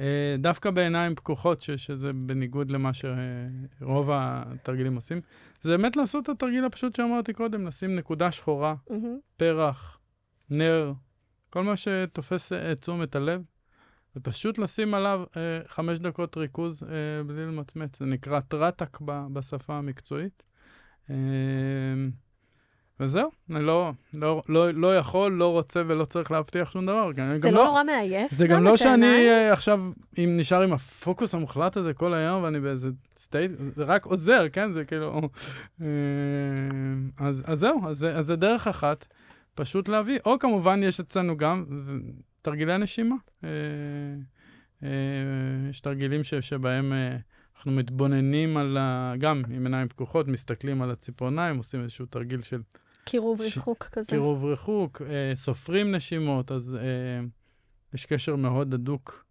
אה, 0.00 0.04
דווקא 0.38 0.70
בעיניים 0.70 1.14
פקוחות, 1.14 1.62
ש- 1.62 1.70
שזה 1.70 2.10
בניגוד 2.12 2.70
למה 2.70 2.90
שרוב 3.80 4.10
התרגילים 4.12 4.94
עושים, 4.94 5.20
זה 5.60 5.76
באמת 5.76 5.96
לעשות 5.96 6.24
את 6.24 6.28
התרגיל 6.28 6.64
הפשוט 6.64 6.96
שאמרתי 6.96 7.32
קודם, 7.32 7.66
לשים 7.66 7.96
נקודה 7.96 8.32
שחורה, 8.32 8.74
מהמם. 8.90 9.18
פרח, 9.36 9.98
נר, 10.50 10.92
כל 11.50 11.62
מה 11.64 11.76
שתופס 11.76 12.52
אה, 12.52 12.72
את 12.72 12.80
תשומת 12.80 13.16
הלב, 13.16 13.42
ופשוט 14.16 14.58
לשים 14.58 14.94
עליו 14.94 15.24
אה, 15.36 15.60
חמש 15.66 15.98
דקות 15.98 16.36
ריכוז 16.36 16.82
אה, 16.82 16.88
בלי 17.26 17.46
למצמץ. 17.46 17.98
זה 17.98 18.04
נקרא 18.06 18.40
טרטק 18.40 18.98
ב- 19.04 19.26
בשפה 19.32 19.74
המקצועית. 19.74 20.42
אה, 21.10 21.14
וזהו, 23.00 23.30
אני 23.50 23.64
לא, 23.64 23.92
לא, 24.14 24.42
לא, 24.48 24.70
לא 24.70 24.96
יכול, 24.96 25.32
לא 25.32 25.52
רוצה 25.52 25.82
ולא 25.86 26.04
צריך 26.04 26.30
להבטיח 26.30 26.70
שום 26.70 26.86
דבר. 26.86 27.10
זה 27.12 27.48
גם 27.48 27.54
לא 27.54 27.64
נורא 27.64 27.84
מעייף? 27.84 28.30
זה 28.30 28.46
גם 28.46 28.64
לא 28.64 28.76
שאני? 28.76 29.28
אה, 29.28 29.52
עכשיו, 29.52 29.80
אם 30.18 30.34
נשאר 30.36 30.62
עם 30.62 30.72
הפוקוס 30.72 31.34
המוחלט 31.34 31.76
הזה 31.76 31.94
כל 31.94 32.14
היום 32.14 32.42
ואני 32.42 32.60
באיזה 32.60 32.88
סטייט, 33.16 33.50
זה 33.74 33.84
רק 33.84 34.04
עוזר, 34.04 34.46
כן? 34.52 34.72
זה 34.72 34.84
כאילו... 34.84 35.20
אה, 35.82 35.86
אז, 37.18 37.42
אז 37.46 37.58
זהו, 37.58 37.88
אז, 37.88 38.04
אז 38.04 38.26
זה 38.26 38.36
דרך 38.36 38.66
אחת, 38.66 39.06
פשוט 39.54 39.88
להביא. 39.88 40.18
או 40.24 40.38
כמובן, 40.38 40.80
יש 40.82 41.00
אצלנו 41.00 41.36
גם 41.36 41.64
תרגילי 42.42 42.78
נשימה. 42.78 43.16
אה, 43.44 44.88
יש 45.70 45.80
תרגילים 45.80 46.24
ש, 46.24 46.34
שבהם 46.34 46.92
אנחנו 47.56 47.72
מתבוננים 47.72 48.56
על 48.56 48.76
ה... 48.76 49.14
גם 49.18 49.42
עם 49.50 49.66
עיניים 49.66 49.88
פקוחות, 49.88 50.28
מסתכלים 50.28 50.82
על 50.82 50.90
הציפורניים, 50.90 51.56
עושים 51.56 51.82
איזשהו 51.82 52.06
תרגיל 52.06 52.42
של 52.42 52.60
קירוב 53.08 53.42
ש- 53.42 53.56
ריחוק 53.56 53.84
כזה. 53.84 54.10
קירוב 54.10 54.44
ריחוק, 54.44 55.02
אה, 55.02 55.32
סופרים 55.34 55.94
נשימות, 55.94 56.52
אז 56.52 56.74
אה, 56.74 57.26
יש 57.94 58.06
קשר 58.06 58.36
מאוד 58.36 58.74
הדוק 58.74 59.24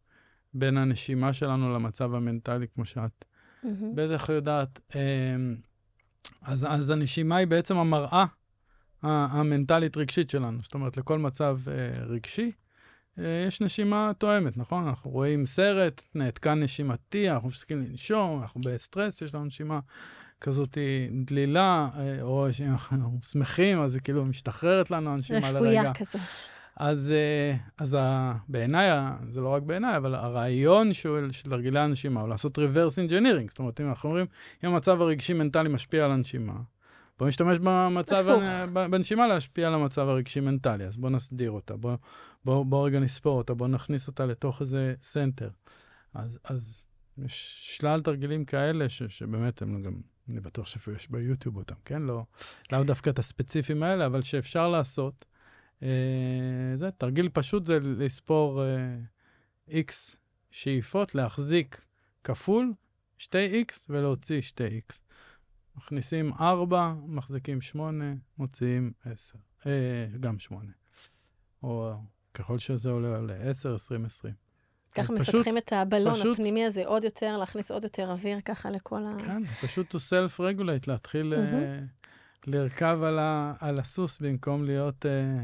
בין 0.54 0.78
הנשימה 0.78 1.34
שלנו 1.34 1.74
למצב 1.74 2.14
המנטלי, 2.14 2.68
כמו 2.76 2.86
שאת 2.86 3.26
מהמם. 3.64 3.96
בטח 3.96 4.30
יודעת. 4.30 4.80
אה, 4.96 5.02
אז, 6.42 6.66
אז 6.70 6.90
הנשימה 6.90 7.36
היא 7.36 7.48
בעצם 7.48 7.78
המראה 7.78 8.26
המנטלית-רגשית 9.04 10.30
שלנו. 10.30 10.62
זאת 10.62 10.74
אומרת, 10.74 10.98
לכל 10.98 11.20
מצב 11.20 11.60
אה, 11.68 12.04
רגשי 12.06 12.52
אה, 13.20 13.46
יש 13.48 13.62
נשימה 13.62 14.12
תואמת, 14.18 14.58
נכון? 14.58 14.88
אנחנו 14.88 15.12
רואים 15.12 15.46
סרט, 15.46 16.02
נעתקן 16.16 16.64
נשימתי, 16.64 17.32
אנחנו 17.32 17.48
מפסיקים 17.48 17.82
לנשום, 17.82 18.42
אנחנו 18.42 18.62
בסטרס, 18.62 19.22
יש 19.22 19.36
לנו 19.36 19.46
נשימה 19.46 19.80
כזאת 20.42 20.78
דלילה, 21.26 21.90
אה, 21.98 22.22
או 22.22 22.48
שאנחנו 22.54 23.20
שמחים, 23.32 23.82
אז 23.82 23.92
זה 23.92 24.00
כאילו 24.00 24.26
משתחררת 24.26 24.92
לנו 24.92 25.14
הנשימה 25.14 25.52
לרגע. 25.52 25.60
רפויה 25.60 25.94
כזה. 25.94 26.20
אז, 26.76 27.12
אה, 27.12 27.58
אז 27.78 27.98
בעיניי, 28.48 28.90
זה 29.30 29.42
לא 29.42 29.50
רק 29.50 29.64
בעיניי, 29.64 29.98
אבל 29.98 30.16
הרעיון 30.16 30.94
של, 30.94 31.30
של 31.32 31.50
תרגילי 31.50 31.80
הנשימה 31.80 32.22
הוא 32.22 32.30
לעשות 32.30 32.58
reverse 32.58 33.10
engineering. 33.10 33.50
זאת 33.50 33.60
אומרת, 33.60 33.82
אם 33.82 33.90
אנחנו 33.90 34.10
אומרים, 34.10 34.26
אם 34.64 34.70
המצב 34.70 35.02
הרגשי-מנטלי 35.02 35.70
משפיע 35.70 36.06
על 36.06 36.12
הנשימה, 36.12 36.54
בואו 37.20 37.28
נשתמש 37.28 37.58
במצב, 37.64 38.26
בנשימה 38.74 39.28
להשפיע 39.28 39.68
על 39.68 39.74
המצב 39.74 40.10
הרגשי-מנטלי. 40.10 40.86
אז 40.86 40.98
בואו 40.98 41.12
נסדיר 41.12 41.52
אותה, 41.52 41.76
בואו 41.76 41.98
בוא, 42.46 42.66
בוא 42.66 42.88
רגע 42.88 43.00
נספור 43.00 43.38
אותה, 43.38 43.54
בואו 43.54 43.70
נכניס 43.70 44.08
אותה 44.08 44.26
לתוך 44.26 44.62
איזה 44.62 44.94
center. 45.02 45.50
אז, 46.14 46.40
אז 46.44 46.84
יש 47.18 47.58
שלל 47.62 48.02
תרגילים 48.02 48.46
כאלה, 48.46 48.90
ש, 48.90 49.04
שבאמת 49.04 49.62
הם 49.62 49.82
גם, 49.82 49.94
אני 50.30 50.40
בטוח 50.40 50.68
שאפילו 50.68 50.96
יש 50.96 51.12
ביוטיוב 51.12 51.58
אותם, 51.58 51.76
כן? 51.86 52.02
לא, 52.02 52.26
לאו 52.72 52.84
דווקא 52.84 53.10
את 53.10 53.20
הספציפיים 53.20 53.84
האלה, 53.84 54.06
אבל 54.06 54.22
שאפשר 54.22 54.68
לעשות. 54.68 55.26
אה, 55.84 55.88
זה, 56.78 56.92
תרגיל 56.92 57.30
פשוט 57.34 57.66
זה 57.66 57.80
לספור 57.80 58.64
אה, 58.64 58.98
x 59.70 60.18
שאיפות, 60.52 61.16
להחזיק 61.16 61.82
כפול 62.24 62.74
2x 63.20 63.86
ולהוציא 63.90 64.42
2x. 64.42 65.00
מכניסים 65.76 66.34
4, 66.34 66.94
מחזיקים 67.08 67.62
8, 67.62 68.14
מוציאים 68.38 68.92
10. 69.06 69.38
אה, 69.66 70.08
גם 70.20 70.40
8. 70.40 70.72
או 71.64 71.94
ככל 72.34 72.60
שזה 72.60 72.90
עולה 72.90 73.22
ל-10, 73.22 73.76
20, 73.76 74.06
20. 74.06 74.47
ככה 74.96 75.14
פשוט- 75.20 75.36
מפתחים 75.36 75.58
את 75.58 75.74
הבלון 75.74 76.14
פשוט- 76.14 76.34
הפנימי 76.40 76.66
הזה 76.66 76.86
עוד 76.86 77.04
יותר, 77.04 77.38
להכניס 77.38 77.72
עוד 77.72 77.84
יותר 77.84 78.12
אוויר 78.12 78.38
ככה 78.46 78.70
לכל 78.70 79.04
ה... 79.06 79.16
כן, 79.26 79.44
פשוט 79.46 79.96
to 79.96 79.98
self-regulate, 79.98 80.84
להתחיל 80.88 81.34
אה, 81.34 81.40
מהמם. 81.40 81.86
לרכב 82.48 83.00
על, 83.04 83.20
ה, 83.20 83.54
על 83.60 83.80
הסוס 83.80 84.20
במקום 84.20 84.64
להיות 84.66 85.06
אה, 85.06 85.44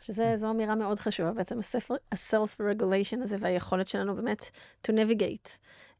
שזו 0.00 0.50
אמירה 0.50 0.74
מאוד 0.74 0.98
חשובה, 0.98 1.32
בעצם 1.32 1.58
ה-self-regulation 2.12 3.22
הזה 3.22 3.36
והיכולת 3.40 3.86
שלנו 3.86 4.16
באמת 4.16 4.50
to 4.86 4.90
navigate 4.90 5.48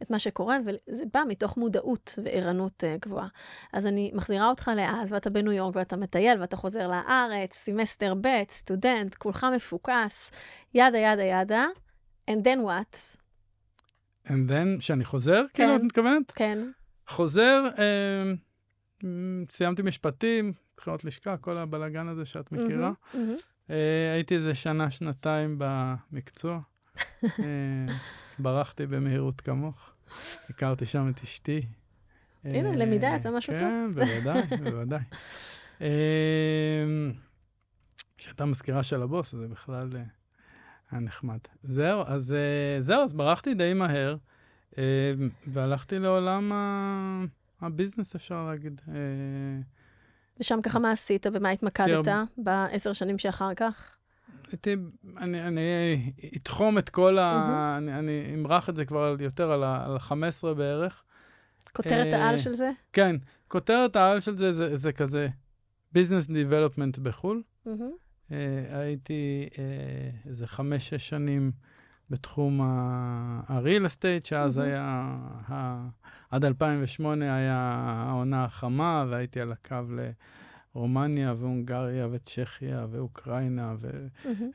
את 0.03 0.11
מה 0.11 0.19
שקורה, 0.19 0.59
וזה 0.67 1.05
בא 1.15 1.23
מתוך 1.29 1.57
מודעות 1.57 2.19
וערנות 2.25 2.85
uh, 2.85 3.01
גבוהה. 3.07 3.29
אז 3.73 3.87
אני 3.87 4.11
מחזירה 4.15 4.49
אותך 4.49 4.71
לאז, 4.77 5.13
ואתה 5.13 5.31
בניו 5.31 5.53
יורק, 5.53 5.77
ואתה 5.77 5.97
מטייל, 5.97 6.41
ואתה 6.41 6.57
חוזר 6.57 6.89
לארץ, 6.89 7.55
סמסטר 7.55 8.15
ב', 8.21 8.43
סטודנט, 8.51 9.15
כולך 9.15 9.47
מפוקס, 9.57 10.31
ידה 10.75 10.99
ידה 10.99 11.23
ידה, 11.23 11.67
and 12.29 12.45
then 12.45 12.63
what? 12.65 13.17
and 14.29 14.51
then, 14.51 14.79
כשאני 14.79 15.05
חוזר, 15.05 15.43
כן. 15.53 15.65
כאילו, 15.65 15.77
את 15.77 15.83
מתכוונת? 15.83 16.31
כן. 16.31 16.59
חוזר, 17.07 17.65
אה, 17.79 18.33
סיימתי 19.51 19.83
משפטים, 19.83 20.53
בחירות 20.77 21.05
לשכה, 21.05 21.37
כל 21.37 21.59
הבלגן 21.59 22.09
הזה 22.09 22.25
שאת 22.25 22.53
מכירה. 22.53 22.93
מהמם, 23.15 23.27
מהמם. 23.27 23.37
אה, 23.71 24.13
הייתי 24.15 24.37
איזה 24.37 24.55
שנה, 24.55 24.91
שנתיים 24.91 25.57
במקצוע. 25.59 26.61
אה, 27.25 27.29
ברחתי 28.39 28.87
במהירות 28.87 29.41
כמוך. 29.41 29.93
הכרתי 30.51 30.87
שם 30.87 31.11
את 31.11 31.23
אשתי. 31.23 31.67
הנה, 32.45 32.71
אה, 32.71 32.77
למידה 32.77 33.09
יצא 33.17 33.31
משהו 33.31 33.53
טוב. 33.53 33.69
כן, 33.69 33.91
בוודאי, 33.95 34.43
בוודאי. 34.65 35.01
אה, 35.81 35.89
כשהייתה 38.19 38.45
מזכירה 38.45 38.83
של 38.83 39.03
הבוס, 39.03 39.35
זה 39.35 39.49
בכלל 39.49 39.97
אה, 39.97 40.03
היה 40.91 41.01
נחמד. 41.01 41.39
זהו, 41.63 42.03
אז 42.07 42.33
אה, 42.33 42.81
זהו, 42.81 43.03
אז 43.03 43.15
ברחתי 43.15 43.55
די 43.55 43.75
מהר, 43.75 44.17
אה, 44.79 44.83
והלכתי 45.47 45.99
לעולם 45.99 46.53
ה- 46.53 47.25
הביזנס, 47.61 48.15
אפשר 48.15 48.47
להגיד. 48.47 48.81
אה, 48.89 48.95
ושם 50.41 50.59
ככה 50.63 50.79
מה 50.79 50.91
עשית? 50.91 51.27
במה 51.27 51.51
התמקדת 51.51 52.09
בעשר 52.39 52.93
שנים 52.93 53.19
שאחר 53.19 53.55
כך? 53.55 53.97
הייתי, 54.51 54.77
אני, 55.17 55.47
אני 55.49 55.63
אתחום 56.37 56.79
את 56.79 56.89
כל 56.89 57.19
ה... 57.19 57.75
אני, 57.79 57.99
אני 57.99 58.35
אמרח 58.35 58.69
את 58.69 58.77
זה 58.77 58.85
כבר 58.85 59.17
יותר 59.21 59.53
על 59.53 59.65
ה-15 59.65 60.55
בערך. 60.57 61.03
כותרת 61.77 62.13
אה, 62.15 62.25
העל 62.25 62.39
של 62.39 62.55
זה? 62.55 62.71
כן, 62.93 63.17
כותרת 63.49 63.97
העל 63.97 64.21
של 64.21 64.37
זה 64.37 64.53
זה, 64.53 64.77
זה 64.77 64.93
כזה 64.93 65.29
Business 65.95 66.29
Development 66.29 67.01
בחו"ל. 67.03 67.43
Uh, 68.29 68.33
הייתי 68.75 69.49
uh, 69.53 69.59
איזה 70.29 70.47
חמש-שש 70.47 71.09
שנים 71.09 71.53
בתחום 72.11 72.61
ה- 72.61 73.41
ה-real 73.49 73.87
estate, 73.87 74.27
שאז 74.27 74.59
מהמם. 74.59 74.71
היה, 74.71 74.83
ה- 75.49 75.89
עד 76.31 76.45
2008 76.45 77.37
היה 77.37 77.57
העונה 78.09 78.45
החמה, 78.45 79.05
והייתי 79.11 79.41
על 79.41 79.53
הקו 79.53 79.77
לרומניה 80.75 81.35
והונגריה 81.37 82.09
וצ'כיה 82.11 82.87
ואוקראינה. 82.91 83.75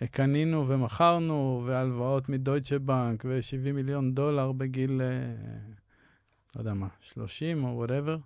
וקנינו 0.02 0.68
ומכרנו, 0.70 1.64
והלוואות 1.66 2.30
מדויטשה 2.30 2.80
בנק, 2.80 3.26
ו-70 3.28 3.72
מיליון 3.74 4.14
דולר 4.16 4.52
בגיל, 4.52 5.02
אה, 5.02 5.08
לא 6.56 6.62
יודע 6.62 6.74
מה, 6.74 6.88
30 7.02 7.64
או 7.64 7.70
וואטאבר. 7.70 8.18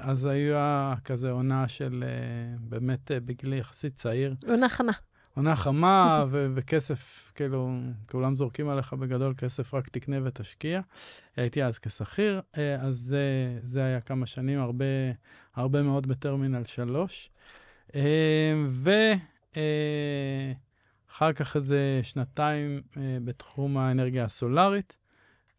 אז 0.00 0.24
היה 0.24 0.94
כזה 1.04 1.30
עונה 1.30 1.68
של 1.68 2.04
אה, 2.06 2.56
באמת 2.60 3.10
אה, 3.10 3.20
בגיל 3.20 3.52
יחסית 3.52 3.94
צעיר. 3.94 4.34
עונה 4.48 4.68
חמה. 4.68 4.92
עונה 5.34 5.56
חמה 5.56 6.24
ו- 6.30 6.46
וכסף, 6.54 7.32
כאילו, 7.34 7.78
כולם 8.10 8.36
זורקים 8.36 8.68
עליך 8.68 8.92
בגדול 8.92 9.34
כסף, 9.36 9.74
רק 9.74 9.88
תקנה 9.88 10.16
ותשקיע. 10.24 10.80
הייתי 11.36 11.64
אז 11.64 11.78
כשכיר, 11.78 12.40
אה, 12.58 12.74
אז 12.74 12.96
זה, 12.96 13.58
זה 13.62 13.84
היה 13.84 14.00
כמה 14.00 14.26
שנים, 14.26 14.60
הרבה, 14.60 14.84
הרבה 15.54 15.82
מאוד 15.82 16.06
בטרמינל 16.06 16.64
3. 16.64 17.30
ואחר 21.10 21.32
כך 21.32 21.56
איזה 21.56 22.00
שנתיים 22.02 22.82
אה, 22.96 23.18
בתחום 23.24 23.76
האנרגיה 23.76 24.24
הסולארית, 24.24 24.96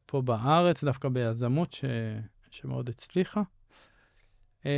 פה 0.05 0.21
בארץ, 0.21 0.83
דווקא 0.83 1.09
ביזמות 1.09 1.73
ש, 1.73 1.85
שמאוד 2.51 2.89
הצליחה. 2.89 3.41
אה, 4.65 4.71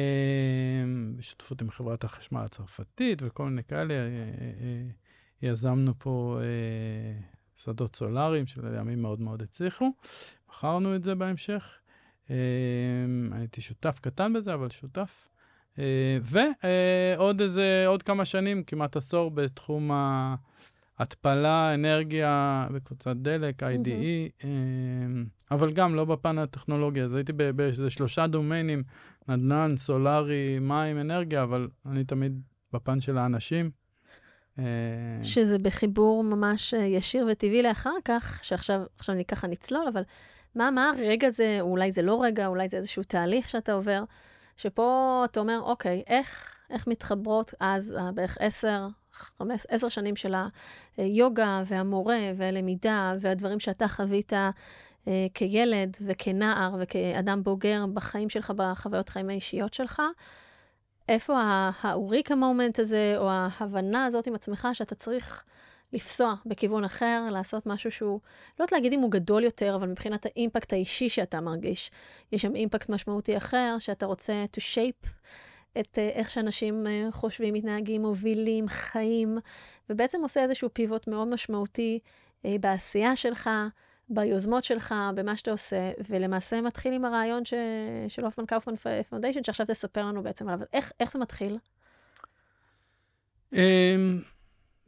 בשותפות 1.15 1.61
עם 1.61 1.69
חברת 1.69 2.03
החשמל 2.03 2.41
הצרפתית 2.41 3.21
וכל 3.25 3.45
מיני 3.45 3.63
כאלה. 3.63 3.93
אה, 3.93 3.99
אה, 3.99 4.87
יזמנו 5.41 5.93
פה 5.99 6.39
שדות 7.55 7.95
סולאריים 7.95 8.47
שלימים 8.47 9.01
מאוד 9.01 9.21
מאוד 9.21 9.41
הצליחו. 9.41 9.91
מכרנו 10.49 10.95
את 10.95 11.03
זה 11.03 11.15
בהמשך. 11.15 11.77
הייתי 13.31 13.61
שותף 13.61 13.99
קטן 14.01 14.33
בזה, 14.33 14.53
אבל 14.53 14.69
שותף. 14.69 15.29
ועוד 16.21 17.41
איזה, 17.41 17.83
עוד 17.87 18.03
כמה 18.03 18.25
שנים, 18.25 18.63
כמעט 18.63 18.95
עשור, 18.95 19.31
בתחום 19.31 19.91
ההתפלה, 20.99 21.73
אנרגיה 21.73 22.67
בקבוצת 22.73 23.15
דלק, 23.15 23.63
IDE, 23.63 24.45
אבל 25.51 25.73
גם 25.73 25.95
לא 25.95 26.05
בפן 26.05 26.37
הטכנולוגי. 26.37 27.01
אז 27.01 27.13
הייתי 27.13 27.33
באיזה 27.33 27.89
שלושה 27.89 28.27
דומיינים, 28.27 28.83
נדל"ן, 29.27 29.77
סולארי, 29.77 30.59
מים, 30.59 30.99
אנרגיה, 30.99 31.43
אבל 31.43 31.67
אני 31.85 32.03
תמיד 32.03 32.41
בפן 32.73 32.99
של 32.99 33.17
האנשים. 33.17 33.71
אה, 34.59 34.63
שזה 35.23 35.57
בחיבור 35.57 36.23
ממש 36.23 36.73
אה, 36.73 36.79
ישיר 36.79 37.27
וטבעי 37.31 37.61
לאחר 37.61 37.95
כך, 38.05 38.39
שעכשיו 38.43 38.81
עכשיו 38.97 39.15
אני 39.15 39.25
ככה 39.25 39.47
נצלול, 39.47 39.87
אבל 39.87 40.01
מה, 40.55 40.71
מה 40.71 40.91
הרגע 40.97 41.29
זה, 41.29 41.57
אולי 41.61 41.91
זה 41.91 42.01
לא 42.01 42.23
רגע, 42.23 42.47
אולי 42.47 42.69
זה 42.69 42.77
איזשהו 42.77 43.03
תהליך 43.03 43.49
שאתה 43.49 43.73
עובר, 43.73 44.03
שפה 44.57 45.21
אתה 45.25 45.39
אומר, 45.39 45.59
אוקיי, 45.63 46.03
איך, 46.07 46.55
איך 46.69 46.87
מתחברות 46.87 47.53
אז 47.59 47.95
אה, 47.97 48.11
בערך 48.11 48.37
עשר, 48.39 48.87
חמש, 49.11 49.65
עשר 49.69 49.89
שנים 49.89 50.15
של 50.15 50.35
היוגה 50.97 51.63
והמורה 51.65 52.19
והלמידה 52.35 53.13
והדברים 53.19 53.59
שאתה 53.59 53.87
חווית 53.87 54.33
כילד 55.33 55.97
וכנער 56.01 56.75
וכאדם 56.79 57.43
בוגר 57.43 57.85
בחיים 57.93 58.29
שלך, 58.29 58.53
בחוויות 58.55 59.09
חיים 59.09 59.29
האישיות 59.29 59.73
שלך, 59.73 60.01
איפה 61.09 61.39
ה- 61.39 61.71
האוריקה 61.81 62.35
מומנט 62.35 62.79
הזה, 62.79 63.15
או 63.17 63.29
ההבנה 63.29 64.05
הזאת 64.05 64.27
עם 64.27 64.35
עצמך, 64.35 64.67
שאתה 64.73 64.95
צריך 64.95 65.43
לפסוע 65.93 66.33
בכיוון 66.45 66.83
אחר, 66.83 67.27
לעשות 67.31 67.65
משהו 67.65 67.91
שהוא, 67.91 68.19
לא 68.59 68.63
יודעת 68.63 68.71
להגיד 68.71 68.93
אם 68.93 68.99
הוא 68.99 69.11
גדול 69.11 69.43
יותר, 69.43 69.75
אבל 69.75 69.87
מבחינת 69.87 70.25
האימפקט 70.25 70.73
האישי 70.73 71.09
שאתה 71.09 71.41
מרגיש, 71.41 71.91
יש 72.31 72.41
שם 72.41 72.55
אימפקט 72.55 72.89
משמעותי 72.89 73.37
אחר, 73.37 73.75
שאתה 73.79 74.05
רוצה 74.05 74.45
to 74.55 74.59
shape 74.59 75.07
את 75.79 75.97
אה, 75.97 76.09
איך 76.09 76.29
שאנשים 76.29 76.87
אה, 76.87 77.07
חושבים, 77.11 77.53
מתנהגים, 77.53 78.01
מובילים, 78.01 78.67
חיים, 78.67 79.37
ובעצם 79.89 80.21
עושה 80.21 80.43
איזשהו 80.43 80.69
pivot 80.73 81.07
מאוד 81.07 81.27
משמעותי 81.27 81.99
אה, 82.45 82.55
בעשייה 82.61 83.15
שלך, 83.15 83.49
ביוזמות 84.09 84.63
שלך, 84.63 84.95
במה 85.15 85.37
שאתה 85.37 85.51
עושה, 85.51 85.91
ולמעשה 86.09 86.61
מתחיל 86.61 86.93
עם 86.93 87.05
הרעיון 87.05 87.45
ש... 87.45 87.53
של 88.07 88.25
Hoffman 88.25 88.45
Kofman 88.45 88.75
Foundation, 89.09 89.43
שעכשיו 89.43 89.65
תספר 89.65 90.05
לנו 90.05 90.23
בעצם 90.23 90.47
עליו. 90.47 90.59
איך, 90.73 90.91
איך 90.99 91.11
זה 91.11 91.19
מתחיל? 91.19 91.57
אמ, 93.53 94.19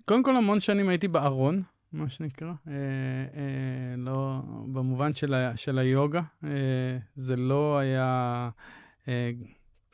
קודם 0.05 0.23
כל, 0.23 0.35
המון 0.35 0.59
שנים 0.59 0.89
הייתי 0.89 1.07
בארון, 1.07 1.63
מה 1.93 2.09
שנקרא. 2.09 2.47
אה, 2.47 2.73
אה, 2.73 3.95
לא, 3.97 4.41
במובן 4.73 5.13
של, 5.13 5.33
ה, 5.33 5.57
של 5.57 5.79
היוגה, 5.79 6.21
אה, 6.43 6.49
זה 7.15 7.35
לא 7.35 7.77
היה 7.77 8.49
אה, 9.07 9.31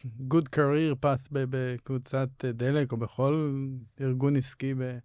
good 0.03 0.45
career 0.55 1.05
path 1.05 1.27
בקבוצת 1.31 2.29
דלק 2.45 2.91
או 2.91 2.97
בכל 2.97 3.63
ארגון 4.01 4.35
עסקי 4.35 4.73
ב, 4.73 4.97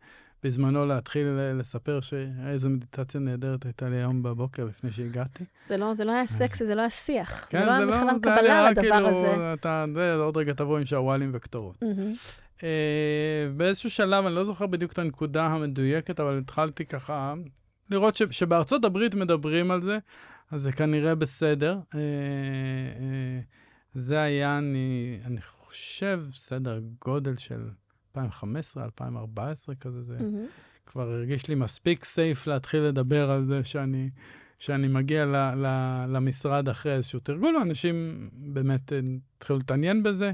בזמנו 0.42 0.86
להתחיל 0.86 1.26
לספר 1.58 2.00
שאיזה 2.00 2.68
מדיטציה 2.68 3.20
נהדרת 3.20 3.64
הייתה 3.64 3.88
לי 3.88 3.96
היום 3.96 4.22
בבוקר 4.22 4.64
לפני 4.64 4.92
שהגעתי. 4.92 5.44
זה 5.66 5.76
לא, 5.76 5.94
זה 5.94 6.04
לא 6.04 6.12
היה 6.12 6.26
סקסי, 6.26 6.66
זה 6.66 6.74
לא 6.74 6.80
היה 6.80 6.90
שיח. 6.90 7.46
כן, 7.50 7.60
זה 7.60 7.66
לא 7.66 7.72
היה 7.72 7.86
בכלל 7.86 8.18
קבלה 8.22 8.70
לדבר 8.70 8.82
כאילו, 8.82 9.08
הזה. 9.08 9.52
אתה, 9.52 9.84
זה, 9.94 10.14
עוד 10.14 10.36
רגע 10.36 10.52
תבוא 10.52 10.78
עם 10.78 10.86
שרוואלים 10.86 11.30
וכתורות. 11.34 11.84
מהמם. 11.84 12.12
Uh, 12.58 12.62
באיזשהו 13.56 13.90
שלב, 13.90 14.26
אני 14.26 14.34
לא 14.34 14.44
זוכר 14.44 14.66
בדיוק 14.66 14.92
את 14.92 14.98
הנקודה 14.98 15.46
המדויקת, 15.46 16.20
אבל 16.20 16.38
התחלתי 16.38 16.86
ככה 16.86 17.34
לראות 17.90 18.16
ש, 18.16 18.22
שבארצות 18.30 18.84
הברית 18.84 19.14
מדברים 19.14 19.70
על 19.70 19.82
זה, 19.82 19.98
אז 20.50 20.62
זה 20.62 20.72
כנראה 20.72 21.14
בסדר. 21.14 21.78
Uh, 21.90 21.92
uh, 21.92 21.96
זה 23.94 24.20
היה, 24.20 24.58
אני, 24.58 25.18
אני 25.24 25.40
חושב, 25.40 26.24
סדר 26.32 26.80
גודל 27.04 27.36
של 27.36 27.68
2015, 28.16 28.84
2014 28.84 29.74
כזה, 29.74 30.02
זה 30.02 30.16
מהמם. 30.20 30.46
כבר 30.86 31.10
הרגיש 31.10 31.48
לי 31.48 31.54
מספיק 31.54 32.04
סייף 32.04 32.46
להתחיל 32.46 32.80
לדבר 32.80 33.30
על 33.30 33.44
זה 33.44 33.64
שאני, 33.64 34.10
שאני 34.58 34.88
מגיע 34.88 35.26
ל, 35.26 35.36
ל, 35.36 35.66
למשרד 36.08 36.68
אחרי 36.68 36.92
איזשהו 36.92 37.20
תרגול, 37.20 37.56
ואנשים 37.56 38.28
באמת 38.32 38.92
אה, 38.92 39.00
התחילו 39.36 39.58
להתעניין 39.58 40.02
בזה. 40.02 40.32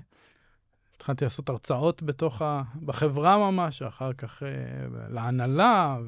התחלתי 0.97 1.25
לעשות 1.25 1.49
הרצאות 1.49 2.03
בתוך 2.03 2.43
ה... 2.43 2.63
בחברה 2.85 3.39
ממש, 3.39 3.83
אחר 3.83 4.13
כך 4.13 4.43
אה, 4.43 4.49
להנהלה 5.09 5.99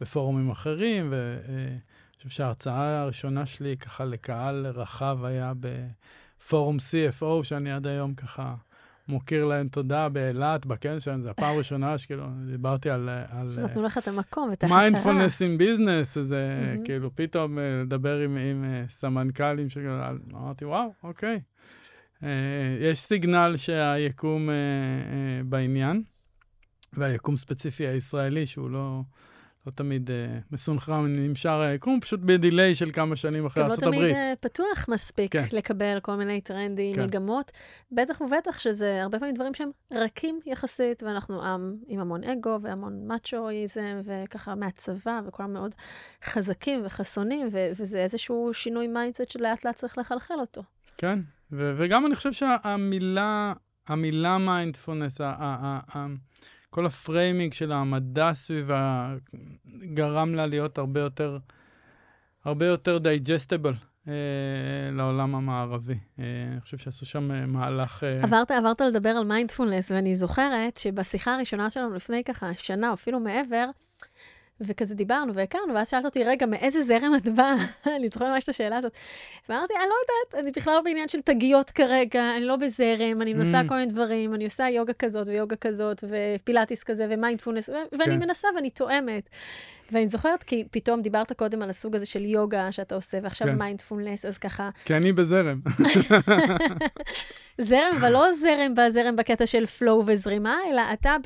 ובפורומים 0.00 0.50
אחרים, 0.50 1.08
ואני 1.10 1.78
חושב 2.16 2.28
שההרצאה 2.28 3.02
הראשונה 3.02 3.46
שלי 3.46 3.76
ככה 3.76 4.04
לקהל 4.04 4.66
רחב 4.66 5.24
היה 5.24 5.52
בפורום 5.60 6.76
CFO, 6.76 7.42
שאני 7.42 7.72
עד 7.72 7.86
היום 7.86 8.14
ככה 8.14 8.54
מוקיר 9.08 9.44
להם 9.44 9.68
תודה 9.68 10.08
באילת, 10.08 10.66
בכנס 10.66 11.02
שלהם, 11.02 11.22
זו 11.22 11.30
הפעם 11.30 11.54
הראשונה 11.54 11.98
שכאילו, 11.98 12.26
דיברתי 12.50 12.90
על... 12.90 13.08
על 13.08 13.52
שנתנו 13.54 13.82
לך 13.82 13.98
את 13.98 14.08
המקום 14.08 14.48
ואת 14.50 14.64
ההכרה. 14.64 14.78
מיינדפולנס 14.78 15.42
אין 15.42 15.58
ביזנס, 15.58 16.14
שזה. 16.14 16.54
כאילו 16.84 17.10
פתאום 17.14 17.58
אה, 17.58 17.82
לדבר 17.82 18.18
עם, 18.18 18.36
עם 18.36 18.64
אה, 18.64 18.84
סמנכ"לים, 18.88 19.68
שכאילו, 19.68 19.94
אמרתי, 20.32 20.64
וואו, 20.64 20.92
אוקיי. 21.02 21.40
אה, 22.22 22.28
יש 22.80 22.98
signal 22.98 23.54
שהיקום 23.56 24.48
בעניין, 25.44 26.02
והיקום 26.92 27.36
ספציפי 27.36 27.86
הישראלי, 27.86 28.46
שהוא 28.46 28.70
לא, 28.70 29.02
לא 29.66 29.72
תמיד 29.72 30.10
אה, 30.10 30.38
מסונכרן 30.50 31.18
עם 31.18 31.34
שאר 31.34 31.60
היקום, 31.60 32.00
פשוט 32.00 32.20
ב 32.20 32.29
delay 32.29 32.74
של 32.74 32.90
כמה 32.92 33.16
שנים 33.16 33.46
אחרי 33.46 33.62
גם 33.62 33.68
לא 33.68 33.74
ארצות 33.74 33.84
תמיד 33.88 34.00
הברית. 34.00 34.16
אה, 34.16 34.32
פתוח 34.40 34.86
מספיק 34.88 35.32
כן. 35.32 35.44
לקבל 35.52 36.00
כל 36.00 36.14
מיני 36.16 36.40
טרנדים, 36.40 36.94
כן. 36.94 37.02
מגמות. 37.04 37.50
בטח 37.92 38.20
ובטח 38.20 38.58
שזה 38.58 39.02
הרבה 39.02 39.18
פעמים 39.18 39.34
דברים 39.34 39.54
שהם 39.54 39.70
רכים 39.92 40.40
יחסית, 40.46 41.02
ואנחנו 41.02 41.42
עם 41.42 41.76
עם 41.86 42.00
המון 42.00 42.24
אגו 42.24 42.58
והמון 42.62 43.06
מאצ'ואיזם, 43.06 44.00
וככה 44.04 44.54
מהצבא, 44.54 45.20
וכולם 45.26 45.52
מאוד 45.52 45.74
חזקים 46.24 46.82
וחסונים, 46.84 47.48
ו- 47.52 47.68
וזה 47.70 47.98
איזשהו 47.98 48.50
שינוי 48.54 48.86
mindset 48.86 49.30
שלאט 49.30 49.64
לאט 49.64 49.74
צריך 49.74 49.98
לחלחל 49.98 50.34
אותו. 50.40 50.62
כן, 50.98 51.18
ו- 51.52 51.74
וגם 51.76 52.06
אני 52.06 52.14
חושב 52.14 52.32
שהמילה, 52.32 53.52
המילה 53.88 54.38
מיינדפולנס, 54.38 55.20
ה- 55.20 55.24
ה- 55.26 55.34
ה- 55.38 55.98
ה- 55.98 56.06
כל 56.74 56.86
ה 56.86 56.94
framing 56.94 57.52
של 57.52 57.72
המדע 57.72 58.32
סביבה 58.32 59.14
גרם 59.82 60.34
לה 60.34 60.46
להיות 60.46 60.78
הרבה 60.78 61.00
יותר, 61.00 61.38
הרבה 62.44 62.66
יותר 62.66 62.98
digestible 62.98 63.74
אה, 64.08 64.12
לעולם 64.92 65.34
המערבי. 65.34 65.98
אה, 66.18 66.24
אני 66.52 66.60
חושב 66.60 66.78
שעשו 66.78 67.06
שם 67.06 67.30
אה, 67.30 67.46
מהלך... 67.46 68.04
אה, 68.04 68.22
עברת, 68.22 68.50
עברת 68.50 68.80
לדבר 68.80 69.08
על 69.08 69.24
מיינדפולנס, 69.24 69.90
ואני 69.90 70.14
זוכרת 70.14 70.76
שבשיחה 70.76 71.34
הראשונה 71.34 71.70
שלנו 71.70 71.94
לפני 71.94 72.24
ככה 72.24 72.54
שנה, 72.54 72.92
אפילו 72.92 73.20
מעבר, 73.20 73.66
וכזה 74.60 74.94
דיברנו 74.94 75.34
והכרנו, 75.34 75.74
ואז 75.74 75.88
שאלת 75.88 76.04
אותי, 76.04 76.24
רגע, 76.24 76.46
מאיזה 76.46 76.82
זרם 76.82 77.12
את 77.16 77.28
באה? 77.28 77.54
אני 77.96 78.08
זוכרת 78.08 78.28
ממש 78.28 78.44
את 78.44 78.48
השאלה 78.48 78.76
הזאת. 78.76 78.92
ואמרתי, 79.48 79.74
אני 79.74 79.88
לא 79.88 79.94
יודעת, 80.02 80.44
אני 80.44 80.52
בכלל 80.56 80.74
לא 80.74 80.80
בעניין 80.80 81.08
של 81.08 81.20
תגיות 81.20 81.70
כרגע, 81.70 82.36
אני 82.36 82.44
לא 82.44 82.56
בזרם, 82.56 83.22
אני 83.22 83.34
מנסה 83.34 83.60
Mm. 83.60 83.68
כל 83.68 83.74
מיני 83.74 83.86
דברים, 83.86 84.34
אני 84.34 84.44
עושה 84.44 84.68
יוגה 84.70 84.92
כזאת 84.92 85.28
ויוגה 85.28 85.56
כזאת, 85.56 86.04
ופילאטיס 86.08 86.82
כזה, 86.84 87.06
ומיינדפולנס, 87.10 87.68
ו- 87.68 87.72
ואני 87.98 88.14
כן. 88.14 88.18
מנסה 88.18 88.48
ואני 88.56 88.70
תואמת. 88.70 89.28
ואני 89.92 90.06
זוכרת, 90.06 90.42
כי 90.42 90.64
פתאום 90.70 91.02
דיברת 91.02 91.32
קודם 91.32 91.62
על 91.62 91.70
הסוג 91.70 91.96
הזה 91.96 92.06
של 92.06 92.24
יוגה 92.24 92.72
שאתה 92.72 92.94
עושה, 92.94 93.18
ועכשיו 93.22 93.48
כן. 93.48 93.58
מיינדפולנס, 93.58 94.24
אז 94.24 94.38
ככה, 94.38 94.70
כי 94.84 94.96
אני 94.96 95.12
בזרם. 95.12 95.60
זרם, 97.58 97.92
אבל 98.00 98.12
לא 98.12 98.32
זרם 98.32 98.74
בזרם 98.74 99.16
בקטע 99.16 99.46
של 99.46 99.64
flow 99.78 100.02
וזרימה, 100.06 100.56
אלא 100.70 100.82
אתה 100.92 101.16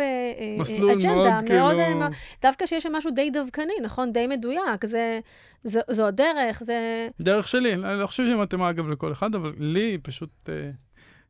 מסלול 0.59 0.95
באג'נדה 0.95 1.15
מאוד 1.15 1.29
מאוד, 1.29 1.47
כאילו... 1.47 2.03
אה, 2.03 2.09
דווקא 2.43 2.67
שיש 2.67 2.83
שם 2.83 2.93
משהו 2.93 3.11
די 3.11 3.31
דווקני, 3.31 3.73
נכון? 3.83 4.13
די 4.13 4.27
מדויק. 4.27 4.85
זה, 4.85 5.21
זו, 5.65 5.81
זו 5.91 6.07
הדרך, 6.07 6.63
זה... 6.63 7.09
דרך 7.21 7.49
שלי, 7.49 7.75
אני 7.75 8.01
לא 8.01 8.07
חושב 8.07 8.25
שהיא 8.25 8.37
מתאימה 8.37 8.71
אגב 8.71 8.89
לכל 8.89 9.13
אחד, 9.13 9.35
אבל 9.35 9.53
לי 9.59 9.81
היא 9.81 9.99
פשוט 10.03 10.49
אה, 10.49 10.71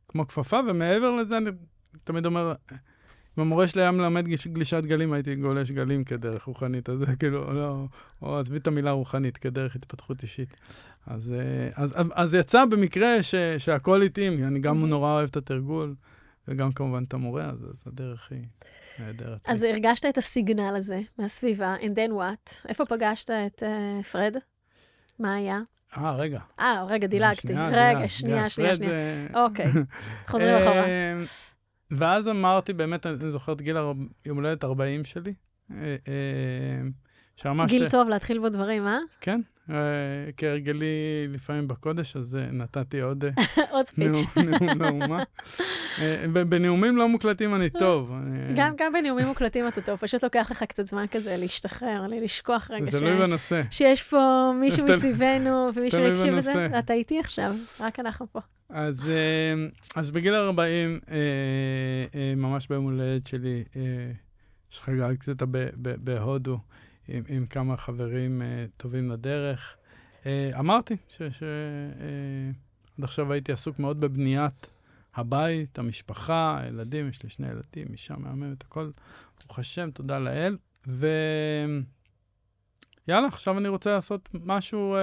כמו 0.07 0.27
כפפה, 0.27 0.59
ומעבר 0.67 1.11
לזה 1.11 1.37
אני 1.37 1.49
תמיד 2.03 2.25
אומר, 2.25 2.53
המורה 3.41 3.67
שלי 3.67 3.81
היה 3.81 3.91
מלמד 3.91 4.25
גליש- 4.27 4.47
גלישת 4.47 4.85
גלים, 4.85 5.13
הייתי 5.13 5.35
גולש 5.35 5.71
גלים 5.71 6.03
כדרך 6.03 6.43
רוחנית, 6.43 6.89
אז 6.89 6.97
זה 6.99 7.15
כאילו, 7.19 7.53
לא, 7.53 7.85
או 8.21 8.39
עזבי 8.39 8.57
את 8.57 8.67
המילה 8.67 8.91
רוחנית, 8.91 9.37
כדרך 9.37 9.75
התפתחות 9.75 10.21
אישית. 10.21 10.57
אז, 11.07 11.33
אה, 11.39 11.69
אז, 11.83 11.95
אז 12.13 12.33
יצא 12.33 12.65
במקרה 12.65 13.23
ש, 13.23 13.35
שהכל 13.57 14.01
התאים, 14.01 14.43
אני 14.43 14.59
גם 14.59 14.75
אוקיי. 14.75 14.89
נורא 14.89 15.11
אוהב 15.11 15.29
את 15.29 15.37
התרגול, 15.37 15.95
וגם 16.47 16.71
כמובן 16.71 17.03
את 17.07 17.13
המורה, 17.13 17.43
אז, 17.45 17.65
אז 17.71 17.83
הדרך 17.87 18.27
היא 18.31 18.43
נהדרת. 18.99 19.39
אז 19.47 19.63
הרגשת 19.63 20.05
את 20.05 20.17
הסיגנל 20.17 20.75
הזה 20.75 21.01
מהסביבה, 21.17 21.75
and 21.81 21.95
then 21.95 22.11
what? 22.11 22.67
איפה 22.69 22.85
פגשת 22.85 23.29
את 23.29 23.63
uh, 23.63 24.03
פרד? 24.03 24.35
מה 25.19 25.33
היה? 25.35 25.59
אה, 25.97 26.15
רגע. 26.15 26.39
אה, 26.59 26.83
רגע, 26.87 27.07
דילגתי. 27.07 27.47
רגע, 27.53 28.07
שנייה, 28.07 28.35
דילגת. 28.37 28.49
שנייה, 28.49 28.75
שנייה. 28.75 29.27
אוקיי, 29.33 29.65
חוזרים 30.27 30.55
אחורה. 30.55 30.85
אה, 31.91 31.97
ואז 31.97 32.27
אמרתי, 32.27 32.73
באמת, 32.73 33.05
אני 33.05 33.31
זוכר 33.31 33.53
את 33.53 33.61
גיל 33.61 33.77
יום 34.25 34.37
הולדת 34.37 34.63
40 34.63 35.05
שלי, 35.05 35.33
אה, 35.71 35.75
אה, 36.07 36.81
שממש... 37.35 37.71
גיל 37.71 37.89
טוב 37.89 38.09
להתחיל 38.09 38.39
בו 38.39 38.49
דברים, 38.49 38.87
אה? 38.87 38.97
כן, 39.21 39.41
אה, 39.41 39.58
כהרגלי 40.37 41.27
לפעמים 41.29 41.67
בקודש, 41.67 42.15
אז 42.15 42.35
אה, 42.35 42.51
נתתי 42.51 43.01
עוד 43.01 43.25
אה, 43.25 43.31
עוד 43.73 43.85
ספיץ'. 43.85 44.17
נאום 44.35 44.81
לאומה. 44.81 45.23
אה, 46.01 46.25
בנאומים 46.49 46.97
לא 46.97 47.07
מוקלטים 47.07 47.55
אני 47.55 47.69
טוב. 47.69 48.13
גם, 48.55 48.73
גם 48.77 48.93
בנאומים 48.93 49.27
מוקלטים 49.27 49.67
אתה 49.67 49.81
טוב, 49.81 49.99
פשוט 49.99 50.23
לוקח 50.23 50.47
לך 50.51 50.63
קצת 50.63 50.87
זמן 50.87 51.05
כזה 51.11 51.35
להשתחרר, 51.37 52.05
לשכוח 52.21 52.71
רגע 52.71 52.91
זה. 52.91 52.99
תלוי 52.99 53.17
בנושא. 53.17 53.61
שיש 53.71 54.03
פה 54.03 54.51
מישהו 54.59 54.85
מסביבנו 54.89 55.69
ומישהו 55.73 56.01
יקשיב 56.01 56.33
לזה. 56.33 56.67
אתה 56.79 56.93
איתי 56.93 57.19
עכשיו, 57.19 57.55
רק 57.79 57.99
אנחנו 57.99 58.27
פה. 58.31 58.39
אז, 58.69 59.11
אה, 59.11 59.67
אז 59.95 60.11
בגיל 60.11 60.35
40, 60.35 60.99
אה, 61.11 61.17
אה, 62.15 62.33
ממש 62.35 62.67
ביום 62.67 62.83
הולדת 62.83 63.27
שלי, 63.27 63.63
אה, 63.75 63.81
שחגגתי 64.69 65.31
אותה 65.31 65.45
בהודו 65.77 66.59
עם, 67.09 67.23
עם 67.27 67.45
כמה 67.45 67.77
חברים 67.77 68.41
אה, 68.41 68.65
טובים 68.77 69.11
לדרך, 69.11 69.75
אה, 70.25 70.51
אמרתי 70.59 70.97
שעד 71.07 71.33
עכשיו 73.01 73.31
הייתי 73.33 73.51
עסוק 73.51 73.79
מאוד 73.79 73.99
בבניית 73.99 74.67
הבית, 75.15 75.79
המשפחה, 75.79 76.59
הילדים, 76.61 77.09
יש 77.09 77.23
לי 77.23 77.29
שני 77.29 77.47
ילדים, 77.47 77.87
אישה 77.91 78.15
מהממת, 78.17 78.63
הכל, 78.63 78.91
ברוך 79.39 79.59
השם, 79.59 79.91
תודה 79.91 80.19
לאל. 80.19 80.57
ו... 80.87 81.07
יאללה, 83.07 83.27
עכשיו 83.27 83.57
אני 83.57 83.67
רוצה 83.67 83.91
לעשות 83.91 84.29
משהו 84.33 84.95
אה, 84.95 85.01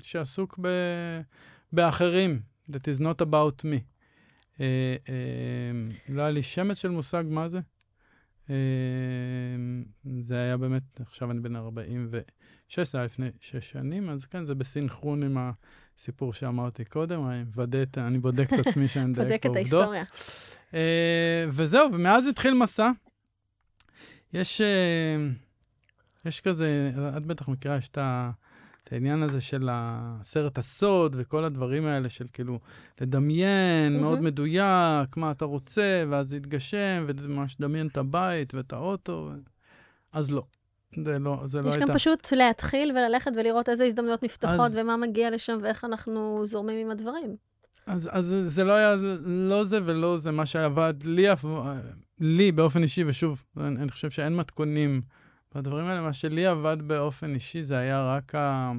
שעסוק 0.00 0.58
ב... 0.62 0.68
באחרים, 1.72 2.40
that 2.70 2.74
is 2.96 3.00
not 3.00 3.22
about 3.22 3.62
me. 3.62 3.80
אה, 4.60 4.96
אה, 5.08 5.14
לא 6.08 6.22
היה 6.22 6.30
לי 6.30 6.42
שמץ 6.42 6.78
של 6.78 6.88
מושג 6.88 7.24
מה 7.28 7.48
זה. 7.48 7.60
אה, 8.50 8.54
זה 10.20 10.34
היה 10.36 10.56
באמת, 10.56 11.00
עכשיו 11.00 11.30
אני 11.30 11.40
בן 11.40 11.56
46, 11.56 12.78
זה 12.92 12.98
היה 12.98 13.04
לפני 13.04 13.30
שש 13.40 13.70
שנים, 13.70 14.10
אז 14.10 14.24
כן, 14.24 14.44
זה 14.44 14.54
בסינכרון 14.54 15.22
עם 15.22 15.36
הסיפור 15.96 16.32
שאמרתי 16.32 16.84
קודם, 16.84 17.26
אני, 17.28 17.44
מוודא 17.44 17.78
אני 17.96 18.18
בודק 18.18 18.48
את 18.54 18.66
עצמי 18.66 18.88
שאני 18.88 19.06
מדייק 19.10 19.26
בודק 19.28 19.40
את 19.40 19.44
בעובדות. 19.44 19.56
ההיסטוריה. 19.56 20.04
אה, 20.74 21.44
וזהו, 21.48 21.92
ומאז 21.92 22.26
התחיל 22.26 22.54
מסע. 22.54 22.90
יש, 24.32 24.60
אה, 24.60 25.16
יש 26.24 26.40
כזה, 26.40 26.90
את 27.16 27.26
בטח 27.26 27.48
מכירה, 27.48 27.76
יש 27.76 27.88
את 27.88 27.98
ה- 27.98 28.30
את 28.88 28.92
העניין 28.92 29.22
הזה 29.22 29.40
של 29.40 29.68
הסרט 29.72 30.58
הסוד 30.58 31.16
וכל 31.18 31.44
הדברים 31.44 31.86
האלה 31.86 32.08
של 32.08 32.24
כאילו 32.32 32.58
לדמיין 33.00 33.92
מהמם. 33.92 34.04
מאוד 34.04 34.20
מדויק 34.20 35.16
מה 35.16 35.30
אתה 35.30 35.44
רוצה, 35.44 36.04
ואז 36.08 36.28
זה 36.28 36.36
יתגשם, 36.36 37.06
וממש 37.08 37.56
לדמיין 37.60 37.86
את 37.86 37.96
הבית 37.96 38.54
ואת 38.54 38.72
האוטו. 38.72 39.30
ו... 39.32 39.38
אז 40.12 40.30
לא, 40.30 40.42
זה 41.04 41.18
לא, 41.18 41.40
זה 41.44 41.62
לא 41.62 41.68
יש 41.68 41.74
הייתה. 41.74 41.86
גם 41.88 41.94
פשוט 41.94 42.32
להתחיל 42.32 42.90
וללכת 42.92 43.30
ולראות 43.36 43.68
איזה 43.68 43.84
הזדמנויות 43.84 44.24
נפתחות 44.24 44.60
אז- 44.60 44.76
ומה 44.76 44.96
מגיע 44.96 45.30
לשם 45.30 45.58
ואיך 45.62 45.84
אנחנו 45.84 46.46
זורמים 46.46 46.86
עם 46.86 46.90
הדברים. 46.90 47.36
אז, 47.86 48.08
אז 48.12 48.36
זה 48.46 48.64
לא 48.64 48.72
היה, 48.72 48.96
לא 49.24 49.64
זה 49.64 49.78
ולא 49.84 50.16
זה, 50.16 50.30
מה 50.30 50.46
שעבד 50.46 50.94
לי, 51.04 51.26
לי 52.20 52.52
באופן 52.52 52.82
אישי, 52.82 53.04
ושוב, 53.06 53.44
אני, 53.56 53.76
אני 53.76 53.90
חושב 53.90 54.10
שאין 54.10 54.36
מתכונים 54.36 55.00
בדברים 55.54 55.86
האלה, 55.86 56.00
מה 56.00 56.12
שלי 56.12 56.46
עבד 56.46 56.76
באופן 56.86 57.34
אישי 57.34 57.62
זה 57.62 57.78
היה 57.78 58.16
רק 58.16 58.34
ה, 58.34 58.72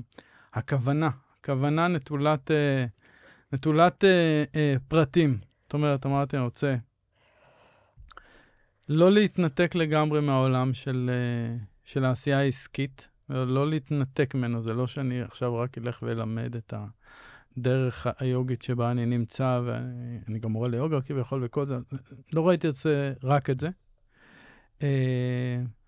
הכוונה, 0.53 1.10
הכוונה 1.39 1.88
נטולת, 1.88 2.51
אה, 2.51 2.86
נטולת 3.53 4.03
אה, 4.03 4.43
אה, 4.55 4.75
פרטים. 4.88 5.38
זאת 5.63 5.73
אומרת, 5.73 6.05
אמרתי, 6.05 6.38
אני 6.38 6.45
רוצה 6.45 6.75
לא 8.89 9.12
להתנתק 9.12 9.75
לגמרי 9.75 10.21
מהעולם 10.21 10.73
של, 10.73 11.12
של 11.84 12.05
העשייה 12.05 12.39
העסקית, 12.39 13.10
לא 13.29 13.69
להתנתק 13.69 14.36
ממנו, 14.36 14.62
זה 14.62 14.73
לא 14.73 14.88
שאני 14.88 15.21
עכשיו 15.21 15.55
רק 15.55 15.77
אלך 15.77 16.03
ואלמד 16.03 16.55
את 16.55 16.73
ה... 16.73 16.86
דרך 17.58 18.08
היוגית 18.19 18.62
שבה 18.62 18.91
אני 18.91 19.05
נמצא, 19.05 19.62
ואני 19.65 20.39
גם 20.39 20.51
מורה 20.51 20.67
ליוגה 20.67 21.01
כביכול 21.01 21.43
וכל 21.43 21.65
זה, 21.65 21.77
לא 22.34 22.47
ראיתי 22.47 22.69
את 22.69 22.75
זה, 22.75 23.13
רק 23.23 23.49
את 23.49 23.60
זה. 23.60 23.69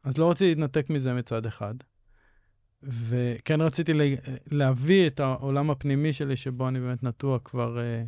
אז 0.04 0.18
לא 0.18 0.32
רציתי 0.32 0.50
להתנתק 0.50 0.90
מזה 0.90 1.14
מצד 1.14 1.46
אחד. 1.46 1.74
וכן 2.84 3.62
רציתי 3.62 3.94
לה, 3.94 4.06
להביא 4.52 5.08
את 5.08 5.20
העולם 5.20 5.70
הפנימי 5.70 6.14
שלי, 6.14 6.36
שבו 6.36 6.68
אני 6.68 6.80
באמת 6.80 7.04
נטוע 7.04 7.40
כבר, 7.40 7.80
אה, 7.80 8.04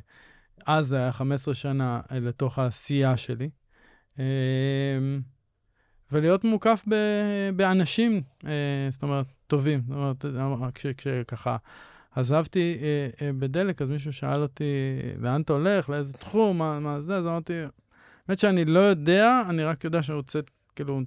אז 0.65 0.87
זה 0.87 0.97
היה 0.97 1.11
15 1.11 1.53
שנה, 1.53 2.01
אה, 2.11 2.19
לתוך 2.19 2.59
העשייה 2.59 3.17
שלי. 3.17 3.49
אה, 4.19 4.25
ולהיות 6.11 6.43
מוקף 6.43 6.83
ב, 6.87 6.95
באנשים, 7.55 8.21
זאת 8.89 9.03
אומרת, 9.03 9.25
טובים. 9.47 9.81
זאת 9.87 10.25
אומרת, 10.25 10.77
כש- 10.77 10.85
כשככה... 10.85 11.57
עזבתי 12.15 12.77
בדלק, 13.39 13.81
אז 13.81 13.89
מישהו 13.89 14.13
שאל 14.13 14.41
אותי, 14.41 14.63
לאן 15.19 15.41
אתה 15.41 15.53
הולך, 15.53 15.89
לאיזה 15.89 16.13
תחום, 16.17 16.57
מה, 16.57 16.79
מה 16.79 17.01
זה, 17.01 17.15
אז 17.15 17.25
אמרתי, 17.25 17.53
האמת 18.27 18.39
שאני 18.39 18.65
לא 18.65 18.79
יודע, 18.79 19.43
אני 19.49 19.63
רק 19.63 19.83
יודע 19.83 20.03
שאני 20.03 20.15
רוצה, 20.15 20.39
כאילו, 20.75 21.01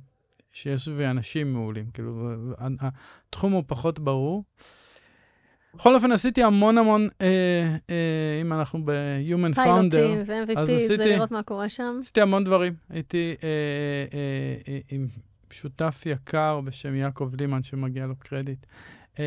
שיש 0.57 0.85
סביבי 0.85 1.07
אנשים 1.07 1.53
מעולים, 1.53 1.91
כאילו, 1.95 2.31
התחום 2.59 3.53
הוא 3.53 3.65
פחות 3.67 3.99
ברור. 3.99 4.45
בכל 5.75 5.95
אופן, 5.95 6.13
עשיתי 6.13 6.43
המון 6.43 6.79
המון, 6.79 7.09
אה, 7.21 7.77
אה, 7.91 8.41
אם 8.41 8.53
אנחנו 8.53 8.85
ב-Human 8.85 9.55
Founder, 9.55 9.63
פיילוטים 9.63 10.23
ו-MVPs 10.27 10.99
ולראות 10.99 11.31
מה 11.31 11.43
קורה 11.43 11.69
שם. 11.69 11.99
עשיתי 12.01 12.21
המון 12.21 12.45
דברים. 12.45 12.75
הייתי 12.89 13.35
אה, 13.45 13.49
אה, 13.49 14.57
אה, 14.69 14.79
עם 14.91 15.09
שותף 15.51 16.03
יקר 16.07 16.61
בשם 16.61 16.95
יעקב 16.95 17.31
לימן, 17.41 17.63
שמגיע 17.63 18.07
לו 18.07 18.17
קרדיט. 18.19 18.67
אה, 19.19 19.25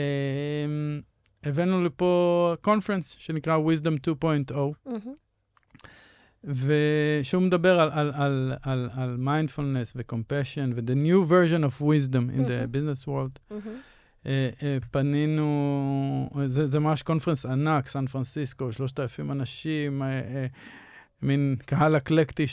הבאנו 1.43 1.83
לפה 1.83 2.55
קונפרנס 2.61 3.15
שנקרא 3.19 3.57
Wisdom 3.57 4.09
2.0. 4.09 4.53
Mm-hmm. 4.53 5.28
ושהוא 6.43 7.41
מדבר 7.41 7.79
על, 7.79 7.89
על, 7.91 8.11
על, 8.13 8.53
על, 8.61 8.89
על 8.97 9.17
mindfulness 9.23 9.93
ו-compassion 9.95 10.73
ו-the 10.75 10.95
new 10.95 11.29
version 11.29 11.63
of 11.63 11.81
wisdom 11.81 12.39
in 12.39 12.43
the 12.43 12.67
business 12.75 13.07
world. 13.07 13.39
Uh, 13.49 14.25
uh, 14.25 14.29
פנינו, 14.91 16.29
זה, 16.45 16.67
זה 16.67 16.79
ממש 16.79 17.03
קונפרנס 17.03 17.45
ענק, 17.45 17.87
סן 17.87 18.07
פרנסיסקו, 18.07 18.71
3,000 18.71 19.31
אנשים, 19.31 20.01
uh, 20.01 20.05
uh, 20.05 20.57
מין 21.21 21.55
קהל 21.65 21.97
אקלקטי 21.97 22.45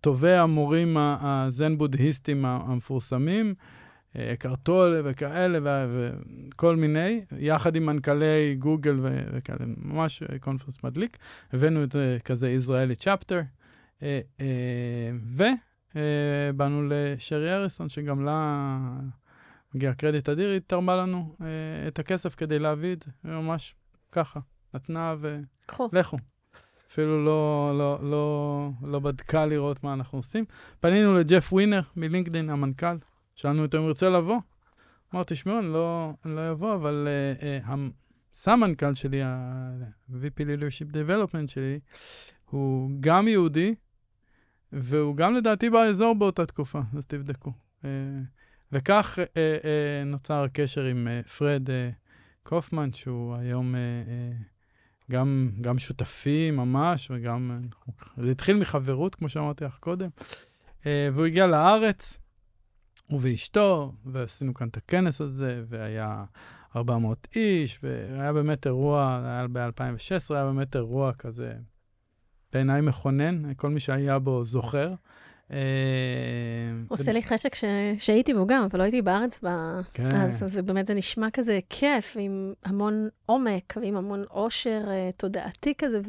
שטובי 0.00 0.32
המורים 0.32 0.96
הזן 0.98 1.78
בודהיסטים 1.78 2.44
המפורסמים. 2.44 3.54
קרטול 4.38 5.00
וכאלה 5.04 5.86
וכל 5.90 6.76
מיני, 6.76 7.20
יחד 7.38 7.76
עם 7.76 7.86
מנכ"לי 7.86 8.54
גוגל 8.58 8.98
וכאלה, 9.02 9.58
ממש 9.76 10.22
קונפרנס 10.40 10.84
מדליק. 10.84 11.18
הבאנו 11.52 11.84
את 11.84 11.92
זה 11.92 12.18
כזה 12.24 12.50
ישראלי 12.50 12.96
צ'פטר, 12.96 13.40
ובאנו 16.54 16.88
לשרי 16.88 17.54
אריסון, 17.54 17.88
שגם 17.88 18.24
לה 18.24 18.78
מגיע 19.74 19.94
קרדיט 19.94 20.28
אדיר, 20.28 20.50
היא 20.50 20.60
תרמה 20.66 20.96
לנו 20.96 21.36
את 21.88 21.98
הכסף 21.98 22.34
כדי 22.34 22.58
להביא 22.58 22.92
את 22.92 23.02
זה, 23.02 23.10
ממש 23.24 23.74
ככה, 24.12 24.40
נתנה 24.74 25.14
ולכו. 25.20 26.16
אפילו 26.90 27.24
לא, 27.24 27.72
לא, 27.78 27.98
לא, 28.10 28.70
לא 28.82 28.98
בדקה 28.98 29.46
לראות 29.46 29.84
מה 29.84 29.92
אנחנו 29.92 30.18
עושים. 30.18 30.44
פנינו 30.80 31.14
לג'ף 31.14 31.52
ווינר 31.52 31.80
מלינקדאין, 31.96 32.50
המנכ"ל, 32.50 32.96
שאלנו 33.36 33.62
אותו 33.62 33.76
אם 33.76 33.82
הוא 33.82 33.88
רוצה 33.88 34.10
לבוא. 34.10 34.40
אמרתי, 35.14 35.34
תשמעו, 35.34 35.58
אני 35.58 35.66
לא, 35.66 36.12
אני 36.24 36.34
לא 36.36 36.50
אבוא, 36.50 36.74
אבל 36.74 37.08
uh, 37.38 37.68
uh, 37.68 37.72
הסמנכ"ל 38.32 38.94
שלי, 38.94 39.22
ה-VP 39.22 40.40
Leadership 40.40 40.92
Development 40.92 41.48
שלי, 41.48 41.78
הוא 42.50 42.90
גם 43.00 43.28
יהודי, 43.28 43.74
והוא 44.72 45.16
גם 45.16 45.34
לדעתי 45.34 45.70
באזור 45.70 46.14
באותה 46.14 46.46
תקופה, 46.46 46.80
אז 46.96 47.06
תבדקו. 47.06 47.52
Uh, 47.82 47.84
וכך 48.72 49.18
uh, 49.18 49.22
uh, 49.22 50.06
נוצר 50.06 50.42
הקשר 50.42 50.84
עם 50.84 51.08
uh, 51.08 51.28
פרד 51.28 51.68
uh, 51.68 51.72
קופמן, 52.42 52.92
שהוא 52.92 53.36
היום 53.36 53.74
uh, 53.74 53.78
uh, 54.08 55.12
גם, 55.12 55.50
גם 55.60 55.78
שותפי 55.78 56.50
ממש, 56.50 57.10
וגם, 57.14 57.60
זה 58.16 58.30
התחיל 58.30 58.56
מחברות, 58.56 59.14
כמו 59.14 59.28
שאמרתי 59.28 59.64
לך 59.64 59.78
קודם, 59.78 60.08
והוא 60.86 61.26
הגיע 61.26 61.46
לארץ. 61.46 62.21
הוא 63.12 63.20
ואשתו, 63.22 63.92
ועשינו 64.06 64.54
כאן 64.54 64.68
את 64.68 64.76
הכנס 64.76 65.20
הזה, 65.20 65.62
והיה 65.68 66.24
400 66.76 67.28
איש, 67.36 67.78
והיה 67.82 68.32
באמת 68.32 68.66
אירוע, 68.66 69.20
היה 69.24 69.46
ב-2016, 69.52 70.34
היה 70.34 70.44
באמת 70.44 70.76
אירוע 70.76 71.12
כזה, 71.12 71.52
בעיניי 72.52 72.80
מכונן, 72.80 73.54
כל 73.56 73.70
מי 73.70 73.80
שהיה 73.80 74.18
בו 74.18 74.44
זוכר. 74.44 74.94
אה, 75.52 75.58
עושה 76.88 77.12
לי 77.12 77.22
חשק 77.22 77.54
שהייתי 77.98 78.34
בו 78.34 78.46
גם, 78.46 78.64
אבל 78.70 78.78
לא 78.78 78.84
הייתי 78.84 79.02
בארץ 79.02 79.40
כן. 79.94 80.16
אז 80.16 80.44
זה 80.46 80.62
באמת, 80.62 80.86
זה 80.86 80.94
נשמע 80.94 81.30
כזה 81.30 81.58
כיף, 81.70 82.16
עם 82.18 82.52
המון 82.64 83.08
עומק, 83.26 83.74
ועם 83.80 83.96
המון 83.96 84.24
עושר 84.28 84.82
אה, 84.88 85.10
תודעתי 85.16 85.74
כזה, 85.78 86.00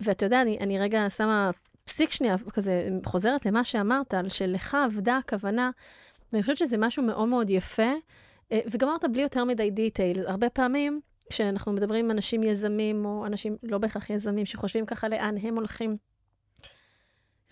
ואתה 0.00 0.26
יודע, 0.26 0.42
אני 0.42 0.78
רגע 0.78 1.10
שמה 1.10 1.50
פסיק 1.90 2.10
שנייה, 2.10 2.36
כזה 2.52 2.88
חוזרת 3.04 3.46
למה 3.46 3.64
שאמרת, 3.64 4.14
על 4.14 4.28
שלך 4.28 4.76
עבדה 4.84 5.16
הכוונה, 5.16 5.70
ואני 6.32 6.42
חושבת 6.42 6.56
שזה 6.56 6.76
משהו 6.78 7.02
מאוד 7.02 7.28
מאוד 7.28 7.50
יפה, 7.50 7.92
אה, 8.52 8.60
ואמרת 8.70 9.04
בלי 9.12 9.22
יותר 9.22 9.44
מדי 9.44 9.70
detail. 9.70 10.26
הרבה 10.26 10.50
פעמים, 10.50 11.00
כשאנחנו 11.30 11.72
מדברים 11.72 12.04
עם 12.04 12.10
אנשים 12.10 12.42
יזמים, 12.42 13.04
או 13.04 13.26
אנשים 13.26 13.56
לא 13.62 13.78
בהכרח 13.78 14.10
יזמים, 14.10 14.46
שחושבים 14.46 14.86
ככה 14.86 15.08
לאן 15.08 15.34
הם 15.42 15.54
הולכים, 15.54 15.96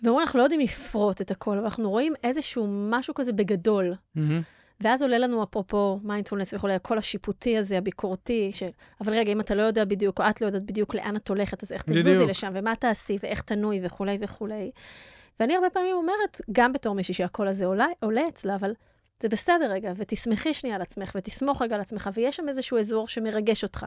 ואומרים, 0.03 0.27
אנחנו 0.27 0.39
לא 0.39 0.43
יודעים 0.43 0.61
לפרוט 0.61 1.21
את 1.21 1.31
הכל, 1.31 1.57
אבל 1.57 1.63
אנחנו 1.63 1.89
רואים 1.89 2.13
איזשהו 2.23 2.67
משהו 2.69 3.13
כזה 3.13 3.33
בגדול. 3.33 3.93
Mm-hmm. 3.93 4.19
ואז 4.81 5.01
עולה 5.01 5.17
לנו, 5.17 5.43
אפרופו 5.43 5.99
מיינדפולנס 6.03 6.53
וכולי, 6.53 6.73
הקול 6.73 6.97
השיפוטי 6.97 7.57
הזה, 7.57 7.77
הביקורתי, 7.77 8.51
ש... 8.51 8.63
אבל 9.01 9.13
רגע, 9.13 9.31
אם 9.31 9.39
אתה 9.39 9.55
לא 9.55 9.63
יודע 9.63 9.85
בדיוק, 9.85 10.21
או 10.21 10.29
את 10.29 10.41
לא 10.41 10.45
יודעת 10.45 10.63
בדיוק 10.63 10.95
לאן 10.95 11.15
את 11.15 11.29
הולכת, 11.29 11.63
אז 11.63 11.71
איך 11.71 11.83
תזוזי. 11.83 12.25
לשם, 12.25 12.51
ומה 12.53 12.75
תעשי, 12.75 13.17
ואיך 13.23 13.41
תנוי, 13.41 13.79
וכולי 13.83 14.17
וכולי. 14.21 14.71
ואני 15.39 15.55
הרבה 15.55 15.69
פעמים 15.69 15.95
אומרת, 15.95 16.41
גם 16.51 16.73
בתור 16.73 16.95
מישהי 16.95 17.13
שהקול 17.13 17.47
הזה 17.47 17.65
עולה, 17.65 17.87
עולה 17.99 18.27
אצלה, 18.27 18.55
אבל 18.55 18.73
זה 19.21 19.29
בסדר 19.29 19.71
רגע, 19.71 19.91
ותשמחי 19.95 20.53
שנייה 20.53 20.75
על 20.75 20.81
עצמך, 20.81 21.11
ותסמוך 21.15 21.61
רגע 21.61 21.75
על 21.75 21.81
עצמך, 21.81 22.09
ויש 22.13 22.35
שם 22.35 22.47
איזשהו 22.49 22.77
אזור 22.77 23.07
שמרגש 23.07 23.63
אותך, 23.63 23.85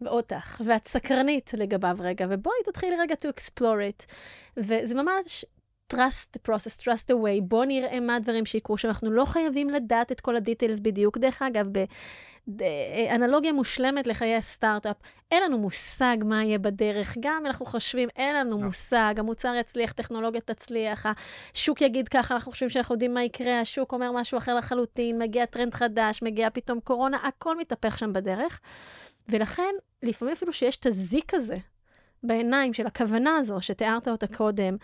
ואותך, 0.00 0.60
ואת 0.64 0.88
סקרנית 0.88 1.54
לגביו 1.56 1.96
רגע, 2.00 2.26
ובואי 2.30 2.56
תתחילי 2.64 2.96
רגע 2.96 3.14
to 3.14 3.28
explore 3.28 3.60
it. 3.60 4.12
וזה 4.56 4.94
ממש 4.94 5.44
trust 5.92 6.36
the 6.36 6.50
process, 6.50 6.80
trust 6.82 7.04
the 7.10 7.14
way, 7.14 7.42
בוא 7.42 7.64
נראה 7.64 8.00
מה 8.00 8.16
הדברים 8.16 8.46
שיקרו, 8.46 8.78
שאנחנו 8.78 9.10
לא 9.10 9.24
חייבים 9.24 9.70
לדעת 9.70 10.12
את 10.12 10.20
כל 10.20 10.36
הדיטיילס 10.36 10.80
בדיוק. 10.80 11.18
דרך 11.18 11.42
אגב, 11.42 11.66
באנלוגיה 12.46 13.52
מושלמת 13.52 14.06
לחיי 14.06 14.36
הסטארט-אפ, 14.36 14.96
אין 15.30 15.42
לנו 15.42 15.58
מושג 15.58 16.16
מה 16.24 16.44
יהיה 16.44 16.58
בדרך. 16.58 17.16
גם 17.20 17.42
אנחנו 17.46 17.66
חושבים, 17.66 18.08
אין 18.16 18.36
לנו. 18.36 18.58
לא. 18.58 18.64
מושג, 18.64 19.14
המוצר 19.16 19.54
יצליח, 19.60 19.92
טכנולוגיה 19.92 20.40
תצליח, 20.40 21.06
השוק 21.54 21.82
יגיד 21.82 22.08
ככה, 22.08 22.34
אנחנו 22.34 22.52
חושבים 22.52 22.70
שאנחנו 22.70 22.94
יודעים 22.94 23.14
מה 23.14 23.24
יקרה, 23.24 23.60
השוק 23.60 23.92
אומר 23.92 24.12
משהו 24.12 24.38
אחר 24.38 24.54
לחלוטין, 24.54 25.18
מגיע 25.18 25.46
טרנד 25.46 25.74
חדש, 25.74 26.22
מגיע 26.22 26.50
פתאום 26.50 26.80
קורונה, 26.80 27.16
הכל 27.22 27.58
מתהפך 27.58 27.98
שם 27.98 28.12
בדרך. 28.12 28.60
ולכן, 29.28 29.74
לפעמים 30.02 30.32
אפילו 30.32 30.52
שיש 30.52 30.76
את 30.76 30.86
הזיק 30.86 31.34
הזה 31.34 31.56
בעיניים 32.22 32.72
של 32.72 32.86
הכוונה 32.86 33.36
הזו 33.36 33.56
שתיארת 33.60 34.08
אותה 34.08 34.26
קודם, 34.26 34.76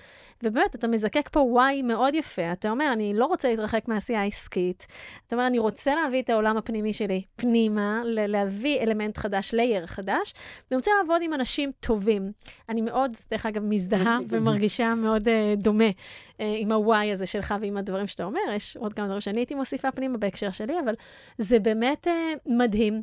ובאמת, 0.43 0.75
אתה 0.75 0.89
מזקק 0.89 1.29
פה 1.33 1.41
וואי 1.41 1.83
מאוד 1.83 2.15
יפה. 2.15 2.53
אתה 2.53 2.71
אומר, 2.71 2.93
אני 2.93 3.15
לא 3.15 3.27
רוצה 3.27 3.49
להתרחק 3.49 3.89
מהעשייה 3.89 4.21
העסקית. 4.21 4.87
אתה 5.27 5.37
אומר, 5.37 5.47
אני 5.47 5.59
רוצה 5.59 5.95
להביא 5.95 6.23
את 6.23 6.31
העולם 6.31 6.57
הפנימי 6.57 6.93
שלי 6.93 7.23
פנימה, 7.37 8.03
להביא 8.05 8.81
אלמנט 8.81 9.19
חדש, 9.19 9.55
לייר 9.55 9.87
חדש, 9.87 10.35
ואני 10.71 10.77
רוצה 10.77 10.91
לעבוד 10.99 11.23
עם 11.23 11.35
אנשים 11.35 11.73
טובים. 11.81 12.33
אני 12.69 12.81
מאוד, 12.81 13.17
דרך 13.31 13.47
אגב, 13.47 13.63
מזדהה 13.63 14.19
ומרגישה 14.29 14.95
מאוד 14.95 15.29
uh, 15.29 15.31
דומה 15.57 15.89
uh, 15.89 16.35
עם 16.39 16.73
הוואי 16.73 17.13
הזה 17.13 17.27
שלך 17.27 17.55
ועם 17.61 17.77
הדברים 17.77 18.07
שאתה 18.07 18.25
אומר. 18.25 18.41
יש 18.55 18.77
עוד 18.77 18.93
כמה 18.93 19.07
דברים 19.07 19.21
שאני 19.21 19.41
הייתי 19.41 19.55
מוסיפה 19.55 19.91
פנימה 19.91 20.19
בהקשר 20.19 20.51
שלי, 20.51 20.81
אבל 20.85 20.95
זה 21.39 21.59
באמת 21.59 22.07
uh, 22.07 22.11
מדהים. 22.47 23.03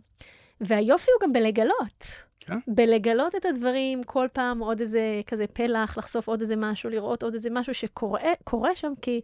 והיופי 0.61 1.11
הוא 1.11 1.27
גם 1.27 1.33
בלגלות. 1.33 2.28
כן. 2.49 2.59
בלגלות 2.67 3.35
את 3.35 3.45
הדברים, 3.45 4.03
כל 4.03 4.27
פעם 4.33 4.59
עוד 4.59 4.79
איזה 4.79 5.21
כזה 5.25 5.47
פלח, 5.47 5.97
לחשוף 5.97 6.27
עוד 6.27 6.41
איזה 6.41 6.55
משהו, 6.55 6.89
לראות 6.89 7.23
עוד 7.23 7.33
איזה 7.33 7.49
משהו 7.51 7.73
שקורה 7.73 8.75
שם, 8.75 8.93
כי 9.01 9.21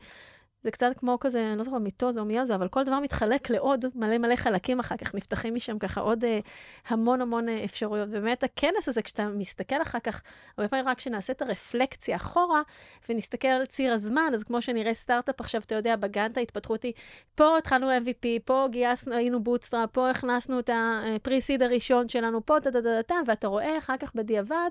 זה 0.65 0.71
קצת 0.71 0.87
כמו 0.97 1.17
כזה, 1.19 1.47
אני 1.49 1.57
לא 1.57 1.63
זוכרת 1.63 1.81
מיטוזה 1.81 2.19
או 2.19 2.25
מיוזה, 2.25 2.55
אבל 2.55 2.67
כל 2.67 2.83
דבר 2.83 2.99
מתחלק 2.99 3.49
לעוד 3.49 3.85
מלא 3.95 4.17
מלא 4.17 4.35
חלקים 4.35 4.79
אחר 4.79 4.97
כך, 4.97 5.15
נפתחים 5.15 5.55
משם 5.55 5.79
ככה 5.79 6.01
עוד 6.01 6.25
אה, 6.25 6.39
המון 6.87 7.21
המון 7.21 7.49
אה, 7.49 7.63
אפשרויות. 7.63 8.09
ובאמת 8.11 8.43
הכנס 8.43 8.89
הזה, 8.89 9.01
כשאתה 9.01 9.27
מסתכל 9.27 9.81
אחר 9.81 9.99
כך, 9.99 10.21
הרבה 10.57 10.69
פעמים 10.69 10.87
רק 10.87 10.97
כשנעשה 10.97 11.33
את 11.33 11.41
הרפלקציה 11.41 12.15
אחורה, 12.15 12.61
ונסתכל 13.09 13.47
על 13.47 13.65
ציר 13.65 13.93
הזמן, 13.93 14.31
אז 14.33 14.43
כמו 14.43 14.61
שנראה 14.61 14.93
סטארט-אפ 14.93 15.39
עכשיו, 15.39 15.61
אתה 15.61 15.75
יודע, 15.75 15.95
בגאנט 15.95 16.37
ההתפתחות 16.37 16.83
היא, 16.83 16.93
פה 17.35 17.57
התחלנו 17.57 17.91
MVP, 17.91 18.27
פה 18.45 18.67
גייסנו, 18.71 19.15
היינו 19.15 19.43
bootstrap, 19.43 19.89
פה 19.91 20.09
הכנסנו 20.09 20.59
את 20.59 20.69
ה 20.73 20.83
pre-seed 20.83 21.63
הראשון 21.63 22.09
שלנו, 22.09 22.45
פה 22.45 22.59
טה-טה-טה-טה, 22.59 23.15
ואתה 23.27 23.47
רואה 23.47 23.77
אחר 23.77 23.97
כך 23.97 24.15
בדיעבד, 24.15 24.69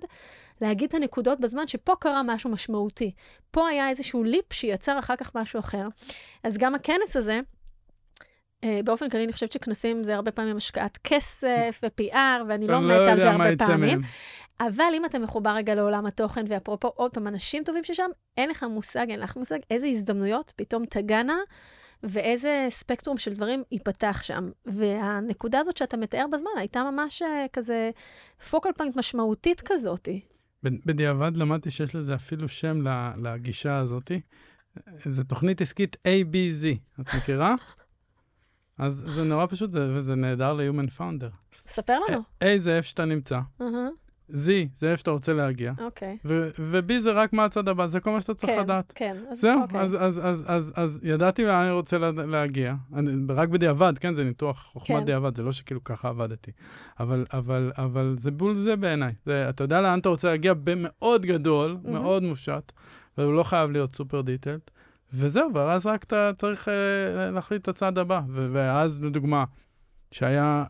להגיד 0.61 0.89
את 0.89 0.95
הנקודות 0.95 1.41
בזמן 1.41 1.67
שפה 1.67 1.93
קרה 2.01 2.23
משהו 2.23 2.51
משמעותי. 2.51 3.13
פה 3.51 3.69
היה 3.69 3.89
איזשהו 3.89 4.25
ליפ 4.25 4.53
שיצר 4.53 4.99
אחר 4.99 5.17
כך 5.17 5.35
משהו 5.35 5.61
אחר. 5.61 5.84
אז 6.45 6.59
גם 6.59 6.75
הכנס 6.75 7.17
הזה, 7.17 7.41
אה, 8.65 8.81
באופן 8.85 9.09
כללי, 9.09 9.25
אני 9.25 9.33
חושבת 9.33 9.53
שכנסים 9.53 10.05
זה 10.05 10.15
הרבה 10.15 10.31
פעמים 10.31 10.57
השקעת 10.57 10.99
כסף 11.05 11.81
ו-PR, 11.83 12.17
ואני 12.49 12.67
לא 12.67 12.81
מתה 12.81 13.13
על 13.13 13.19
זה 13.19 13.31
הרבה 13.31 13.57
פעמים. 13.59 14.01
אבל 14.61 14.93
אם 14.95 15.05
אתה 15.05 15.19
מחובר 15.19 15.51
רגע 15.51 15.75
לעולם 15.75 16.07
התוכן, 16.07 16.45
ואפרופו 16.49 16.89
עוד 16.89 17.15
פעם, 17.15 17.29
אנשים 17.29 17.65
טובים 17.65 17.85
ששם, 17.85 18.11
אין 18.37 18.51
לך 18.51 18.63
מושג, 18.63 19.07
אין 19.11 19.21
לך 19.21 19.37
מושג 19.37 19.59
איזה 19.71 19.87
הזדמנויות 19.87 20.53
פתאום 20.57 20.87
תגענה, 20.87 21.39
ואיזה 22.03 22.67
ספקטרום 22.69 23.19
של 23.19 23.33
דברים 23.33 23.63
ייפתח 23.73 24.21
שם. 24.23 24.51
והנקודה 24.67 25.59
הזאת 25.59 25.77
שאתה 25.77 25.97
מתאר 25.97 26.25
בזמן 26.33 26.51
הייתה 26.57 26.91
ממש 26.91 27.23
אה, 27.23 27.47
כזה 27.53 27.91
פוקל 28.51 28.73
פוינט 28.77 28.97
משמעותית 28.97 29.61
כזאתי. 29.61 30.21
בדיעבד 30.63 31.37
למדתי 31.37 31.71
שיש 31.71 31.95
לזה 31.95 32.15
אפילו 32.15 32.49
שם 32.49 32.79
לגישה 33.23 33.77
הזאת. 33.77 34.11
זו 35.11 35.25
תוכנית 35.25 35.61
עסקית 35.61 35.97
ABZ, 35.97 37.01
את 37.01 37.15
מכירה? 37.15 37.55
אז 38.79 39.05
זה 39.15 39.25
נורא 39.25 39.47
פשוט, 39.47 39.71
זה, 39.71 39.93
וזה 39.95 40.15
נהדר 40.15 40.53
ל-Human 40.53 40.99
Founder. 40.99 41.57
ספר 41.67 41.99
לנו. 42.09 42.23
A 42.45 42.47
זה 42.57 42.77
איפה 42.77 42.89
שאתה 42.89 43.05
נמצא. 43.05 43.41
Uh-huh. 43.61 43.65
Z 44.31 44.51
זה 44.75 44.91
איפה 44.91 44.97
שאתה 44.97 45.11
רוצה 45.11 45.33
להגיע. 45.33 45.73
אוקיי. 45.81 46.19
Okay. 46.25 46.29
ו-B 46.59 46.99
זה 46.99 47.13
רק 47.13 47.33
מה 47.33 47.45
הצד 47.45 47.69
הבא, 47.69 47.87
זה 47.87 48.01
כל 48.01 48.11
מה 48.11 48.21
שאתה 48.21 48.35
צריך 48.35 48.53
כן, 48.53 48.61
לדעת. 48.61 48.93
כן, 48.95 49.17
אז 49.31 49.41
זהו, 49.41 49.63
אוקיי. 49.63 49.81
אז, 49.81 49.97
אז, 50.01 50.21
אז, 50.25 50.45
אז, 50.47 50.73
אז 50.77 51.01
ידעתי 51.03 51.45
לאן 51.45 51.63
אני 51.63 51.71
רוצה 51.71 51.99
להגיע. 52.11 52.75
אני, 52.95 53.11
רק 53.29 53.49
בדיעבד, 53.49 53.99
כן, 53.99 54.15
זה 54.15 54.25
ניתוח 54.25 54.63
חוכמת 54.73 54.99
כן. 54.99 55.05
דיעבד, 55.05 55.37
זה 55.37 55.43
לא 55.43 55.53
שכאילו 55.53 55.85
ככה 55.85 56.09
עבדתי. 56.09 56.51
אבל, 57.01 57.25
אבל, 57.33 57.73
אבל 57.79 58.15
זה 58.19 58.31
בול 58.31 58.55
זה 58.55 58.77
בעיניי. 58.77 59.13
זה, 59.27 59.49
אתה 59.49 59.65
יודע 59.65 59.81
לאן 59.81 59.99
אתה 59.99 60.09
רוצה 60.09 60.29
להגיע 60.29 60.55
במאוד 60.55 61.27
גדול, 61.27 61.77
mm-hmm. 61.77 61.91
מאוד 61.91 62.23
מופשט, 62.23 62.73
והוא 63.19 63.35
לא 63.35 63.43
חייב 63.43 63.71
להיות 63.71 63.95
סופר 63.95 64.21
דיטלד. 64.21 64.61
וזהו, 65.13 65.55
ואז 65.55 65.87
רק 65.87 66.05
אתה 66.05 66.31
צריך 66.39 66.69
אה, 66.69 67.31
להחליט 67.31 67.63
את 67.63 67.69
הצעד 67.69 67.99
הבא. 67.99 68.21
ואז, 68.29 69.03
לדוגמה, 69.03 69.45
שהיה, 70.11 70.65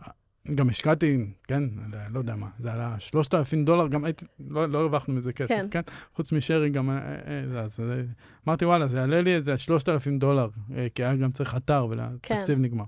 גם 0.54 0.68
השקעתי, 0.68 1.26
כן, 1.48 1.62
לא 2.10 2.18
יודע 2.18 2.34
מה, 2.34 2.48
זה 2.58 2.72
עלה 2.72 2.96
3,000 2.98 3.64
דולר, 3.64 3.88
גם 3.88 4.04
הייתי, 4.04 4.24
לא, 4.50 4.68
לא 4.68 4.78
הרווחנו 4.78 5.14
מזה 5.14 5.32
כסף, 5.32 5.54
כן? 5.54 5.66
כן? 5.70 5.80
חוץ 6.14 6.32
משרי 6.32 6.70
גם, 6.70 6.90
אה, 6.90 6.96
אה, 6.96 7.60
אז 7.60 7.80
אה, 7.80 8.02
אמרתי, 8.48 8.64
וואלה, 8.64 8.88
זה 8.88 8.98
יעלה 8.98 9.20
לי 9.20 9.34
איזה 9.34 9.58
3,000 9.58 10.18
דולר, 10.18 10.48
אה, 10.76 10.86
כי 10.94 11.04
היה 11.04 11.16
גם 11.16 11.32
צריך 11.32 11.56
אתר 11.56 11.86
והתקציב 11.90 12.56
כן. 12.56 12.62
נגמר. 12.62 12.84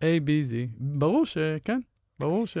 A, 0.00 0.04
B, 0.26 0.28
Z, 0.50 0.54
ברור 0.78 1.26
שכן, 1.26 1.80
ברור 2.18 2.46
ש... 2.46 2.56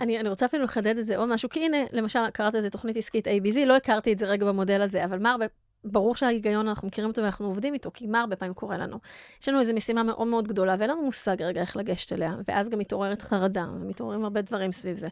אני, 0.00 0.20
אני 0.20 0.28
רוצה 0.28 0.46
אפילו 0.46 0.64
לחדד 0.64 0.98
את 0.98 1.06
זה 1.06 1.16
עוד 1.16 1.32
משהו, 1.32 1.48
כי 1.48 1.64
הנה, 1.64 1.76
למשל, 1.92 2.30
קראת 2.32 2.54
לזה 2.54 2.70
תוכנית 2.70 2.96
עסקית 2.96 3.26
ABZ, 3.26 3.64
לא 3.66 3.76
הכרתי 3.76 4.12
את 4.12 4.18
זה 4.18 4.26
רגע 4.26 4.46
במודל 4.46 4.82
הזה, 4.82 5.04
אבל 5.04 5.18
מה 5.18 5.30
הרבה 5.30 5.46
ברור 5.84 6.16
שההיגיון, 6.16 6.68
אנחנו 6.68 6.88
מכירים 6.88 7.10
אותו 7.10 7.22
ואנחנו 7.22 7.46
עובדים 7.46 7.74
איתו, 7.74 7.90
כי 7.94 8.06
מה 8.06 8.20
הרבה 8.20 8.36
פעמים 8.36 8.54
קורה 8.54 8.76
לנו? 8.76 8.98
יש 9.42 9.48
לנו 9.48 9.60
איזו 9.60 9.74
משימה 9.74 10.02
מאוד 10.02 10.26
מאוד 10.26 10.48
גדולה, 10.48 10.76
ואין 10.78 10.90
לנו 10.90 11.02
מושג 11.02 11.42
רגע 11.42 11.60
איך 11.60 11.76
לגשת 11.76 12.12
אליה, 12.12 12.34
ואז 12.48 12.68
גם 12.68 12.78
מתעוררת 12.78 13.22
חרדה, 13.22 13.66
ומתעוררים 13.74 14.24
הרבה 14.24 14.42
דברים 14.42 14.72
סביב 14.72 14.96
זה. 14.96 15.08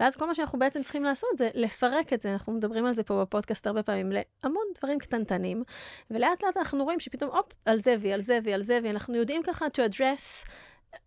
ואז 0.00 0.16
כל 0.16 0.26
מה 0.26 0.34
שאנחנו 0.34 0.58
בעצם 0.58 0.82
צריכים 0.82 1.04
לעשות 1.04 1.28
זה 1.36 1.48
לפרק 1.54 2.12
את 2.12 2.22
זה, 2.22 2.32
אנחנו 2.32 2.52
מדברים 2.52 2.86
על 2.86 2.92
זה 2.92 3.02
פה 3.02 3.20
בפודקאסט 3.20 3.66
הרבה 3.66 3.82
פעמים, 3.82 4.12
להמון 4.12 4.64
דברים 4.78 4.98
קטנטנים, 4.98 5.62
ולאט 6.10 6.42
לאט 6.42 6.56
אנחנו 6.56 6.84
רואים 6.84 7.00
שפתאום, 7.00 7.30
הופ, 7.30 7.46
על 7.64 7.80
זה 7.80 7.96
ועל 8.00 8.22
זה 8.22 8.38
ועל 8.44 8.62
זה, 8.62 8.78
ואנחנו 8.84 9.16
יודעים 9.16 9.42
ככה 9.42 9.66
to 9.66 9.90
address 9.90 10.48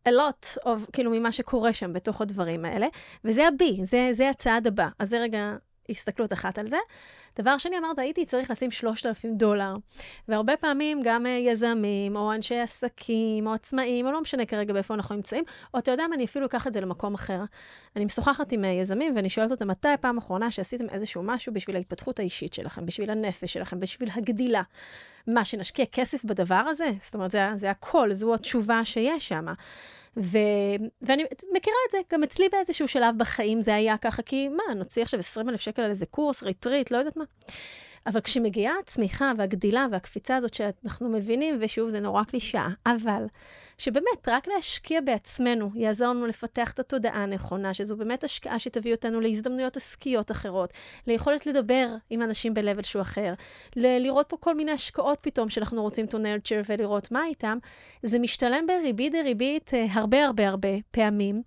a 0.08 0.12
lot 0.12 0.58
of, 0.66 0.92
כאילו, 0.94 1.12
ממה 1.12 1.32
שקורה 1.32 1.74
שם 1.74 1.94
בתוך 1.94 2.22
הדברים 2.22 2.66
האלה, 2.66 2.88
וזה 3.26 3.48
ה-B, 3.48 3.84
זה, 3.84 4.10
זה 4.12 4.30
הצעד 4.30 4.68
הבא. 4.68 4.88
אז 5.00 5.10
זה 5.10 5.20
רגע 5.20 5.56
הסתכלות 5.90 6.34
אחת 6.34 6.58
על 6.58 6.68
זה. 6.68 6.78
דבר 7.36 7.58
שני, 7.58 7.78
אמרת, 7.78 8.00
הייתי 8.00 8.26
צריך 8.26 8.52
לשים 8.52 8.72
3,000 8.72 9.36
דולר. 9.36 9.76
והרבה 10.28 10.58
פעמים 10.58 11.02
גם 11.04 11.26
אה, 11.26 11.32
יזמים, 11.32 12.16
או 12.16 12.34
אנשי 12.34 12.60
עסקים, 12.60 13.48
או 13.48 13.54
עצמאים, 13.54 14.08
או 14.08 14.12
לא 14.12 14.22
משנה 14.22 14.46
כרגע 14.46 14.74
באיפה 14.74 14.94
אנחנו 14.94 15.16
נמצאים, 15.16 15.44
או 15.74 15.80
אתה 15.80 15.92
יודע 15.92 16.08
מה, 16.08 16.16
אני 16.16 16.26
אפילו 16.26 16.46
אקח 16.46 16.68
את 16.68 16.74
זה 16.74 16.82
למקום 16.82 17.14
אחר. 17.14 17.42
אני 17.96 18.06
משוחחת 18.06 18.52
עם 18.52 18.66
אה, 18.66 18.70
יזמים, 18.70 19.16
ואני 19.16 19.30
שואלת 19.30 19.52
אותם, 19.52 19.68
מתי 19.68 19.90
הפעם 19.90 20.16
האחרונה 20.16 20.52
שעשיתם 20.52 20.90
איזשהו 20.90 21.24
משהו 21.24 21.54
בשביל 21.54 21.76
ההתפתחות 21.76 22.20
האישית 22.20 22.54
שלכם, 22.54 22.86
בשביל 22.86 23.10
הנפש 23.10 23.54
שלכם, 23.54 23.80
בשביל 23.80 24.10
הגדילה? 24.16 24.62
מה, 25.28 25.46
שנשקיע 25.46 25.86
כסף 25.92 26.26
בדבר 26.26 26.56
הזה? 26.56 26.90
זאת 27.00 27.16
אומרת, 27.16 27.32
זה, 27.32 27.50
זה 27.56 27.70
הכל, 27.70 28.14
זו 28.14 28.34
התשובה 28.34 28.86
שיש 28.86 29.28
שם. 29.28 29.46
ו... 30.18 30.38
ואני 31.02 31.24
מכירה 31.52 31.76
את 31.88 31.92
זה, 31.92 31.98
גם 32.12 32.24
אצלי 32.24 32.50
באיזשהו 32.52 32.88
שלב 32.88 33.18
בחיים 33.18 33.62
זה 33.62 33.76
היה 33.76 33.98
ככה, 33.98 34.22
כי 34.22 34.48
מה, 34.48 34.74
נוציא 34.76 35.04
עכשיו 35.04 35.20
20 35.20 35.50
אלף 35.50 35.62
שקל 35.62 35.82
על 35.82 35.90
איזה 35.90 36.06
קורס, 36.06 36.44
ריטריט, 36.44 36.92
לא 36.92 36.98
יודעת. 36.98 37.18
me. 37.22 37.28
אבל 38.08 38.22
כשמגיעה 38.22 38.74
הצמיחה 38.84 39.32
והגדילה 39.38 39.88
והקפיצה 39.92 40.36
הזאת 40.36 40.54
שאנחנו 40.54 41.10
מבינים, 41.10 41.58
ושוב, 41.60 41.90
זה 41.90 42.00
נורא 42.00 42.24
קלישאה, 42.24 42.70
אבל 42.86 43.26
שבאמת, 43.78 44.28
רק 44.28 44.48
להשקיע 44.48 45.02
בעצמנו 45.02 45.70
יעזור 45.76 46.08
לנו 46.08 46.28
לפתח 46.28 46.72
את 46.72 46.80
התודעה 46.80 47.24
הנכונה, 47.24 47.74
שזו 47.74 47.96
באמת 47.96 48.24
השקעה 48.24 48.60
שתביא 48.60 48.94
אותנו 48.94 49.22
להזדמנויות 49.22 49.78
עסקיות 49.78 50.32
אחרות, 50.32 50.74
ליכולת 51.08 51.46
לדבר 51.46 51.88
עם 52.10 52.22
אנשים 52.22 52.54
ב-level 52.54 52.84
שהוא 52.84 53.02
אחר, 53.02 53.34
ל- 53.76 53.98
לראות 53.98 54.30
פה 54.30 54.38
כל 54.38 54.56
מיני 54.56 54.72
השקעות 54.72 55.18
פתאום 55.22 55.50
שאנחנו 55.50 55.82
רוצים 55.82 56.06
to 56.06 56.14
nurture 56.16 56.66
ולראות 56.70 57.12
מה 57.12 57.26
איתם, 57.26 57.58
זה 58.04 58.20
משתלם 58.20 58.66
בריבית 58.68 59.12
דריבית 59.12 59.74
אה, 59.74 59.86
הרבה 59.92 60.26
הרבה 60.26 60.48
הרבה 60.48 60.70
פעמים. 60.92 61.42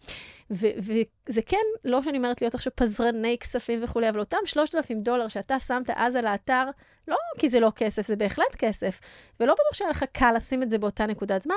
וזה 0.50 1.42
כן, 1.46 1.56
לא 1.84 2.02
שאני 2.02 2.18
אומרת 2.18 2.42
להיות 2.42 2.54
עכשיו 2.54 2.72
פזרני 2.76 3.36
כספים 3.40 3.80
וכולי, 3.82 4.08
אבל 4.08 4.18
אותם 4.20 4.36
3,000 4.44 5.00
דולר 5.00 5.28
שאתה 5.28 5.58
שמת 5.58 5.90
אז 5.94 6.16
על 6.16 6.26
האתר, 6.50 6.70
לא 7.08 7.16
כי 7.38 7.48
זה 7.48 7.60
לא 7.60 7.72
כסף, 7.76 8.06
זה 8.06 8.16
בהחלט 8.16 8.54
כסף. 8.58 9.00
ולא 9.40 9.54
בטוח 9.54 9.74
שהיה 9.74 9.90
לך 9.90 10.04
קל 10.12 10.32
לשים 10.36 10.62
את 10.62 10.70
זה 10.70 10.78
באותה 10.78 11.06
נקודת 11.06 11.42
זמן, 11.42 11.54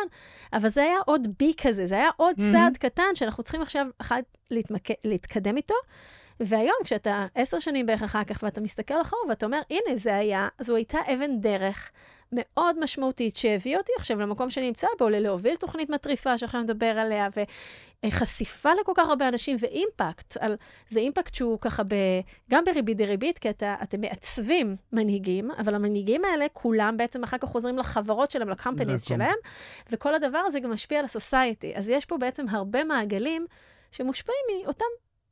אבל 0.53 0.69
זה 0.69 0.81
היה 0.83 0.97
עוד 1.05 1.27
בי 1.39 1.53
כזה, 1.61 1.85
זה 1.85 1.95
היה 1.95 2.09
עוד 2.17 2.35
mm-hmm. 2.35 2.51
צעד 2.51 2.77
קטן 2.77 3.15
שאנחנו 3.15 3.43
צריכים 3.43 3.61
עכשיו 3.61 3.87
אחת 3.97 4.23
להתמק... 4.51 4.87
להתקדם 5.03 5.57
איתו. 5.57 5.75
והיום, 6.39 6.77
כשאתה 6.83 7.25
עשר 7.35 7.59
שנים 7.59 7.85
בערך 7.85 8.03
אחר 8.03 8.23
כך, 8.23 8.39
ואתה 8.43 8.61
מסתכל 8.61 9.01
אחורה 9.01 9.21
ואתה 9.29 9.45
אומר, 9.45 9.61
הנה, 9.69 9.97
זה 9.97 10.15
היה, 10.15 10.47
זו 10.59 10.75
הייתה 10.75 10.97
אבן 11.13 11.39
דרך 11.41 11.91
מאוד 12.31 12.83
משמעותית 12.83 13.35
שהביא 13.35 13.77
אותי 13.77 13.91
עכשיו 13.97 14.19
למקום 14.19 14.49
שאני 14.49 14.67
נמצא 14.67 14.87
בו, 14.99 15.09
ללהוביל 15.09 15.55
תוכנית 15.55 15.89
מטריפה 15.89 16.37
שעכשיו 16.37 16.61
נדבר 16.61 16.85
עליה, 16.99 17.27
וחשיפה 18.05 18.69
לכל 18.81 18.91
כך 18.95 19.09
הרבה 19.09 19.27
אנשים, 19.27 19.57
ואימפקט, 19.59 20.37
על, 20.37 20.55
זה 20.89 20.99
אימפקט 20.99 21.35
שהוא 21.35 21.59
ככה 21.61 21.83
ב, 21.83 21.95
גם 22.51 22.63
בריבית 22.65 22.97
דריבית, 22.97 23.39
כי 23.39 23.49
אתה, 23.49 23.75
אתם 23.83 24.01
מעצבים 24.01 24.75
מנהיגים, 24.93 25.51
אבל 25.51 25.75
המנהיגים 25.75 26.25
האלה, 26.25 26.45
כולם 26.53 26.97
בעצם 26.97 27.23
אחר 27.23 27.37
כך 27.37 27.47
חוזרים 27.49 27.77
לחברות 27.77 28.31
שלהם, 28.31 28.49
לקמפניז 28.49 29.03
שלהם, 29.03 29.35
וכל 29.91 30.15
הדבר 30.15 30.41
הזה 30.47 30.59
גם 30.59 30.71
משפיע 30.71 30.99
על 30.99 31.05
הסוסייטי. 31.05 31.73
אז 31.75 31.89
יש 31.89 32.05
פה 32.05 32.17
בעצם 32.17 32.45
הרבה 32.49 32.83
מעגלים 32.83 33.45
שמושפעים 33.91 34.63
מאותם 34.63 34.85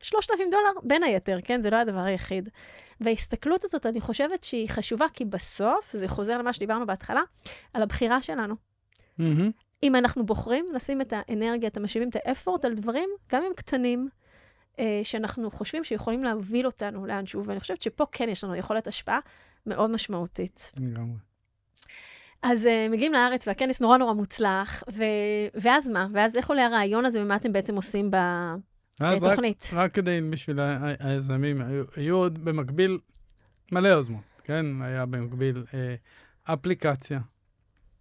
3,000 0.05 0.49
דולר, 0.51 0.79
בין 0.83 1.03
היתר, 1.03 1.37
כן? 1.43 1.61
זה 1.61 1.69
לא 1.69 1.75
הדבר 1.75 1.99
היחיד. 1.99 2.49
וההסתכלות 3.01 3.63
הזאת, 3.63 3.85
אני 3.85 4.01
חושבת 4.01 4.43
שהיא 4.43 4.69
חשובה, 4.69 5.05
כי 5.13 5.25
בסוף, 5.25 5.91
זה 5.93 6.07
חוזר 6.07 6.37
למה 6.37 6.53
שדיברנו 6.53 6.85
בהתחלה, 6.85 7.21
על 7.73 7.81
הבחירה 7.81 8.21
שלנו. 8.21 8.55
Mm-hmm. 9.19 9.51
אם 9.83 9.95
אנחנו 9.95 10.25
בוחרים 10.25 10.65
לשים 10.73 11.01
את 11.01 11.13
האנרגיה, 11.15 11.69
את 11.69 11.77
המשאבים, 11.77 12.09
את 12.09 12.15
האפורט 12.15 12.65
על 12.65 12.73
דברים, 12.73 13.09
גם 13.31 13.43
אם 13.43 13.51
קטנים, 13.55 14.09
אה, 14.79 14.99
שאנחנו 15.03 15.51
חושבים 15.51 15.83
שיכולים 15.83 16.23
להוביל 16.23 16.65
אותנו 16.65 17.05
לאנשהו, 17.05 17.45
ואני 17.45 17.59
חושבת 17.59 17.81
שפה 17.81 18.05
כן 18.11 18.29
יש 18.29 18.43
לנו 18.43 18.55
יכולת 18.55 18.87
השפעה 18.87 19.19
מאוד 19.65 19.91
משמעותית. 19.91 20.71
לגמרי. 20.77 21.17
אז 22.41 22.65
uh, 22.65 22.91
מגיעים 22.91 23.13
לארץ, 23.13 23.47
והכנס 23.47 23.81
נורא 23.81 23.97
נורא 23.97 24.13
מוצלח, 24.13 24.83
ו... 24.91 25.03
ואז 25.53 25.89
מה? 25.89 26.07
ואז 26.13 26.35
איך 26.35 26.49
עולה 26.49 26.65
הרעיון 26.65 27.05
הזה, 27.05 27.21
ומה 27.21 27.35
אתם 27.35 27.53
בעצם 27.53 27.75
עושים 27.75 28.11
ב... 28.11 28.17
אז 28.99 29.23
תוכנית. 29.23 29.69
רק, 29.73 29.79
רק 29.79 29.93
כדי, 29.93 30.21
בשביל 30.29 30.59
היזמים, 30.99 31.61
היו, 31.61 31.83
היו 31.95 32.15
עוד 32.15 32.45
במקביל 32.45 32.99
מלא 33.71 33.87
יוזמות, 33.87 34.23
כן? 34.43 34.65
היה 34.81 35.05
במקביל 35.05 35.63
אה, 35.73 35.95
אפליקציה 36.53 37.19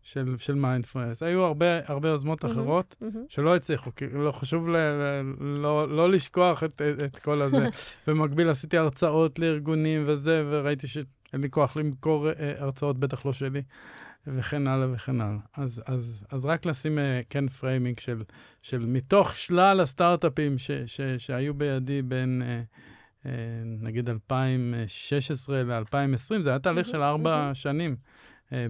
של, 0.03 0.38
של 0.38 0.55
מיינדפולנס. 0.55 1.22
היו 1.22 1.45
הרבה, 1.45 1.66
הרבה 1.86 2.09
יוזמות 2.09 2.45
mm-hmm, 2.45 2.47
אחרות 2.47 2.95
mm-hmm. 3.03 3.18
שלא 3.28 3.57
הצליחו, 3.57 3.95
כי 3.97 4.05
לא 4.12 4.32
חשוב 4.32 4.68
ל, 4.68 4.76
ל, 4.76 5.22
לא, 5.40 5.88
לא 5.88 6.11
לשכוח 6.11 6.64
את, 6.64 6.82
את, 6.82 7.03
את 7.03 7.18
כל 7.18 7.42
הזה. 7.42 7.68
במקביל 8.07 8.49
עשיתי 8.49 8.78
הרצאות 8.78 9.38
לארגונים 9.38 10.05
וזה, 10.07 10.45
וראיתי 10.51 10.86
שאין 10.86 11.40
לי 11.40 11.51
כוח 11.51 11.76
למכור 11.76 12.28
אה, 12.28 12.55
הרצאות, 12.59 12.99
בטח 12.99 13.26
לא 13.26 13.32
שלי. 13.32 13.62
וכן 14.27 14.66
הלאה 14.66 14.93
וכן 14.93 15.20
הלאה. 15.20 15.41
אז, 15.57 15.83
אז, 15.87 16.25
אז 16.31 16.45
רק 16.45 16.66
לשים 16.66 16.99
uh, 16.99 17.01
כן 17.31 17.49
framing 17.49 17.99
של, 17.99 18.22
של 18.62 18.87
מתוך 18.87 19.37
שלל 19.37 19.81
הסטארט-אפים 19.81 20.59
ש, 20.59 20.70
ש, 20.70 21.01
שהיו 21.01 21.55
בידי 21.55 22.03
בין, 22.03 22.43
uh, 22.43 23.27
uh, 23.27 23.29
נגיד 23.64 24.11
2016 24.11 25.62
ל-2020, 25.62 26.43
זה 26.43 26.51
היה 26.51 26.59
תהליך 26.59 26.89
של 26.89 27.03
ארבע 27.03 27.51
שנים 27.55 27.97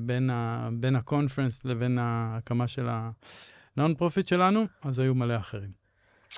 בין, 0.00 0.30
ה, 0.30 0.68
בין 0.72 0.96
ה 0.96 1.02
conference 1.02 1.64
לבין 1.64 1.98
ההקמה 1.98 2.68
של 2.68 2.88
ה 3.76 3.94
non-profit 3.94 4.28
שלנו, 4.28 4.66
אז 4.82 4.98
היו 4.98 5.14
מלא 5.14 5.36
אחרים. 5.36 5.83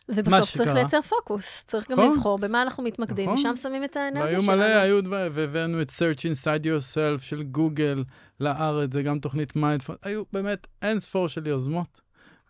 ובסוף 0.09 0.51
צריך 0.57 0.75
לייצר 0.75 1.01
פוקוס, 1.01 1.65
צריך 1.65 1.91
גם 1.91 2.01
נכון. 2.01 2.13
לבחור 2.13 2.39
במה 2.39 2.63
אנחנו 2.63 2.83
מתמקדים, 2.83 3.25
נכון. 3.31 3.39
ושם 3.39 3.57
שמים 3.57 3.85
את 3.85 3.97
האנרגיה 3.97 4.41
שלנו. 4.41 4.59
והיו 4.59 4.71
מלא, 4.71 4.81
היו 4.81 5.01
דברים, 5.03 5.33
והבאנו 5.35 5.83
את 5.83 5.91
Search 5.91 6.19
Inside 6.21 6.65
Yourself 6.65 7.21
של 7.23 7.43
גוגל 7.43 8.05
לארץ, 8.41 8.93
זה 8.93 9.03
גם 9.03 9.19
תוכנית 9.19 9.57
מיינדפולנס, 9.57 9.97
היו 10.03 10.23
באמת 10.33 10.67
אין 10.83 11.01
ספור 11.01 11.29
של 11.29 11.47
יוזמות, 11.47 12.01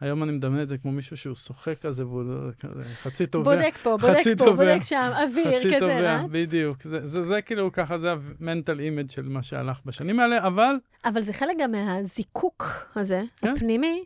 היום 0.00 0.22
אני 0.22 0.32
מדמיין 0.32 0.62
את 0.62 0.68
זה 0.68 0.78
כמו 0.78 0.92
מישהו 0.92 1.16
שהוא 1.16 1.34
שוחה 1.34 1.78
כזה, 1.80 2.06
והוא 2.06 2.24
לא- 2.24 2.50
כזה 2.60 2.82
חצי 3.02 3.26
טובע. 3.26 3.56
בודק 3.56 3.76
פה, 3.82 3.96
בודק 3.96 4.22
פה, 4.24 4.44
טובע. 4.44 4.52
בודק 4.74 4.82
שם, 4.82 5.10
אוויר, 5.22 5.58
חצי 5.58 5.68
כזה 5.68 5.78
טובע, 5.78 6.20
רץ. 6.22 6.30
בדיוק. 6.30 6.82
זה, 6.82 7.04
זה, 7.08 7.24
זה 7.24 7.42
כאילו 7.42 7.72
ככה, 7.72 7.98
זה 7.98 8.12
ה 8.40 8.46
mental 8.46 8.80
image 8.80 9.10
של 9.10 9.28
מה 9.28 9.42
שהלך 9.42 9.80
בשנים 9.84 10.20
האלה, 10.20 10.46
אבל 10.46 10.74
אבל 11.04 11.20
זה 11.20 11.32
חלק 11.32 11.56
גם 11.60 11.70
מהזיקוק 11.72 12.64
הזה, 12.96 13.22
כן. 13.36 13.48
הפנימי, 13.48 14.04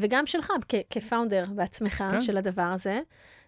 וגם 0.00 0.26
שלך 0.26 0.52
כ 0.90 1.02
founder 1.02 1.44
בעצמך 1.54 1.96
כן. 1.96 2.22
של 2.22 2.36
הדבר 2.36 2.62
הזה. 2.62 3.00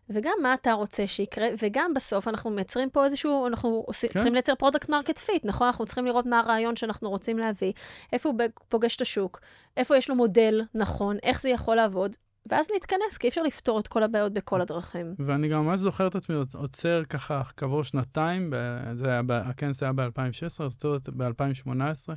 וגם 0.08 0.32
מה 0.42 0.54
אתה 0.54 0.72
רוצה 0.72 1.06
שיקרה, 1.06 1.48
וגם 1.58 1.94
בסוף 1.94 2.28
אנחנו 2.28 2.50
מייצרים 2.50 2.90
פה 2.90 3.04
איזשהו, 3.04 3.46
אנחנו 3.46 3.86
כן. 3.86 4.08
צריכים 4.08 4.32
לייצר 4.32 4.54
product 4.54 4.88
market 4.88 5.18
fit, 5.18 5.44
נכון? 5.44 5.66
אנחנו 5.66 5.84
צריכים 5.84 6.06
לראות 6.06 6.26
מה 6.26 6.40
הרעיון 6.40 6.76
שאנחנו 6.76 7.10
רוצים 7.10 7.38
להביא, 7.38 7.72
איפה 8.12 8.28
הוא 8.28 8.38
פוגש 8.68 8.96
את 8.96 9.00
השוק, 9.00 9.40
איפה 9.76 9.96
יש 9.96 10.10
לו 10.10 10.14
מודל 10.14 10.62
נכון, 10.74 11.16
איך 11.22 11.40
זה 11.40 11.50
יכול 11.50 11.76
לעבוד, 11.76 12.16
ואז 12.46 12.70
להתכנס, 12.70 13.18
כי 13.18 13.26
אי 13.26 13.28
אפשר 13.28 13.42
לפתור 13.42 13.80
את 13.80 13.88
כל 13.88 14.02
הבעיות 14.02 14.32
בכל 14.32 14.60
הדרכים. 14.60 15.14
ואני 15.18 15.48
גם 15.48 15.66
ממש 15.66 15.80
זוכר 15.80 16.06
את 16.06 16.14
עצמי 16.14 16.36
עוצר 16.54 17.02
ככה 17.04 17.42
כעבור 17.56 17.84
שנתיים, 17.84 18.52
זה 18.94 19.08
היה, 19.08 19.20
הכנס 19.28 19.82
היה 19.82 19.92
ב-2016, 19.92 20.62
עוצר 20.62 20.96
ב-2018, 21.16 22.12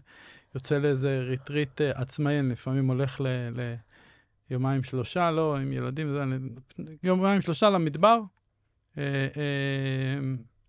יוצא 0.55 0.77
לאיזה 0.77 1.19
ריטריט 1.19 1.81
אה, 1.81 1.91
עצמאי, 1.95 2.39
אני 2.39 2.49
לפעמים 2.49 2.87
הולך 2.87 3.21
ל... 3.21 3.27
ל 3.55 3.75
יומיים 4.49 4.83
שלושה, 4.83 5.31
לא, 5.31 5.57
עם 5.57 5.73
ילדים, 5.73 6.13
זה, 6.13 6.23
אני, 6.23 6.37
יומיים 7.03 7.41
שלושה 7.41 7.69
למדבר, 7.69 8.19
אה, 8.97 9.03
אה, 9.03 10.19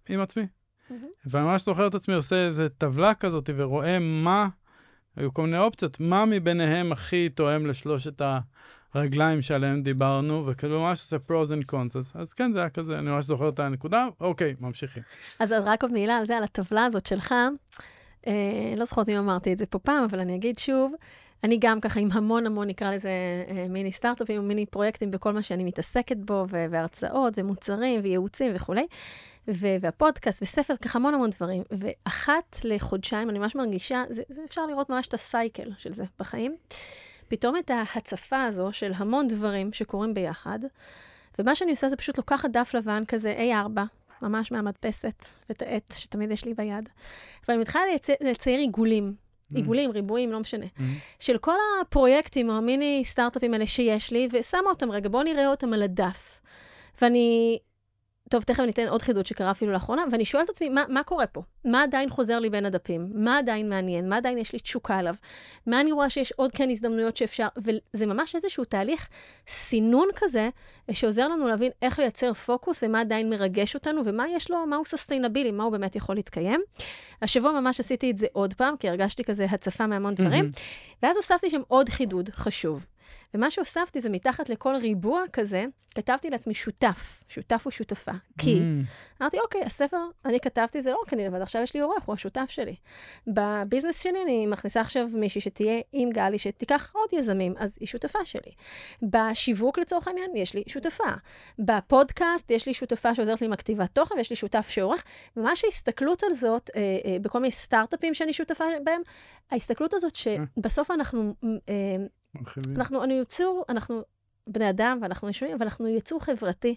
עם 0.09 0.21
עצמי. 0.21 0.47
מהמם. 0.91 1.07
ואני 1.27 1.45
ממש 1.45 1.65
זוכר 1.65 1.87
את 1.87 1.95
עצמי 1.95 2.15
עושה 2.15 2.47
איזה 2.47 2.69
טבלה 2.69 3.15
כזאת 3.15 3.51
ורואה 3.57 3.99
מה, 3.99 4.49
היו 5.17 5.35
כל 5.35 5.43
מיני 5.43 5.59
אופציות, 5.59 6.01
מה 6.01 6.25
מביניהם 6.25 6.93
הכי 6.93 7.29
תואם 7.29 7.67
לשלושת 7.67 8.23
הרגליים 8.95 9.43
שעליהם 9.43 9.83
דיברנו, 9.83 10.47
וכאילו 10.47 10.81
ממש 10.81 11.01
עושה 11.01 11.17
pros 11.17 11.49
and 11.49 11.73
cons. 11.73 11.99
אז, 11.99 12.13
אז 12.15 12.33
כן, 12.33 12.53
זה 12.53 12.59
היה 12.59 12.71
כזה, 12.71 12.99
אני 12.99 13.11
ממש 13.11 13.25
זוכר 13.25 13.49
את 13.49 13.59
הנקודה, 13.59 14.09
אוקיי, 14.21 14.55
ממשיכים. 14.61 15.03
אז 15.39 15.53
רק 15.53 15.83
עוד 15.83 15.93
מילה 15.93 16.17
על 16.17 16.25
זה, 16.25 16.37
על 16.37 16.45
הטבלה 16.45 16.85
הזאת 16.85 17.07
שלך. 17.07 17.35
אה, 18.27 18.73
לא 18.77 18.85
זוכרת 18.85 19.09
אם 19.09 19.17
אמרתי 19.17 19.53
את 19.53 19.59
זה 19.59 19.67
פה 19.67 19.79
פעם, 19.79 20.05
אבל 20.05 20.21
אני 20.21 20.37
אגיד 20.37 20.59
שוב, 20.59 20.93
אני 21.45 21.59
גם 21.61 21.81
ככה 21.81 22.01
עם 22.01 22.09
המון 22.13 22.47
המון, 22.47 22.69
נקרא 22.69 22.95
לזה 22.95 23.11
אה, 23.49 23.67
מיני 23.69 23.93
סטארט-אפים, 23.93 24.49
מיני 24.49 24.67
פרויקטים 24.67 25.11
בכל 25.11 25.33
מה 25.33 25.43
שאני 25.43 25.65
מתעסקת 25.65 26.17
בו, 26.17 26.47
והרצאות, 26.49 27.35
ומוצרים, 27.37 28.01
וייעוצים 28.03 28.53
וכולי, 28.55 28.87
והפודקאסט, 29.49 30.43
וספר, 30.43 30.77
ככה 30.77 30.99
המון 30.99 31.15
המון 31.15 31.31
דברים. 31.31 31.63
ואחת 31.71 32.57
לחודשיים, 32.65 33.31
אני 33.31 33.39
ממש 33.39 33.55
מרגישה, 33.55 34.05
זה, 34.09 34.23
זה 34.29 34.41
אפשר 34.45 34.67
לראות 34.67 34.91
ממש 34.91 35.07
את 35.07 35.15
הסייקל 35.15 35.71
של 35.79 35.93
זה 35.93 36.05
בחיים. 36.19 36.57
פתאום 37.29 37.57
את 37.57 37.71
ההצפה 37.71 38.43
הזו 38.43 38.69
של 38.73 38.93
המון 38.97 39.27
דברים 39.29 39.73
שקורים 39.73 40.15
ביחד, 40.15 40.59
ומה 41.39 41.55
שאני 41.55 41.71
עושה 41.71 41.89
זה 41.89 41.97
פשוט 41.97 42.19
לוקחת 42.19 42.51
דף 42.51 42.75
לבן 42.75 43.05
כזה 43.05 43.35
A4, 43.39 43.81
ממש 44.23 44.53
מהמדפסת, 44.53 45.25
ואת 45.49 45.63
העט 45.63 45.93
שתמיד 45.93 46.31
יש 46.31 46.45
לי 46.45 46.55
ביד, 46.55 46.89
ואני 47.49 47.61
מתחילה 47.61 47.87
לייצר, 47.87 48.13
לצייר 48.21 48.59
עיגולים, 48.59 49.15
עיגולים, 49.55 49.91
ריבועים, 49.91 50.33
לא 50.33 50.41
משנה, 50.41 50.67
של 51.19 51.39
כל 51.39 51.55
הפרויקטים 51.81 52.51
או 52.51 52.55
המיני 52.55 53.03
סטארט-אפים 53.05 53.53
האלה 53.53 53.67
שיש 53.67 54.13
לי, 54.13 54.29
ושמה 54.33 54.71
אותם 54.71 54.91
רגע, 54.91 55.09
בואו 55.09 55.23
נראה 55.23 55.51
אותם 55.51 55.73
על 55.73 55.83
הדף. 55.83 56.41
ואני, 57.03 57.59
טוב, 58.31 58.43
תכף 58.43 58.61
אני 58.61 58.71
אתן 58.71 58.89
עוד 58.89 59.03
חידוד 59.03 59.27
שקרה 59.27 59.51
אפילו 59.51 59.73
לאחרונה, 59.73 60.05
ואני 60.13 60.25
שואלת 60.25 60.45
את 60.45 60.51
עצמי, 60.51 60.69
מה, 60.69 60.85
מה 60.89 61.03
קורה 61.03 61.27
פה? 61.27 61.43
מה 61.65 61.83
עדיין 61.83 62.11
חוזר 62.11 62.39
לי 62.39 62.51
בין 62.51 62.67
הדפים? 62.67 63.11
מה 63.15 63.39
עדיין 63.39 63.69
מעניין? 63.69 64.09
מה 64.09 64.17
עדיין 64.17 64.39
יש 64.39 64.53
לי 64.53 64.59
תשוקה 64.59 64.97
עליו? 64.97 65.15
מה 65.67 65.81
אני 65.81 65.93
רואה 65.93 66.11
שיש 66.11 66.33
עוד 66.33 66.53
כן 66.53 66.71
הזדמנויות 66.71 67.17
שאפשר? 67.17 67.47
וזה 67.57 68.07
ממש 68.07 68.35
איזשהו 68.35 68.65
תהליך 68.65 69.09
סינון 69.49 70.09
כזה, 70.17 70.49
שעוזר 70.93 71.29
לנו 71.29 71.49
להבין 71.49 71.71
איך 71.83 71.99
לייצר 71.99 72.33
פוקוס 72.33 72.83
ומה 72.83 73.01
עדיין 73.01 73.31
מרגש 73.31 73.75
אותנו, 73.75 74.03
ומה 74.05 74.29
יש 74.29 74.51
לו, 74.51 74.67
מהו 74.67 74.85
סוסטיינבילי, 74.85 75.51
מה 75.51 75.65
הוא 75.65 75.73
באמת 75.73 75.97
יכול 75.97 76.15
להתקיים. 76.15 76.61
השבוע 77.23 77.61
ממש 77.61 77.81
עשיתי 77.81 78.11
את 78.11 78.19
זה 78.19 78.27
עוד 78.33 78.55
פעם, 78.55 78.77
כי 78.77 78.89
הרגשתי 78.89 79.25
כזה 79.25 79.45
הצפה 79.45 79.87
מהמון 79.87 80.15
דברים, 80.15 80.49
ואז 81.03 81.17
הוספתי 81.17 81.51
שם 81.51 81.61
עוד 81.69 81.89
חידוד 81.89 82.29
חשוב. 82.29 82.87
ומה 83.37 83.51
שהוספתי 83.51 84.01
זה 84.01 84.09
מתחת 84.09 84.49
לכל 84.49 84.75
ריבוע 84.77 85.23
כזה, 85.33 85.65
כתבתי 85.95 86.31
לעצמי 86.31 86.55
שותף, 86.55 87.25
שותף 87.29 87.61
הוא 87.65 87.71
שותפה. 87.71 88.13
כי 88.39 88.61
אמרתי, 89.23 89.39
אוקיי, 89.41 89.63
הספר, 89.65 89.97
אני 90.25 90.41
כתבתי, 90.41 90.83
זה 90.83 90.91
לא 90.91 90.99
רק 91.07 91.13
אני 91.13 91.27
לבד, 91.27 91.41
עכשיו 91.41 91.63
יש 91.63 91.75
לי 91.75 91.81
עורך, 91.81 92.05
הוא 92.05 92.15
השותף 92.15 92.47
שלי. 92.51 92.77
בביזנס 93.27 94.03
שלי 94.03 94.23
אני 94.23 94.47
מכניסה 94.47 94.81
עכשיו 94.81 95.09
מישהי 95.15 95.41
שתהיה 95.41 95.81
עם 95.93 96.11
גלי, 96.11 96.39
שתיקח 96.39 96.93
עוד 96.95 97.09
יזמים, 97.13 97.55
אז 97.59 97.77
היא 97.81 97.89
שותפה 97.89 98.19
שלי. 98.25 98.53
בשיווק 99.03 99.79
לצורך 99.79 100.09
העניין, 100.09 100.37
יש 100.37 100.55
לי 100.55 100.63
שותפה. 100.69 101.05
בפודקאסט, 101.59 102.51
יש 102.51 102.67
לי 102.67 102.75
שותפה 102.75 103.15
שעוזרת 103.15 103.41
לי 103.41 103.47
עם 103.47 103.53
הכתיבת 103.53 103.91
תוכן, 103.95 104.15
ויש 104.17 104.31
לי 104.31 104.37
שותף 104.37 104.69
שעורך. 104.69 105.05
ממש 105.37 105.65
ההסתכלות 105.65 106.23
על 106.23 106.33
זאת, 106.33 106.71
אה, 106.77 106.81
אה, 107.05 107.17
בכל 107.23 107.39
מיני 107.39 107.51
סטארט-אפים 107.51 108.15
שאני 108.15 108.33
שותפה 108.33 108.65
בהם, 108.85 109.01
ההסתכלות 109.51 109.95
הזאת 109.95 110.17
שבסוף 110.17 110.91
אנחנו, 110.91 111.35
אה. 111.69 111.75
אנחנו, 112.77 113.05
אני 113.05 113.15
יצור, 113.15 113.65
אנחנו 113.69 114.03
בני 114.47 114.71
אדם, 114.71 114.99
ואנחנו 115.03 115.29
ישובים, 115.29 115.55
אבל 115.55 115.63
אנחנו 115.67 115.89
יצור 115.89 116.21
חברתי, 116.21 116.75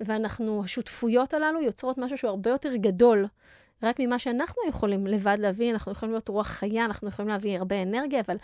ואנחנו, 0.00 0.64
השותפויות 0.64 1.34
הללו 1.34 1.60
יוצרות 1.60 1.98
משהו 1.98 2.18
שהוא 2.18 2.28
הרבה 2.30 2.50
יותר 2.50 2.76
גדול. 2.76 3.26
רק 3.82 3.96
ממה 4.00 4.18
שאנחנו 4.18 4.62
יכולים 4.68 5.06
לבד 5.06 5.36
להביא, 5.38 5.72
אנחנו 5.72 5.92
יכולים 5.92 6.12
להיות 6.12 6.28
רוח 6.28 6.46
חיה, 6.46 6.84
אנחנו 6.84 7.08
יכולים 7.08 7.28
להביא 7.28 7.58
הרבה 7.58 7.82
אנרגיה, 7.82 8.20
אבל 8.26 8.36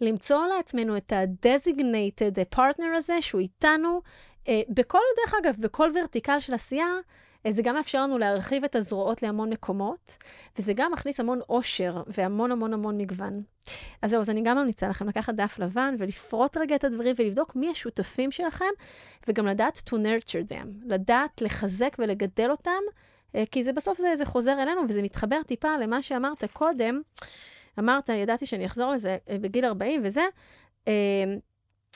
למצוא 0.00 0.46
לעצמנו 0.46 0.96
את 0.96 1.12
ה-designated 1.12 2.56
partner 2.56 2.96
הזה, 2.96 3.22
שהוא 3.22 3.40
איתנו, 3.40 4.00
אה, 4.48 4.62
בכל, 4.68 4.98
דרך 5.16 5.34
אגב, 5.42 5.56
בכל 5.58 5.90
ורטיקל 5.94 6.40
של 6.40 6.54
עשייה, 6.54 6.94
זה 7.48 7.62
גם 7.62 7.74
מאפשר 7.74 8.02
לנו 8.02 8.18
להרחיב 8.18 8.64
את 8.64 8.76
הזרועות 8.76 9.22
להמון 9.22 9.50
מקומות, 9.50 10.16
וזה 10.58 10.72
גם 10.72 10.92
מכניס 10.92 11.20
המון 11.20 11.40
אושר 11.48 12.02
והמון 12.06 12.52
המון 12.52 12.72
המון 12.72 12.98
מגוון. 12.98 13.42
אז 14.02 14.10
זהו, 14.10 14.20
אז 14.20 14.30
אני 14.30 14.42
גם 14.42 14.58
ממליצה 14.58 14.88
לכם 14.88 15.08
לקחת 15.08 15.34
דף 15.34 15.58
לבן 15.58 15.94
ולפרוט 15.98 16.56
רגע 16.56 16.76
את 16.76 16.84
הדברים 16.84 17.14
ולבדוק 17.18 17.56
מי 17.56 17.70
השותפים 17.70 18.30
שלכם, 18.30 18.64
וגם 19.28 19.46
לדעת 19.46 19.82
to 19.88 19.92
nurture 19.92 20.52
them, 20.52 20.66
לדעת 20.86 21.42
לחזק 21.42 21.96
ולגדל 21.98 22.50
אותם, 22.50 22.80
אה, 23.34 23.44
כי 23.50 23.64
זה 23.64 23.72
בסוף 23.72 23.98
זה, 23.98 24.16
זה 24.16 24.24
חוזר 24.24 24.62
אלינו, 24.62 24.80
וזה 24.88 25.02
מתחבר 25.02 25.42
טיפה 25.42 25.76
למה 25.76 26.02
שאמרת 26.02 26.44
קודם. 26.52 27.00
אמרת, 27.78 28.08
ידעתי 28.08 28.46
שאני 28.46 28.66
אחזור 28.66 28.92
לזה 28.92 29.16
אה, 29.30 29.38
בגיל 29.38 29.64
40 29.64 30.00
וזה, 30.04 30.22
אה, 30.88 30.92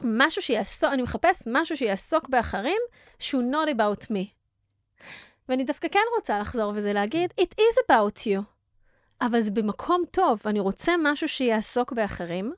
משהו 0.04 0.42
שיעסוק, 0.42 0.92
אני 0.92 1.02
מחפש 1.02 1.42
משהו 1.46 1.76
שיעסוק 1.76 2.28
באחרים, 2.28 2.80
שהוא 3.18 3.42
not 3.52 3.70
about 3.70 4.04
me. 4.04 4.38
ואני 5.48 5.64
דווקא 5.64 5.88
כן 5.88 6.00
רוצה 6.16 6.38
לחזור 6.38 6.72
וזה 6.74 6.92
להגיד, 6.92 7.30
it 7.40 7.54
is 7.60 7.84
about 7.84 8.18
you. 8.26 8.40
אבל 9.20 9.40
זה 9.40 9.50
במקום 9.50 10.02
טוב, 10.10 10.40
אני 10.46 10.60
רוצה 10.60 10.92
משהו 11.02 11.28
שיעסוק 11.28 11.92
באחרים. 11.92 12.52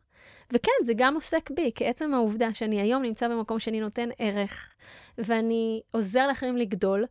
וכן, 0.52 0.72
זה 0.84 0.92
גם 0.96 1.14
עוסק 1.14 1.50
בי, 1.50 1.70
כעצם 1.74 2.14
העובדה 2.14 2.54
שאני 2.54 2.80
היום 2.80 3.02
נמצא 3.02 3.28
במקום 3.28 3.58
שאני 3.58 3.80
נותן 3.80 4.08
ערך, 4.18 4.74
ואני 5.18 5.80
עוזר 5.92 6.26
לאחרים 6.26 6.56
לגדול, 6.56 7.06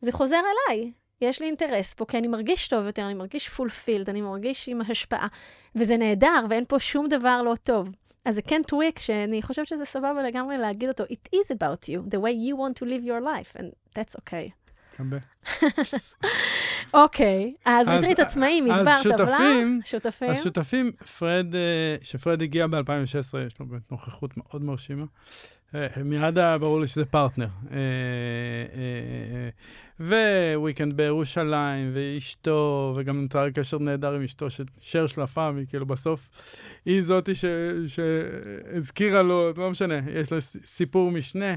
זה 0.00 0.12
חוזר 0.12 0.40
אליי. 0.70 0.92
יש 1.20 1.40
לי 1.40 1.46
אינטרס 1.46 1.94
פה, 1.94 2.04
כי 2.04 2.18
אני 2.18 2.28
מרגיש 2.28 2.68
טוב 2.68 2.86
יותר, 2.86 3.06
אני 3.06 3.14
מרגיש 3.14 3.48
fulfilled, 3.48 4.08
אני 4.08 4.20
מרגיש 4.20 4.68
עם 4.68 4.80
השפעה, 4.80 5.28
וזה 5.74 5.96
נהדר, 5.96 6.44
ואין 6.50 6.64
פה 6.68 6.78
שום 6.78 7.08
דבר 7.08 7.42
לא 7.42 7.54
טוב. 7.62 7.88
אז 8.24 8.34
זה 8.34 8.42
כן 8.42 8.62
tweak 8.66 8.98
שאני 8.98 9.42
חושבת 9.42 9.66
שזה 9.66 9.84
סבבה 9.84 10.22
לגמרי 10.22 10.58
להגיד 10.58 10.88
אותו, 10.88 11.04
it 11.04 11.36
is 11.36 11.56
about 11.56 11.88
you, 11.88 12.14
the 12.14 12.18
way 12.18 12.32
you 12.50 12.56
want 12.56 12.82
to 12.82 12.86
live 12.86 13.08
your 13.08 13.20
life, 13.20 13.60
and 13.60 13.66
that's 13.98 14.16
okay. 14.16 14.61
אוקיי, 16.94 17.54
אז 17.64 17.88
ריטריט 17.88 18.18
עצמאי, 18.26 18.60
מדבר, 18.60 18.74
טבלה, 19.02 19.26
שותפים-. 19.36 19.80
אז 20.30 20.44
שותפים, 20.44 20.92
פרד, 21.18 21.54
אה, 21.54 21.60
שפרד 22.02 22.42
הגיע 22.42 22.66
ב-2016, 22.66 23.38
יש 23.46 23.60
לו 23.60 23.66
באמת 23.66 23.92
נוכחות 23.92 24.36
מאוד 24.36 24.62
מרשימה. 24.64 25.04
אה, 25.74 25.86
מיד 26.04 26.38
היה 26.38 26.58
ברור 26.58 26.80
לי 26.80 26.86
שזה 26.86 27.04
פרטנר. 27.04 27.48
אה, 27.70 27.76
weekend 30.56 30.96
בירושלים, 30.96 31.90
ואשתו, 31.94 32.94
וגם 32.96 33.22
נוצר 33.22 33.50
קשר 33.50 33.78
נהדר 33.78 34.12
עם 34.14 34.22
אשתו, 34.22 34.46
שר 34.80 35.06
של 35.06 35.20
הפאמי, 35.20 35.66
כאילו 35.68 35.86
בסוף 35.86 36.28
היא 36.86 37.02
זאתי 37.02 37.34
ש- 37.34 37.44
שהזכירה 37.86 39.22
לו, 39.22 39.52
לא 39.56 39.70
משנה, 39.70 39.94
יש 40.14 40.32
לו 40.32 40.40
סיפור 40.40 41.10
משנה. 41.10 41.54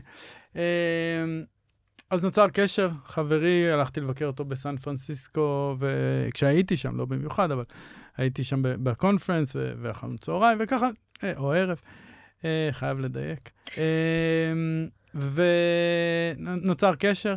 אז 2.09 2.23
נוצר 2.23 2.49
קשר 2.49 2.89
חברי, 3.05 3.71
הלכתי 3.71 4.01
לבקר 4.01 4.25
אותו 4.25 4.45
בסן 4.45 4.77
פרנסיסקו, 4.77 5.75
וכשהייתי 5.79 6.77
שם, 6.77 6.97
לא 6.97 7.05
במיוחד, 7.05 7.51
אבל 7.51 7.63
הייתי 8.17 8.43
שם 8.43 8.61
ב 8.63 8.71
conference, 8.71 9.55
ואכלנו 9.55 10.17
צהריים, 10.17 10.57
וככה, 10.61 10.89
אה, 11.23 11.33
או 11.37 11.51
ערב, 11.51 11.81
אה, 12.45 12.69
חייב 12.71 12.99
לדייק. 12.99 13.49
אה, 13.77 14.53
ונוצר 15.15 16.95
קשר, 16.95 17.35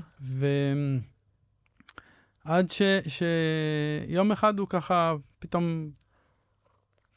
ועד 2.45 2.71
ש... 2.71 2.83
שיום 3.07 4.33
אחד 4.33 4.59
הוא 4.59 4.69
ככה 4.69 5.15
פתאום 5.39 5.91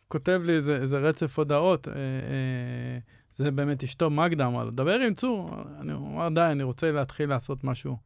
כותב 0.07 0.41
לי 0.45 0.53
איזה, 0.53 0.75
איזה 0.75 0.99
רצף 0.99 1.39
הודעות, 1.39 1.87
אה, 1.87 1.93
אה, 1.93 1.99
זה 3.33 3.51
באמת 3.51 3.83
אשתו, 3.83 4.09
מגדה, 4.09 4.45
אמרה 4.45 4.63
לו, 4.63 4.71
דבר 4.71 4.99
עם 4.99 5.13
צור. 5.13 5.49
אני 5.79 5.93
אומר, 5.93 6.29
די, 6.29 6.41
אני 6.41 6.63
רוצה 6.63 6.91
להתחיל 6.91 7.29
לעשות 7.29 7.63
משהו 7.63 7.97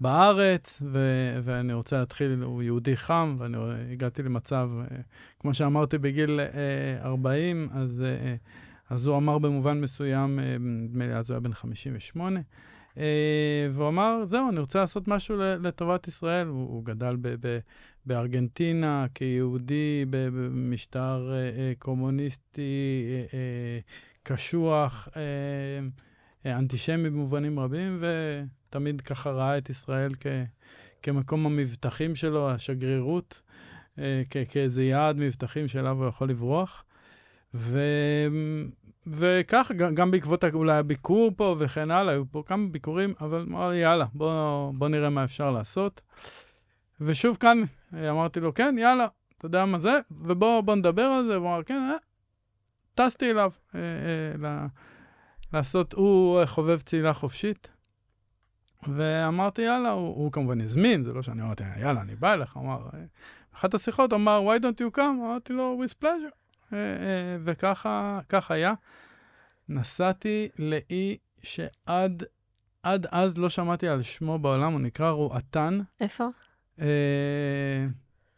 בארץ, 0.00 0.82
ו- 0.82 1.40
ואני 1.44 1.72
רוצה 1.72 1.98
להתחיל, 1.98 2.42
הוא 2.42 2.62
יהודי 2.62 2.96
חם, 2.96 3.36
ואני 3.38 3.56
הגעתי 3.92 4.22
למצב, 4.22 4.70
אה, 4.80 4.96
כמו 5.40 5.54
שאמרתי, 5.54 5.98
בגיל 5.98 6.40
אה, 6.40 7.04
40, 7.04 7.68
אז, 7.72 8.02
אה, 8.02 8.34
אז 8.90 9.06
הוא 9.06 9.16
אמר 9.16 9.38
במובן 9.38 9.80
מסוים, 9.80 10.40
אה, 10.40 10.56
נדמה 10.58 11.06
לי, 11.06 11.14
אז 11.14 11.30
הוא 11.30 11.34
היה 11.34 11.40
בן 11.40 11.52
58, 11.52 12.40
אה, 12.98 13.68
והוא 13.72 13.88
אמר, 13.88 14.22
זהו, 14.24 14.48
אני 14.48 14.60
רוצה 14.60 14.78
לעשות 14.78 15.08
משהו 15.08 15.36
לטובת 15.38 16.08
ישראל. 16.08 16.46
הוא, 16.46 16.68
הוא 16.68 16.84
גדל 16.84 17.16
ב- 17.20 17.46
ב- 17.46 17.58
בארגנטינה 18.06 19.06
כיהודי 19.14 20.04
במשטר 20.10 21.30
אה, 21.32 21.36
אה, 21.36 21.72
קומוניסטי 21.78 22.62
אה, 23.08 23.38
אה, 23.38 23.78
קשוח, 24.32 25.08
אה, 25.16 25.22
אה, 26.46 26.58
אנטישמי 26.58 27.10
במובנים 27.10 27.60
רבים, 27.60 28.00
ותמיד 28.00 29.00
ככה 29.00 29.30
ראה 29.30 29.58
את 29.58 29.70
ישראל 29.70 30.10
כ, 30.20 30.26
כמקום 31.02 31.46
המבטחים 31.46 32.14
שלו, 32.14 32.50
השגרירות, 32.50 33.40
אה, 33.98 34.22
כ, 34.30 34.36
כאיזה 34.48 34.84
יעד 34.84 35.16
מבטחים 35.16 35.68
שאליו 35.68 35.96
הוא 35.96 36.08
יכול 36.08 36.30
לברוח. 36.30 36.84
ו... 37.54 37.80
וכך, 39.06 39.72
גם 39.94 40.10
בעקבות 40.10 40.44
אולי 40.44 40.76
הביקור 40.76 41.32
פה 41.36 41.56
וכן 41.58 41.90
הלאה, 41.90 42.12
היו 42.12 42.24
פה 42.30 42.42
כמה 42.46 42.68
ביקורים, 42.68 43.14
אבל 43.20 43.46
אמר 43.48 43.70
לי, 43.70 43.76
יאללה, 43.76 44.06
בוא, 44.14 44.72
בוא 44.74 44.88
נראה 44.88 45.10
מה 45.10 45.24
אפשר 45.24 45.50
לעשות. 45.50 46.00
ושוב 47.00 47.36
כאן 47.36 47.62
אמרתי 47.94 48.40
לו, 48.40 48.54
כן, 48.54 48.76
יאללה, 48.78 49.06
אתה 49.38 49.46
יודע 49.46 49.64
מה 49.64 49.78
זה, 49.78 49.98
ובוא 50.10 50.74
נדבר 50.74 51.02
על 51.02 51.26
זה. 51.26 51.36
הוא 51.36 51.48
אמר, 51.48 51.62
כן, 51.62 51.74
אה, 51.74 52.07
טסתי 52.98 53.30
אליו 53.30 53.52
אה, 53.74 53.80
אה, 54.44 54.66
לעשות, 55.52 55.92
הוא 55.92 56.44
חובב 56.44 56.80
צלילה 56.80 57.12
חופשית. 57.12 57.70
ואמרתי, 58.88 59.62
יאללה, 59.62 59.90
הוא, 59.90 60.08
הוא 60.08 60.32
כמובן 60.32 60.60
הזמין, 60.60 61.04
זה 61.04 61.12
לא 61.12 61.22
שאני 61.22 61.42
אמרתי, 61.42 61.64
יאללה, 61.80 62.00
אני 62.00 62.16
בא 62.16 62.32
אליך, 62.32 62.56
אמר, 62.56 62.88
אה, 62.94 62.98
אחת 63.54 63.74
השיחות 63.74 64.12
אמר, 64.12 64.42
why 64.46 64.62
don't 64.62 64.80
you 64.80 64.96
come? 64.96 65.00
אמרתי 65.00 65.52
לו, 65.52 65.80
with 65.84 66.02
pleasure. 66.02 66.34
אה, 66.72 66.78
אה, 66.78 67.36
וככה 67.44 68.20
היה. 68.54 68.74
נסעתי 69.68 70.48
לאי 70.58 71.16
שעד 71.42 72.22
עד 72.82 73.06
אז 73.10 73.38
לא 73.38 73.48
שמעתי 73.48 73.88
על 73.88 74.02
שמו 74.02 74.38
בעולם, 74.38 74.72
הוא 74.72 74.80
נקרא 74.80 75.10
רועתן. 75.10 75.80
איפה? 76.00 76.28
אה, 76.80 77.86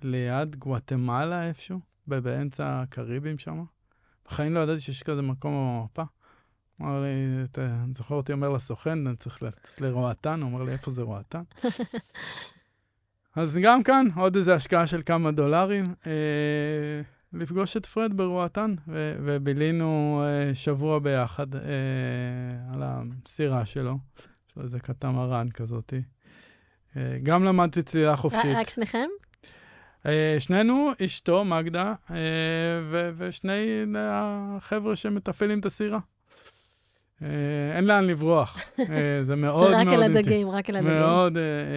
ליד 0.03 0.57
גואטמלה 0.57 1.49
איפשהו, 1.49 1.81
באמצע 2.07 2.81
הקריבים 2.81 3.39
שם. 3.39 3.65
בחיים 4.31 4.55
לא 4.55 4.61
ידעתי 4.61 4.81
שיש 4.81 5.03
כזה 5.03 5.23
מקום 5.23 5.81
במפה. 5.81 6.03
אמר 6.81 7.01
לי, 7.01 7.45
אתה 7.45 7.77
זוכר 7.91 8.15
אותי 8.15 8.33
אומר 8.33 8.49
לסוכן, 8.49 9.07
אני 9.07 9.17
צריך 9.17 9.43
לטוס 9.43 9.81
לרועתן, 9.81 10.43
הוא 10.43 10.51
אמר 10.51 10.63
לי, 10.63 10.73
איפה 10.73 10.91
זה 10.91 11.03
רועתן? 11.03 11.43
אז 13.37 13.59
גם 13.63 13.83
כאן, 13.83 14.07
עוד 14.17 14.37
איזו 14.37 14.53
השקעה 14.53 14.87
של 14.87 15.03
כמה 15.07 15.33
דולרים. 15.33 15.85
אה, 16.07 16.13
לפגוש 17.33 17.77
את 17.77 17.87
פרד 17.87 18.17
ברועתן, 18.17 18.75
ו- 18.89 19.17
ובילינו 19.25 20.23
אה, 20.25 20.55
שבוע 20.55 20.99
ביחד 20.99 21.55
אה, 21.55 21.61
על 22.73 22.83
הסירה 22.83 23.67
שלו. 23.67 23.99
יש 24.49 24.57
לו 24.57 24.63
איזה 24.63 24.81
קטמרן 24.81 25.51
כזאתי. 25.51 26.03
אה, 26.97 27.19
גם 27.23 27.45
למדתי 27.45 27.83
צלילה 27.83 28.17
חופשית. 28.17 28.57
רק 28.57 28.71
שניכם? 28.71 29.09
אה, 30.07 30.37
שנינו, 30.39 30.91
אשתו, 31.05 31.45
מגדה, 31.45 31.95
אה, 32.11 32.17
ו- 32.91 33.11
ושני 33.17 33.85
החבר'ה 33.99 34.97
שמתפעלים 34.97 35.61
את 35.61 35.67
הסירה. 35.67 35.99
אין 37.77 37.85
לאן 37.85 38.05
לברוח, 38.05 38.59
זה 39.23 39.37
מאוד 39.37 39.71
מאוד 39.71 39.73
אינטימי. 39.73 39.97
רק 39.97 40.03
אל 40.03 40.03
הדגים, 40.03 40.49
רק 40.49 40.71
אל 40.71 40.77
הדגים. 40.77 40.93
מאוד 40.93 41.37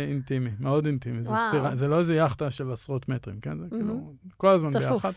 אינטימי, 0.10 0.50
מאוד 0.60 0.86
אינטימי. 0.86 1.24
זה, 1.24 1.34
סירה, 1.52 1.76
זה 1.76 1.88
לא 1.88 1.98
איזה 1.98 2.16
יאכטה 2.16 2.52
של 2.52 2.72
עשרות 2.72 3.10
מטרים, 3.10 3.40
כן? 3.40 3.60
זה 3.60 3.66
כאילו 3.70 4.14
כל 4.38 4.48
הזמן 4.50 4.70
צפוף. 4.70 5.06
ביחד. 5.06 5.12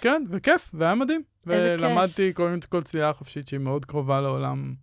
כן, 0.00 0.22
וכיף, 0.30 0.70
והיה 0.74 0.94
מדהים. 0.94 1.22
ולמדתי 1.46 2.34
כל, 2.34 2.56
כל 2.68 2.82
צלילה 2.82 3.12
חופשית 3.12 3.48
שהיא 3.48 3.60
מאוד 3.60 3.84
קרובה 3.84 4.20
לעולם 4.20 4.74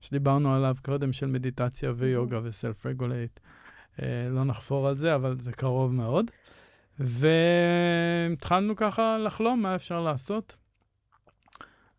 שדיברנו 0.00 0.54
עליו 0.54 0.76
קודם, 0.84 1.12
של 1.12 1.26
מדיטציה 1.26 1.92
ויוגה 1.96 2.40
וסלף 2.42 2.86
רגולייט. 2.86 3.40
לא 4.30 4.44
נחפור 4.44 4.88
על 4.88 4.94
זה, 4.94 5.14
אבל 5.14 5.36
זה 5.38 5.52
קרוב 5.52 5.94
מאוד. 5.94 6.30
והתחלנו 6.98 8.76
ככה 8.76 9.18
לחלום 9.18 9.62
מה 9.62 9.74
אפשר 9.74 10.00
לעשות. 10.00 10.56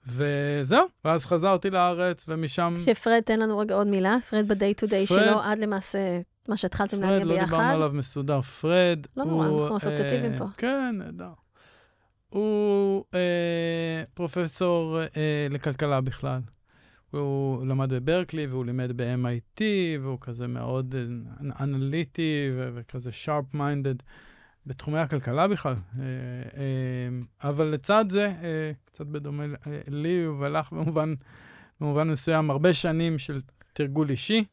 וזהו, 0.07 0.85
ואז 1.05 1.25
חזרתי 1.25 1.69
לארץ, 1.69 2.25
ומשם... 2.27 2.73
כשפרד, 2.77 3.19
תן 3.19 3.39
לנו 3.39 3.59
רגע 3.59 3.75
עוד 3.75 3.87
מילה, 3.87 4.17
פרד 4.29 4.51
ב-day 4.51 4.83
to 4.83 4.87
day 4.89 5.07
שלו, 5.07 5.39
עד 5.39 5.59
למעשה 5.59 6.19
מה 6.47 6.57
שהתחלתם 6.57 7.01
להגיע 7.01 7.25
ביחד. 7.25 7.25
פרד, 7.25 7.39
לא 7.39 7.45
דיברנו 7.45 7.73
עליו 7.73 7.91
מסודר. 7.93 8.41
פרד, 8.41 8.99
לא 9.17 9.25
נורא, 9.25 9.47
אנחנו 9.47 9.77
אסוציאטיביים 9.77 10.37
פה. 10.37 10.45
כן, 10.57 10.95
נהדר. 10.97 11.29
הוא 12.29 13.03
אה, 13.13 14.03
פרופסור 14.13 14.99
אה, 15.01 15.47
לכלכלה 15.49 16.01
בכלל. 16.01 16.41
הוא 17.11 17.65
למד 17.65 17.93
בברקלי 17.93 18.47
והוא 18.47 18.65
לימד 18.65 18.91
ב-MIT, 18.95 19.61
והוא 20.01 20.17
כזה 20.21 20.47
מאוד 20.47 20.95
אנליטי 21.59 22.49
וכזה 22.55 23.09
sharp-minded 23.25 24.03
בתחומי 24.65 24.99
הכלכלה 24.99 25.47
בכלל. 25.47 25.75
אבל 27.43 27.65
לצד 27.65 28.05
זה, 28.09 28.33
קצת 28.85 29.05
בדומה 29.05 29.43
לי, 29.87 30.23
הוא 30.23 30.45
הלך 30.45 30.71
במובן, 30.71 31.13
במובן 31.81 32.09
מסוים 32.09 32.51
הרבה 32.51 32.73
שנים 32.73 33.17
של 33.17 33.41
תרגול 33.73 34.09
אישי, 34.09 34.43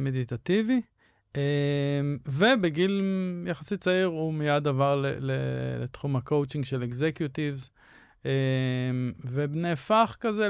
מדיטטיבי, 0.00 0.80
ובגיל 2.28 3.02
יחסית 3.46 3.80
צעיר 3.80 4.06
הוא 4.06 4.34
מיד 4.34 4.68
עבר 4.68 5.04
לתחום 5.20 6.16
הקואוצ'ינג 6.16 6.64
של 6.64 6.84
executives. 6.84 7.70
ונהפך 9.24 10.16
כזה 10.20 10.48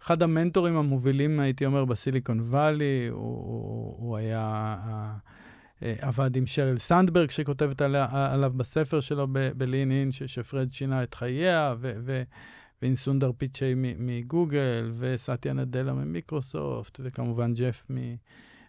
לאחד 0.00 0.22
המנטורים 0.22 0.76
המובילים, 0.76 1.40
הייתי 1.40 1.66
אומר, 1.66 1.84
בסיליקון 1.84 2.40
וואלי. 2.40 3.08
הוא, 3.10 3.20
הוא, 3.20 3.96
הוא 3.98 4.16
היה, 4.16 4.76
עבד 5.80 6.36
עם 6.36 6.46
שריל 6.46 6.78
סנדברג, 6.78 7.30
שכותבת 7.30 7.82
עליה, 7.82 8.06
עליו 8.32 8.52
בספר 8.56 9.00
שלו 9.00 9.26
בלין 9.56 9.92
אין, 9.92 10.10
שפרד 10.12 10.70
שינה 10.70 11.02
את 11.02 11.14
חייה, 11.14 11.74
ועם 12.82 12.94
סונדר 12.94 13.30
פיצ'יי 13.38 13.74
מגוגל, 13.76 14.92
וסטיה 14.98 15.52
נדלה 15.52 15.92
ממיקרוסופט, 15.92 17.00
וכמובן 17.02 17.54
ג'ף 17.54 17.86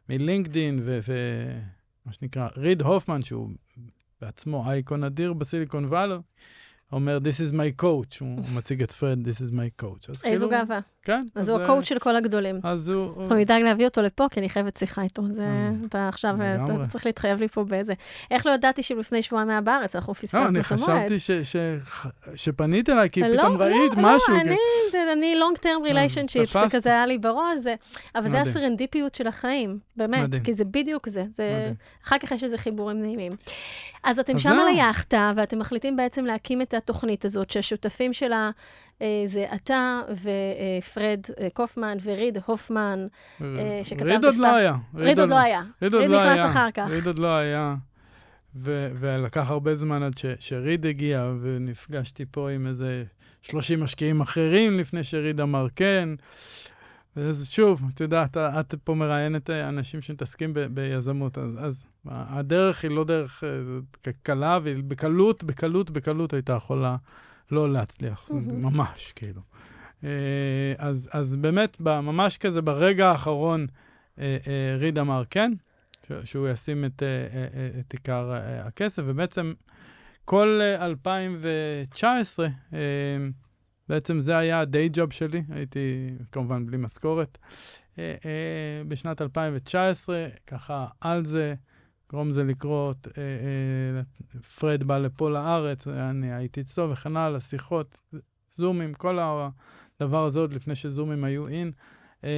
מלינקדין, 0.10 0.80
ומה 0.84 2.14
שנקרא 2.14 2.48
ריד 2.58 2.82
הופמן, 2.82 3.22
שהוא 3.22 3.50
בעצמו 4.22 4.70
אייקון 4.70 5.04
אדיר 5.04 5.34
בסיליקון 5.34 5.86
וואלי. 5.86 6.16
אומר, 6.92 7.20
This 7.24 7.52
is 7.52 7.54
my 7.54 7.82
coach, 7.84 8.18
הוא 8.20 8.40
מציג 8.56 8.84
את 8.84 8.92
פרד, 8.92 9.28
This 9.28 9.38
is 9.38 9.54
my 9.54 9.84
coach. 9.84 10.10
איזו 10.10 10.22
כאילו, 10.24 10.50
גאווה. 10.50 10.80
כן. 11.04 11.26
אז 11.36 11.50
הוא 11.50 11.62
הקואוצ' 11.62 11.86
של 11.86 12.00
כל 12.00 12.16
הגדולים. 12.16 12.60
אז 12.64 12.90
הוא... 12.90 13.22
אנחנו 13.22 13.36
נדאג 13.36 13.62
להביא 13.62 13.86
אותו 13.86 14.02
לפה, 14.02 14.28
כי 14.32 14.40
אני 14.40 14.50
חייבת 14.50 14.78
שיחה 14.78 15.02
איתו. 15.02 15.24
זה, 15.30 15.46
אתה 15.86 16.08
עכשיו, 16.08 16.36
אתה 16.64 16.88
צריך 16.88 17.06
להתחייב 17.06 17.40
לי 17.40 17.48
פה 17.48 17.64
באיזה... 17.64 17.94
איך 18.32 18.46
לא 18.46 18.52
ידעתי 18.52 18.84
שלפני 18.84 19.22
שבועיים 19.22 19.50
היה 19.50 19.62
בארץ, 19.62 19.96
אנחנו 19.96 20.14
פספסנו 20.14 20.42
את 20.42 20.72
המועד. 20.72 20.90
לא, 20.90 20.96
אני 20.96 21.20
חשבתי 21.20 21.80
שפנית 22.36 22.90
אליי, 22.90 23.10
כי 23.10 23.22
פתאום 23.34 23.58
ראית 23.58 23.94
משהו. 23.98 24.34
לא, 24.34 25.06
לא, 25.06 25.14
אני 25.14 25.36
long 25.40 25.58
term 25.58 25.92
relationships, 25.92 26.54
זה 26.54 26.66
כזה 26.72 26.90
היה 26.90 27.06
לי 27.06 27.18
בראש, 27.18 27.58
אבל 28.16 28.30
זה 28.30 28.42
הסרנדיפיות 28.42 29.16
של 29.16 29.28
החיים, 29.28 29.80
באמת, 29.98 30.30
כי 30.44 30.54
זה 30.54 30.66
בדיוק 30.66 31.10
זה. 31.10 31.26
אחר 32.06 32.18
כך 32.18 32.32
יש 32.32 32.44
איזה 32.44 32.58
חיבורים 32.58 33.02
נעימים. 33.02 33.32
אז 34.04 34.20
אתם 34.20 34.40
שם 34.40 34.50
על 34.50 34.68
היאכטה, 34.68 35.32
ואתם 35.36 35.60
מחליטים 35.60 35.96
בעצם 35.96 36.26
להקים 36.26 36.62
את 36.62 36.74
התוכנית 36.84 37.26
הזאת, 37.26 37.50
שהשותפים 37.50 38.14
שלה 38.14 38.52
זה 39.26 39.46
אתה 39.56 40.02
ופרד 40.12 41.20
קופמן 41.54 41.98
וריד 42.04 42.38
הופמן, 42.46 43.08
שכתב 43.84 44.06
ריד 44.06 44.26
עוד 44.26 44.36
לא 44.36 44.56
היה. 44.56 44.76
ריד 44.96 45.20
עוד 45.20 45.30
לא 45.30 45.38
היה. 45.38 45.62
ריד 45.82 45.94
עוד 45.94 46.10
לא 46.10 46.20
היה. 46.22 46.32
ריד 46.32 46.40
נכנס 46.40 46.52
אחר 46.52 46.72
כך. 46.72 46.88
ריד 46.90 47.08
עוד 47.08 47.20
לא 47.20 47.36
היה. 47.36 47.76
ולקח 48.56 49.52
הרבה 49.52 49.76
זמן 49.76 50.04
עד 50.04 50.14
שריד 50.40 50.86
הגיע, 50.86 51.32
ונפגשתי 51.42 52.26
פה 52.32 52.50
עם 52.50 52.68
איזה 52.68 53.04
30 53.42 53.80
משקיעים 53.80 54.22
אחרים 54.22 54.78
לפני 54.78 55.04
שריד 55.04 55.42
אמר 55.42 55.68
כן. 55.76 56.10
אז 57.16 57.50
שוב, 57.50 57.82
את 57.96 58.02
יודעת, 58.02 58.38
את 58.38 58.76
פה 58.84 58.94
מראיינת 58.94 59.50
אנשים 59.50 60.02
שמתעסקים 60.02 60.54
ב- 60.54 60.60
ביזמות, 60.60 61.38
אז, 61.38 61.58
אז 61.60 61.84
הדרך 62.06 62.84
היא 62.84 62.92
לא 62.92 63.04
דרך 63.04 63.44
קלה, 64.24 64.60
והיא 64.64 64.84
בקלות, 64.88 65.44
בקלות, 65.92 66.34
הייתה 66.34 66.54
יכולה 66.54 66.96
לא 67.52 67.74
להצליח. 67.74 68.30
ממש, 68.32 69.14
כאילו. 69.16 69.42
אז, 70.78 71.10
אז 71.12 71.36
באמת, 71.36 71.80
ממש 71.80 72.38
כזה, 72.38 72.62
ברגע 72.62 73.10
האחרון, 73.10 73.68
ריד 74.78 75.00
אמר 75.00 75.24
כן, 75.30 75.52
שהוא 76.24 76.50
ישים 76.50 76.86
את, 76.86 77.04
את 77.80 77.94
עיקר 77.94 78.32
הכסף, 78.64 79.04
ובעצם 79.06 79.54
כל 80.26 80.60
2019, 80.82 82.48
בעצם 83.90 84.20
זה 84.20 84.38
היה 84.38 84.60
הדיי 84.60 84.90
ג'וב 84.94 85.14
שלי, 85.14 85.44
הייתי 85.50 86.10
כמובן 86.32 86.66
בלי 86.66 86.78
משכורת. 86.78 87.38
אה, 88.00 88.16
אה, 88.26 88.84
בשנת 88.88 89.22
2019, 89.22 90.28
ככה 90.48 90.88
על 91.02 91.26
זה, 91.26 91.56
גרום 92.12 92.32
זה 92.32 92.44
לקרות, 92.44 93.08
אה, 93.08 93.24
אה, 93.24 94.42
פרד 94.60 94.84
בא 94.84 94.98
לפה 94.98 95.30
לארץ, 95.30 95.88
אני 95.88 96.34
הייתי 96.34 96.62
אצלו 96.62 96.92
וכן 96.92 97.18
הלאה, 97.18 97.42
שיחות, 97.42 98.00
זומים, 98.58 98.94
כל 98.94 99.20
הדבר 99.20 100.26
הזה 100.26 100.40
עוד 100.40 100.54
לפני 100.54 100.76
שזומים 100.76 101.24
היו 101.24 101.48
אין. 101.48 101.72
אה, 102.24 102.30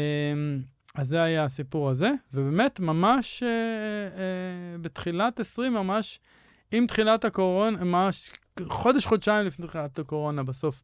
אז 0.95 1.07
זה 1.07 1.21
היה 1.21 1.43
הסיפור 1.43 1.89
הזה, 1.89 2.11
ובאמת, 2.33 2.79
ממש 2.79 3.43
אה, 3.43 3.49
אה, 3.49 4.77
בתחילת 4.81 5.39
20, 5.39 5.73
ממש 5.73 6.19
עם 6.71 6.87
תחילת 6.87 7.25
הקורונה, 7.25 7.83
ממש 7.83 8.31
חודש, 8.67 9.05
חודשיים 9.05 9.45
לפני 9.45 9.67
תחילת 9.67 9.99
הקורונה, 9.99 10.43
בסוף, 10.43 10.83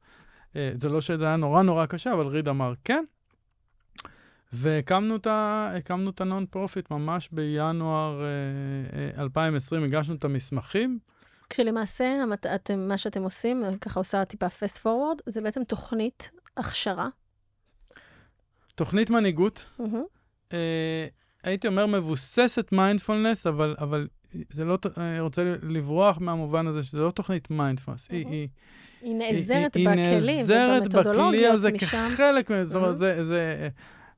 אה, 0.55 0.71
זה 0.75 0.89
לא 0.89 1.01
שזה 1.01 1.25
היה 1.25 1.35
נורא 1.35 1.61
נורא 1.61 1.85
קשה, 1.85 2.13
אבל 2.13 2.27
ריד 2.27 2.47
אמר 2.47 2.73
כן. 2.83 3.03
והקמנו 4.51 5.15
את 6.09 6.21
ה 6.21 6.27
non 6.27 6.45
profit 6.45 6.91
ממש 6.91 7.29
בינואר 7.31 8.21
אה, 8.21 8.27
אה, 9.17 9.21
2020, 9.21 9.83
הגשנו 9.83 10.15
את 10.15 10.23
המסמכים. 10.23 10.99
כשלמעשה, 11.49 12.05
המת... 12.23 12.45
אתם, 12.45 12.87
מה 12.87 12.97
שאתם 12.97 13.23
עושים, 13.23 13.63
ככה 13.81 13.99
עושה 13.99 14.25
טיפה 14.25 14.49
fast 14.49 14.77
forward, 14.77 15.17
זה 15.25 15.41
בעצם 15.41 15.63
תוכנית 15.63 16.31
הכשרה. 16.57 17.07
תוכנית 18.75 19.09
מנהיגות. 19.09 19.69
Mm-hmm. 19.79 20.53
אה, 20.53 21.07
הייתי 21.43 21.67
אומר 21.67 21.85
מבוססת 21.85 22.71
מיינדפולנס, 22.71 23.47
אבל, 23.47 23.75
אבל 23.79 24.07
זה 24.49 24.65
לא, 24.65 24.77
אני 24.97 25.19
רוצה 25.19 25.55
לברוח 25.69 26.17
מהמובן 26.21 26.67
הזה 26.67 26.83
שזה 26.83 27.01
לא 27.01 27.11
תוכנית 27.11 27.49
mindfulness, 27.49 28.07
mm-hmm. 28.07 28.13
היא, 28.13 28.27
היא, 28.27 28.47
היא 29.01 29.15
נעזרת 29.15 29.75
היא, 29.75 29.89
בכלים 29.89 30.19
היא 30.19 30.37
נעזרת 30.37 30.95
בכלי 30.95 31.47
הזה 31.47 31.71
משם. 31.71 31.87
כחלק 31.87 32.51
מזה, 32.51 32.65
זאת 32.65 32.75
אומרת, 32.75 32.97
זה, 32.97 33.23
זה, 33.23 33.69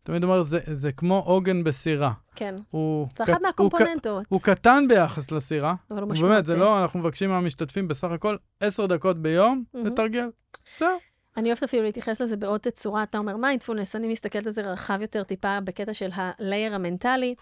תמיד 0.03 0.23
אומר, 0.23 0.43
זה, 0.43 0.59
זה 0.73 0.91
כמו 0.91 1.23
עוגן 1.25 1.63
בסירה. 1.63 2.11
כן. 2.35 2.55
הוא 2.71 3.07
זה 3.17 3.23
אחת 3.23 3.41
מה 3.41 3.51
components. 3.51 4.05
הוא, 4.05 4.23
הוא 4.29 4.41
קטן 4.41 4.85
ביחס 4.89 5.31
לסירה. 5.31 5.75
אבל 5.91 6.01
הוא 6.01 6.09
משמעותי. 6.09 6.33
באמת, 6.33 6.45
זה 6.45 6.55
לא, 6.55 6.81
אנחנו 6.81 6.99
מבקשים 6.99 7.29
מהמשתתפים 7.29 7.87
בסך 7.87 8.11
הכל 8.11 8.35
עשר 8.59 8.85
דקות 8.85 9.17
ביום 9.17 9.63
Mm-hmm. 9.75 9.79
לתרגל. 9.87 10.29
זהו. 10.79 10.97
אני 11.37 11.49
אוהבת 11.49 11.63
אפילו 11.63 11.83
להתייחס 11.83 12.21
לזה 12.21 12.37
בעוד 12.37 12.59
תצורה, 12.59 13.03
אתה 13.03 13.17
אומר 13.17 13.37
מיינדפולנס, 13.37 13.95
אני 13.95 14.07
מסתכלת 14.07 14.45
על 14.45 14.51
זה 14.51 14.61
רחב 14.61 14.97
יותר 15.01 15.23
טיפה 15.23 15.59
בקטע 15.63 15.93
של 15.93 16.09
ה 16.13 16.23
layer 16.23 16.75
המנטלי, 16.75 17.35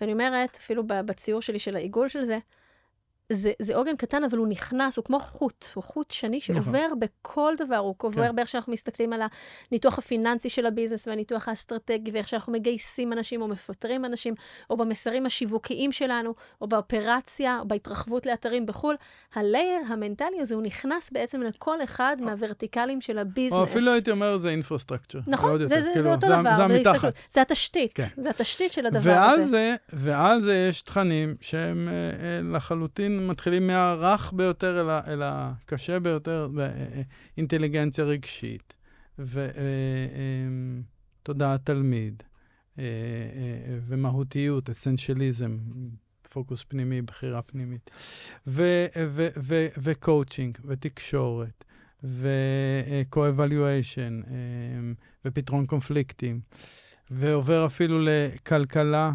ואני 0.00 0.12
אומרת, 0.12 0.56
אפילו 0.60 0.82
בציור 0.86 1.42
שלי 1.42 1.58
של 1.58 1.76
העיגול 1.76 2.08
של 2.08 2.24
זה, 2.24 2.38
זה, 3.32 3.52
זה 3.58 3.76
עוגן 3.76 3.96
קטן, 3.96 4.24
אבל 4.24 4.38
הוא 4.38 4.48
נכנס, 4.48 4.96
הוא 4.96 5.04
כמו 5.04 5.18
חוט, 5.20 5.66
הוא 5.74 5.84
חוט 5.84 6.10
שני 6.10 6.40
שעובר 6.40 6.86
נכון. 6.86 7.00
בכל 7.00 7.54
דבר, 7.58 7.76
הוא 7.76 7.94
עובר 7.98 8.28
כן. 8.28 8.36
באיך 8.36 8.48
שאנחנו 8.48 8.72
מסתכלים 8.72 9.12
על 9.12 9.20
הניתוח 9.70 9.98
הפיננסי 9.98 10.48
של 10.48 10.66
ה 10.66 10.71
business 10.71 11.08
והניתוח 11.08 11.48
האסטרטגי, 11.48 12.10
ואיך 12.10 12.28
שאנחנו 12.28 12.52
מגייסים 12.52 13.12
אנשים 13.12 13.42
או 13.42 13.48
מפטרים 13.48 14.04
אנשים, 14.04 14.34
או 14.70 14.76
במסרים 14.76 15.26
השיווקיים 15.26 15.92
שלנו, 15.92 16.34
או 16.60 16.68
באופרציה, 16.68 17.58
או 17.60 17.68
בהתרחבות 17.68 18.26
לאתרים 18.26 18.66
בחו"ל. 18.66 18.96
ה 19.34 19.42
layer 19.42 19.80
המנטלי 19.88 20.40
הזה, 20.40 20.54
הוא 20.54 20.62
נכנס 20.62 21.10
בעצם 21.12 21.42
לכל 21.42 21.84
אחד 21.84 22.16
או... 22.20 22.24
מהוורטיקלים 22.24 23.00
של 23.00 23.18
ה 23.18 23.22
business. 23.22 23.58
או 23.58 23.64
אפילו 23.64 23.92
הייתי 23.92 24.10
אומר, 24.10 24.38
זה 24.38 24.48
infrastructure. 24.48 25.18
נכון, 25.26 25.58
זה, 25.58 25.66
זה, 25.66 25.88
כאילו, 25.92 26.02
זה 26.02 26.12
אותו 26.12 26.26
זה, 26.26 26.32
דבר. 26.32 26.56
זה 26.56 26.62
המתחת. 26.62 27.18
זה 27.30 27.42
התשתית, 27.42 27.92
כן. 27.94 28.06
זה 28.16 28.30
התשתית 28.30 28.72
של 28.72 28.86
הדבר 28.86 29.10
ועל 29.10 29.40
הזה. 29.40 29.44
זה. 29.44 29.76
ועל 29.92 30.40
זה 30.40 30.66
יש 30.70 30.82
תכנים 30.82 31.36
שהם 31.40 31.88
אה, 31.88 32.54
לחלוטין 32.56 33.19
מתחילים 33.28 33.66
מהרך 33.66 34.32
ביותר 34.32 34.80
אל, 34.80 34.90
ה, 34.90 35.00
אל 35.06 35.22
הקשה 35.24 36.00
ביותר, 36.00 36.48
אינטליגנציה 37.36 38.04
רגשית, 38.04 38.74
ותודעת 41.18 41.66
תלמיד, 41.66 42.22
אה, 42.78 42.84
אה, 42.84 43.78
ומהותיות, 43.86 44.70
אסנשליזם, 44.70 45.58
פוקוס 46.32 46.64
פנימי, 46.68 47.02
בחירה 47.02 47.42
פנימית, 47.42 47.90
וקואוצ'ינג, 49.82 50.58
ותקשורת, 50.64 51.64
ו-co-evaluation, 52.04 54.28
ופתרון 55.24 55.66
קונפליקטים, 55.66 56.40
ועובר 57.10 57.66
אפילו 57.66 57.98
לכלכלה. 58.02 59.12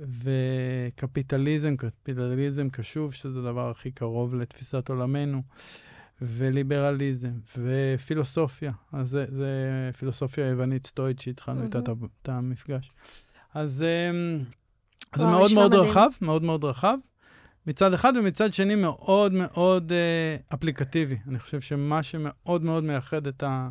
וקפיטליזם, 0.00 1.76
קפיטליזם 1.76 2.68
קשוב, 2.70 3.12
שזה 3.12 3.38
הדבר 3.38 3.70
הכי 3.70 3.90
קרוב 3.90 4.34
לתפיסת 4.34 4.88
עולמנו, 4.88 5.42
וליברליזם, 6.22 7.32
ופילוסופיה. 7.58 8.72
אז 8.92 9.10
זה, 9.10 9.24
זה 9.28 9.90
פילוסופיה 9.98 10.46
יוונית 10.46 10.86
סטואית 10.86 11.20
שהתחלנו 11.20 11.64
איתה 11.64 11.78
mm-hmm. 11.78 12.06
את 12.22 12.28
המפגש. 12.28 12.90
אז 13.54 13.84
וואו, 15.14 15.18
זה 15.18 15.24
מאוד 15.24 15.54
מאוד 15.54 15.74
מדהים. 15.74 15.90
רחב, 15.90 16.08
מאוד 16.20 16.42
מאוד 16.42 16.64
רחב. 16.64 16.96
מצד 17.66 17.92
אחד, 17.92 18.12
ומצד 18.16 18.52
שני 18.52 18.74
מאוד 18.74 19.32
מאוד 19.32 19.92
אה, 19.92 20.36
אפליקטיבי. 20.54 21.18
אני 21.28 21.38
חושב 21.38 21.60
שמה 21.60 22.02
שמאוד 22.02 22.62
מאוד 22.62 22.84
מייחד 22.84 23.26
את, 23.26 23.42
ה, 23.42 23.68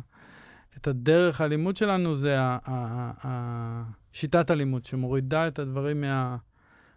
את 0.76 0.86
הדרך 0.86 1.40
הלימוד 1.40 1.76
שלנו 1.76 2.16
זה 2.16 2.40
ה, 2.40 2.58
ה, 2.64 3.10
ה, 3.24 3.82
שיטת 4.16 4.50
הלימוד, 4.50 4.84
שמורידה 4.84 5.48
את 5.48 5.58
הדברים 5.58 6.00
מה, 6.00 6.36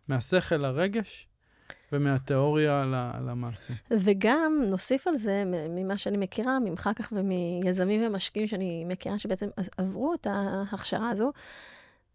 מהשכל 0.08 0.56
לרגש 0.56 1.28
ומהתיאוריה 1.92 2.86
למעשה. 3.26 3.74
וגם 3.92 4.62
נוסיף 4.66 5.08
על 5.08 5.16
זה, 5.16 5.44
ממה 5.46 5.98
שאני 5.98 6.18
מכירה, 6.18 6.60
ממך 6.60 6.90
כך 6.96 7.14
ומיזמים 7.16 8.02
ומשקיעים 8.08 8.48
שאני 8.48 8.86
מכירה, 8.86 9.20
שבעצם 9.20 9.48
עברו 9.78 10.14
את 10.14 10.28
ההכשרה 10.30 11.10
הזו, 11.10 11.32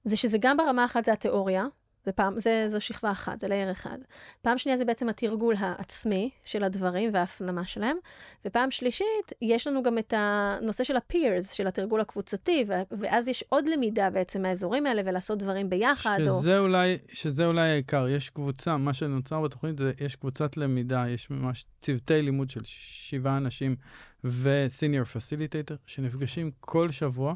זה 0.04 0.16
שזה 0.16 0.38
גם 0.40 0.56
ברמה 0.56 0.84
אחת 0.84 1.04
זה 1.04 1.12
התיאוריה, 1.12 1.66
זה 2.04 2.12
פעם, 2.12 2.40
זה, 2.40 2.64
זו 2.66 2.80
שכבה 2.80 3.10
אחת, 3.10 3.40
זה 3.40 3.48
לייר 3.48 3.70
אחד. 3.70 3.98
פעם 4.42 4.58
שנייה 4.58 4.78
זה 4.78 4.84
בעצם 4.84 5.08
התרגול 5.08 5.54
העצמי 5.58 6.30
של 6.44 6.64
הדברים 6.64 7.10
וההפנמה 7.12 7.66
שלהם. 7.66 7.96
ופעם 8.44 8.70
שלישית, 8.70 9.32
יש 9.42 9.66
לנו 9.66 9.82
גם 9.82 9.98
את 9.98 10.14
הנושא 10.16 10.84
של 10.84 10.96
ה-peers, 10.96 11.54
של 11.54 11.66
התרגול 11.66 12.00
הקבוצתי, 12.00 12.64
ואז 12.98 13.28
יש 13.28 13.44
עוד 13.48 13.68
למידה 13.68 14.10
בעצם 14.10 14.42
מהאזורים 14.42 14.86
האלה, 14.86 15.02
ולעשות 15.04 15.38
דברים 15.38 15.70
ביחד. 15.70 16.18
שזה, 16.24 16.58
או... 16.58 16.64
אולי, 16.64 16.98
שזה 17.12 17.46
אולי 17.46 17.70
העיקר, 17.70 18.08
יש 18.08 18.30
קבוצה, 18.30 18.76
מה 18.76 18.94
שנוצר 18.94 19.40
בתוכנית 19.40 19.78
זה, 19.78 19.92
יש 20.00 20.16
קבוצת 20.16 20.56
למידה, 20.56 21.04
יש 21.08 21.30
ממש 21.30 21.64
צוותי 21.80 22.22
לימוד 22.22 22.50
של 22.50 22.60
שבעה 22.64 23.36
אנשים 23.36 23.76
ו-senior 24.24 25.16
facilitator, 25.16 25.76
שנפגשים 25.86 26.50
כל 26.60 26.90
שבוע. 26.90 27.34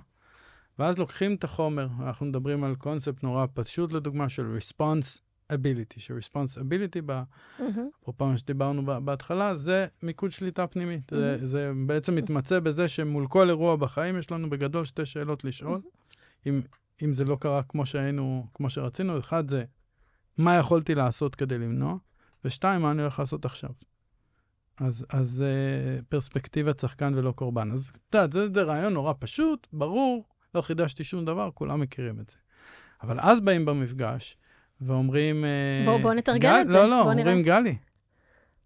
ואז 0.79 0.99
לוקחים 0.99 1.35
את 1.35 1.45
החומר, 1.45 1.89
אנחנו 2.01 2.27
מדברים 2.27 2.65
על 2.65 2.75
קונספט 2.75 3.23
נורא 3.23 3.47
פשוט, 3.55 3.93
לדוגמה, 3.93 4.29
של 4.29 4.59
response 4.59 5.21
ability, 5.53 6.01
ש-responsibility, 6.01 7.13
אפרופו 8.03 8.27
מה 8.27 8.39
שדיברנו 8.39 8.83
בהתחלה, 9.05 9.55
זה 9.55 9.87
מיקוד 10.03 10.31
שליטה 10.31 10.67
פנימית. 10.67 11.03
זה, 11.11 11.47
זה 11.47 11.73
בעצם 11.87 12.15
מתמצא 12.15 12.61
בזה 12.61 12.89
שמול 12.89 13.27
כל 13.27 13.49
אירוע 13.49 13.77
בחיים 13.77 14.19
יש 14.19 14.31
לנו 14.31 14.51
בגדול 14.51 14.85
שתי 14.85 15.07
שאלות 15.07 15.45
לשאול. 15.45 15.81
אם, 16.47 16.61
אם 17.03 17.13
זה 17.13 17.25
לא 17.25 17.37
קרה 17.41 17.63
כמו 17.63 17.87
שהיינו, 17.87 18.47
כמו 18.55 18.71
שרצינו, 18.71 19.19
אחד 19.19 19.49
זה, 19.49 19.65
מה 20.39 20.57
יכולתי 20.57 20.95
לעשות 20.95 21.35
כדי 21.35 21.59
למנוע? 21.59 21.97
ושתיים, 22.45 22.83
מה 22.83 22.91
אני 22.91 23.03
הולך 23.03 23.19
לעשות 23.19 23.45
עכשיו? 23.45 23.71
אז, 24.77 25.07
אז 25.11 25.45
uh, 25.45 26.03
פרספקטיבת 26.09 26.79
שחקן 26.79 27.13
ולא 27.17 27.33
קורבן. 27.33 27.73
אז 27.73 27.93
את 28.09 28.15
יודעת, 28.15 28.33
זה, 28.33 28.49
זה 28.55 28.63
רעיון 28.63 28.93
נורא 28.93 29.13
פשוט, 29.19 29.67
ברור, 29.73 30.29
לא 30.55 30.61
חידשתי 30.63 31.05
שום 31.05 31.25
דבר, 31.25 31.51
כולם 31.55 31.81
מכירים 31.81 32.21
את 32.21 32.31
זה. 32.31 32.37
אבל 33.03 33.21
אז 33.21 33.41
באים 33.41 33.65
במפגש 33.65 34.37
ואומרים... 34.81 35.45
בוא, 35.85 35.99
בוא 35.99 36.15
נתרגל 36.15 36.49
גל, 36.49 36.61
את 36.61 36.69
זה. 36.69 36.77
לא, 36.77 36.89
לא, 36.89 37.01
אומרים, 37.01 37.19
נראה. 37.19 37.43
גלי, 37.43 37.77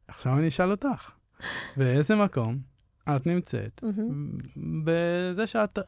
עכשיו 0.09 0.39
אני 0.39 0.49
אשאל 0.49 0.71
אותך, 0.71 1.11
באיזה 1.77 2.17
מקום 2.17 2.73
את 3.09 3.27
נמצאת. 3.27 3.85
בזה 4.85 5.47
שאת 5.47 5.79
uh, 5.79 5.83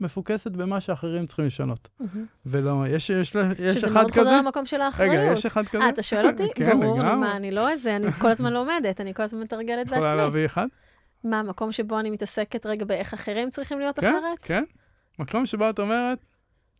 מפוקסת 0.00 0.50
במה 0.50 0.80
שאחרים 0.80 1.26
צריכים 1.26 1.44
לשנות. 1.44 1.88
ולא, 2.46 2.84
יש, 2.88 3.10
יש, 3.10 3.34
יש 3.34 3.36
אחד 3.36 3.54
כזה... 3.54 3.72
שזה 3.72 3.90
מאוד 3.90 4.10
חוזר 4.10 4.36
למקום 4.38 4.66
של 4.66 4.80
האחריות. 4.80 5.14
רגע, 5.14 5.32
יש 5.32 5.46
אחד 5.46 5.66
כזה? 5.66 5.84
אה, 5.84 5.88
אתה 5.88 6.02
שואל 6.02 6.26
אותי? 6.26 6.48
כן, 6.54 6.80
ברור, 6.80 6.98
לגמרי. 6.98 7.16
מה, 7.16 7.36
אני 7.36 7.50
לא 7.50 7.70
איזה, 7.70 7.96
אני 7.96 8.12
כל 8.12 8.28
הזמן 8.30 8.52
לומדת, 8.52 9.00
אני 9.00 9.14
כל 9.14 9.22
הזמן 9.22 9.40
מתרגלת 9.40 9.86
בעצמי. 9.86 9.96
יכולה 9.96 10.14
להביא 10.14 10.44
אחד? 10.44 10.66
מה, 11.24 11.42
מקום 11.42 11.72
שבו 11.72 11.98
אני 12.00 12.10
מתעסקת 12.10 12.66
רגע 12.66 12.84
באיך 12.84 13.14
אחרים 13.14 13.50
צריכים 13.50 13.78
להיות 13.78 13.98
כן, 13.98 14.06
אחרת? 14.06 14.38
כן, 14.42 14.64
מקום 15.18 15.46
שבו 15.46 15.70
את 15.70 15.78
אומרת, 15.78 16.18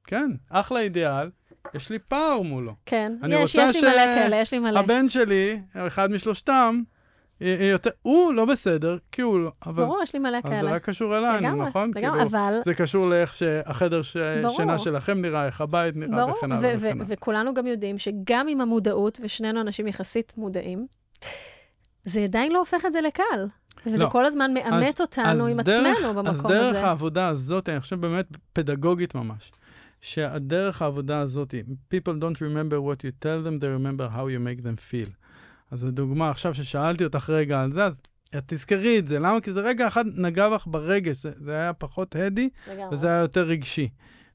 כן, 0.04 0.30
אחלה 0.50 0.80
אידיאל, 0.80 1.30
יש 1.74 1.90
לי 1.90 1.98
פער 1.98 2.42
מולו. 2.42 2.74
כן, 2.86 3.12
יש, 3.28 3.54
יש 3.54 3.84
לי 3.84 3.90
מלא 3.90 4.14
כאלה, 4.14 4.36
יש 4.36 4.52
לי 4.52 4.58
מלא. 4.58 4.78
הבן 4.78 5.08
שלי, 5.08 5.60
אחד 5.74 6.10
משלושתם, 6.10 6.80
יותר, 7.40 7.90
הוא 8.02 8.32
לא 8.32 8.44
בסדר, 8.44 8.98
כי 9.12 9.22
הוא 9.22 9.40
לא, 9.40 9.50
אבל... 9.66 9.84
ברור, 9.84 10.02
יש 10.02 10.14
לי 10.14 10.18
מלא 10.18 10.40
כאלה. 10.42 10.56
אז 10.56 10.60
זה 10.60 10.70
רק 10.70 10.84
קשור 10.84 11.18
אלינו, 11.18 11.36
לגמרי, 11.36 11.68
נכון? 11.68 11.90
לגמרי, 11.94 12.18
כאילו, 12.18 12.30
אבל... 12.30 12.58
זה 12.64 12.74
קשור 12.74 13.08
לאיך 13.08 13.34
שהחדר 13.34 14.02
ש... 14.02 14.16
שינה 14.48 14.78
שלכם 14.78 15.20
נראה, 15.22 15.46
איך 15.46 15.60
הבית 15.60 15.96
נראה, 15.96 16.16
ברור, 16.16 16.36
וכן 16.36 16.52
הלאה 16.52 16.74
וכן 16.76 16.86
הלאה. 16.86 17.04
וכולנו 17.06 17.54
גם 17.54 17.66
יודעים 17.66 17.98
שגם 17.98 18.48
עם 18.48 18.60
המודעות, 18.60 19.20
ושנינו 19.22 19.60
אנשים 19.60 19.86
יחסית 19.86 20.32
מודעים, 20.36 20.86
זה 22.04 22.20
עדיין 22.20 22.52
לא 22.52 22.58
הופך 22.58 22.86
את 22.86 22.92
זה 22.92 23.00
לקל. 23.00 23.46
וזה 23.86 24.04
לא. 24.04 24.08
כל 24.08 24.24
הזמן 24.24 24.54
מאמת 24.54 25.00
אותנו 25.00 25.46
עם 25.46 25.60
דרך, 25.60 25.98
עצמנו 25.98 26.14
במקום 26.14 26.26
אז 26.26 26.38
הזה. 26.38 26.48
דרך 26.48 26.76
העבודה 26.76 27.28
הזאת, 27.28 27.68
אני 27.68 27.80
חושב 27.80 28.00
באמת 28.00 28.26
פדגוגית 28.52 29.14
ממש, 29.14 29.52
שהדרך 30.00 30.82
העבודה 30.82 31.20
הזאת, 31.20 31.54
people 31.94 32.20
don't 32.20 32.36
remember 32.36 32.76
what 32.76 33.02
you 33.02 33.24
tell 33.24 33.46
them, 33.46 33.60
they 33.60 33.68
remember 33.78 34.16
how 34.16 34.26
you 34.26 34.38
make 34.38 34.62
them 34.62 34.92
feel. 34.92 35.10
אז 35.70 35.84
לדוגמה, 35.84 36.30
עכשיו 36.30 36.54
ששאלתי 36.54 37.04
אותך 37.04 37.30
רגע 37.30 37.62
על 37.62 37.72
זה, 37.72 37.84
אז 37.84 38.00
את 38.38 38.42
תזכרי 38.46 38.98
את 38.98 39.08
זה. 39.08 39.18
למה? 39.18 39.40
כי 39.40 39.52
זה 39.52 39.60
רגע 39.60 39.86
אחד 39.86 40.04
נגע 40.14 40.48
בך 40.48 40.66
ברגש, 40.66 41.16
זה, 41.16 41.30
זה 41.40 41.52
היה 41.52 41.72
פחות 41.72 42.16
הדי. 42.16 42.48
וזה 42.92 43.08
היה 43.08 43.18
יותר 43.18 43.42
רגשי. 43.42 43.88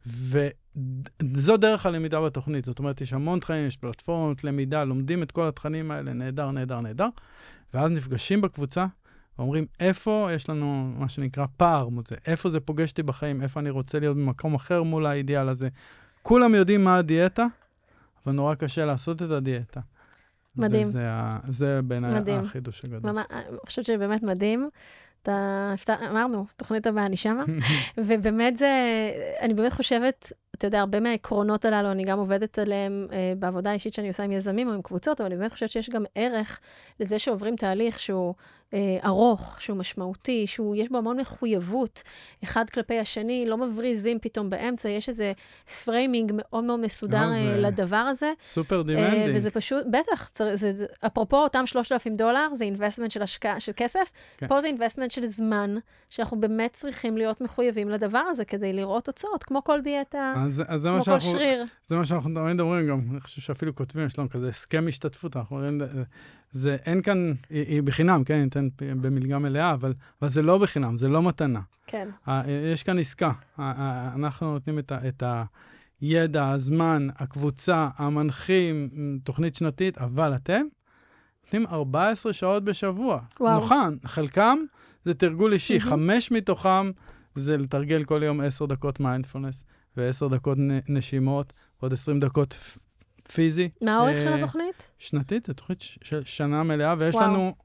וזו 0.06 1.58
דרך 1.58 1.86
הלמידה 1.86 2.22
בתוכנית. 2.22 2.66
זאת 2.66 2.80
אומרת, 2.80 3.02
יש 3.02 3.14
המון 3.14 3.39
תכנים, 3.39 3.68
יש 3.68 3.78
פלטפורמות 3.78 4.44
למידה, 4.44 4.84
לומדים 4.84 5.24
את 5.24 5.32
כל 5.32 5.48
התכנים 5.48 5.91
האלה, 5.91 6.14
נהדר, 6.14 6.52
נהדר, 6.52 6.82
נהדר, 6.82 7.08
ואז 7.74 7.91
נפגשים 7.91 8.41
בקבוצה 8.41 8.86
ואומרים, 9.38 9.66
איפה 9.80 10.30
יש 10.34 10.50
לנו 10.50 10.94
מה 10.98 11.10
שנקרא 11.10 11.46
פער 11.58 11.90
זה, 12.08 12.16
איפה 12.28 12.50
זה 12.50 12.60
פוגש 12.60 12.90
אותי 12.90 13.04
בחיים, 13.04 13.42
איפה 13.42 13.60
אני 13.60 13.70
רוצה 13.70 14.00
להיות 14.00 14.18
במקום 14.18 14.56
אחר 14.56 14.84
מול 14.84 15.06
האידיאל 15.06 15.50
הזה. 15.50 15.70
כולם 16.22 16.56
יודעים 16.56 16.84
מה 16.84 16.98
הדיאטה, 16.98 17.46
אבל 18.26 18.36
נורא 18.36 18.56
קשה 18.56 18.86
לעשות 18.86 19.22
את 19.22 19.32
הדיאטה. 19.32 19.80
מדהים. 20.56 20.88
וזה 20.88 21.10
זה 21.48 21.82
בעיניי. 21.82 22.32
החידוש 22.32 22.86
הגדול. 22.86 23.12
אני 23.32 23.58
חושבת 23.66 23.86
שבאמת 23.86 24.24
מדהים. 24.24 24.70
אתה, 25.24 25.76
אמרנו, 26.10 26.46
תוכנית 26.58 26.88
הבאה, 26.88 27.06
אני 27.06 27.18
שמה. 27.18 27.44
ובאמת 28.06 28.58
זה, 28.58 28.72
אני 29.40 29.54
באמת 29.54 29.74
חושבת, 29.74 30.32
אתה 30.56 30.68
יודע, 30.68 30.80
הרבה 30.80 31.00
מהעקרונות 31.00 31.66
הללו, 31.66 31.92
אני 31.92 32.04
גם 32.04 32.20
עובדת 32.20 32.60
עליהם 32.60 33.08
אה, 33.12 33.34
בעבודה 33.40 33.70
האישית 33.70 33.94
שאני 33.94 34.08
עושה 34.08 34.24
עם 34.24 34.32
יזמים 34.32 34.68
או 34.68 34.74
עם 34.74 34.82
קבוצות, 34.82 35.22
אבל 35.22 35.30
אני 35.30 35.40
באמת 35.40 35.52
חושבת 35.52 35.72
שיש 35.72 35.90
גם 35.90 36.04
ערך 36.16 36.60
לזה 37.00 37.20
שעוברים 37.20 37.56
תהליך 37.56 38.00
שהוא 38.00 38.34
אה, 38.74 38.98
ארוך, 39.06 39.62
שהוא 39.62 39.78
משמעותי, 39.78 40.48
שהוא, 40.48 40.76
יש 40.76 40.90
בו 40.90 40.98
המון 40.98 41.20
מחויבות, 41.20 42.04
אחד 42.44 42.70
כלפי 42.70 43.00
השני, 43.00 43.46
לא 43.48 43.58
מבריזים 43.58 44.20
פתאום 44.22 44.50
באמצע, 44.50 44.90
יש 44.90 45.10
איזה 45.10 45.32
framing 45.86 46.32
מאוד 46.36 46.64
מאוד 46.64 46.80
מסודר 46.80 47.18
אה, 47.18 47.34
זה 47.34 47.62
לדבר 47.62 47.96
הזה. 47.96 48.32
סופר 48.44 48.78
אה, 48.78 48.84
demanding. 48.84 49.36
וזה 49.36 49.52
פשוט, 49.52 49.86
בטח, 49.92 50.30
צר- 50.30 50.56
זה, 50.56 50.72
זה, 50.74 50.86
אפרופו 51.06 51.38
אותם 51.38 51.66
3,000 51.66 52.16
דולר, 52.16 52.48
זה 52.54 52.64
investment 52.64 53.12
של 53.12 53.22
השקעה, 53.22 53.60
של 53.60 53.72
כסף, 53.76 54.12
כן. 54.38 54.48
פה 54.48 54.62
זה 54.62 54.68
investment 54.68 55.12
של 55.12 55.26
זמן, 55.26 55.76
שאנחנו 56.10 56.40
באמת 56.40 56.74
צריכים 56.74 57.18
להיות 57.18 57.42
מחויבים 57.42 57.90
לדבר 57.90 58.24
הזה 58.30 58.46
כדי 58.46 58.74
לראות 58.74 59.04
תוצאות, 59.06 59.44
כמו 59.44 59.64
כל 59.64 59.82
דיאטה, 59.82 60.34
אז, 60.38 60.64
אז 60.68 60.88
כמו 60.88 60.98
כל 60.98 61.02
שאנחנו, 61.02 61.32
שריר. 61.32 61.66
זה 61.86 61.96
מה 61.96 62.06
שאנחנו 62.06 62.30
תמיד 62.36 62.60
אומרים 62.60 62.88
גם, 62.88 63.00
אני 63.12 63.20
חושב 63.20 63.42
שאפילו 63.42 63.76
כותבים, 63.76 64.06
יש 64.06 64.20
לנו 64.20 64.30
כזה 64.30 64.48
הסכם 64.48 64.86
השתתפות, 64.88 65.38
אנחנו 65.38 65.56
אומרים, 65.56 65.82
זה 66.52 66.78
אין 66.86 67.02
כאן, 67.02 67.34
היא, 67.50 67.66
היא 67.68 67.84
בחינם, 67.84 68.24
כן, 68.24 68.42
ניתן 68.42 68.62
במלגה 68.78 69.39
מלאה, 69.39 69.74
אבל, 69.74 69.93
אבל 70.22 70.30
זה 70.30 70.41
לא 70.41 70.57
בחינם, 70.57 70.95
זה 70.95 71.09
לא 71.09 71.24
מתנה. 71.24 71.59
כן, 71.88 72.09
ה- 72.28 72.41
יש 72.74 72.84
כאן 72.84 72.99
עסקה, 72.99 73.32
אנחנו 73.59 74.53
נותנים 74.53 74.80
את, 74.80 74.91
ה, 74.91 75.07
את 75.07 75.24
הידע, 76.01 76.49
הזמן, 76.49 77.07
הקבוצה, 77.16 77.89
המנחים, 77.97 78.89
תוכנית 79.24 79.55
שנתית, 79.55 79.97
אבל 79.97 80.36
אתם 80.36 80.61
נותנים 81.45 81.68
14 81.68 82.34
שעות 82.34 82.64
בשבוע. 82.64 83.20
וואו. 83.39 83.57
נכון, 83.57 83.97
חלקם 84.05 84.57
זה 85.05 85.14
תרגול 85.14 85.53
אישי. 85.53 85.80
חמש 85.80 86.32
מתוכם 86.32 86.91
זה 87.36 87.57
לתרגל 87.57 88.03
כל 88.03 88.22
יום 88.24 88.41
10 88.41 88.66
דקות 88.66 88.99
מיינדפולנס, 88.99 89.64
ו-10 89.97 90.30
דקות 90.36 90.57
נשימות, 90.89 91.53
עוד 91.78 91.93
20 91.93 92.20
דקות 92.20 92.78
פיזי. 93.34 93.70
מה 93.82 93.95
האורך 93.95 94.16
של 94.18 94.28
אה, 94.28 94.36
התוכנית? 94.36 94.93
שנתית, 94.99 95.45
זו 95.45 95.53
תוכנית 95.53 95.82
של 95.82 96.26
שנה 96.26 96.64
מלאה, 96.64 96.95
ויש 96.97 97.16
וואו. 97.16 97.28
לנו, 97.28 97.55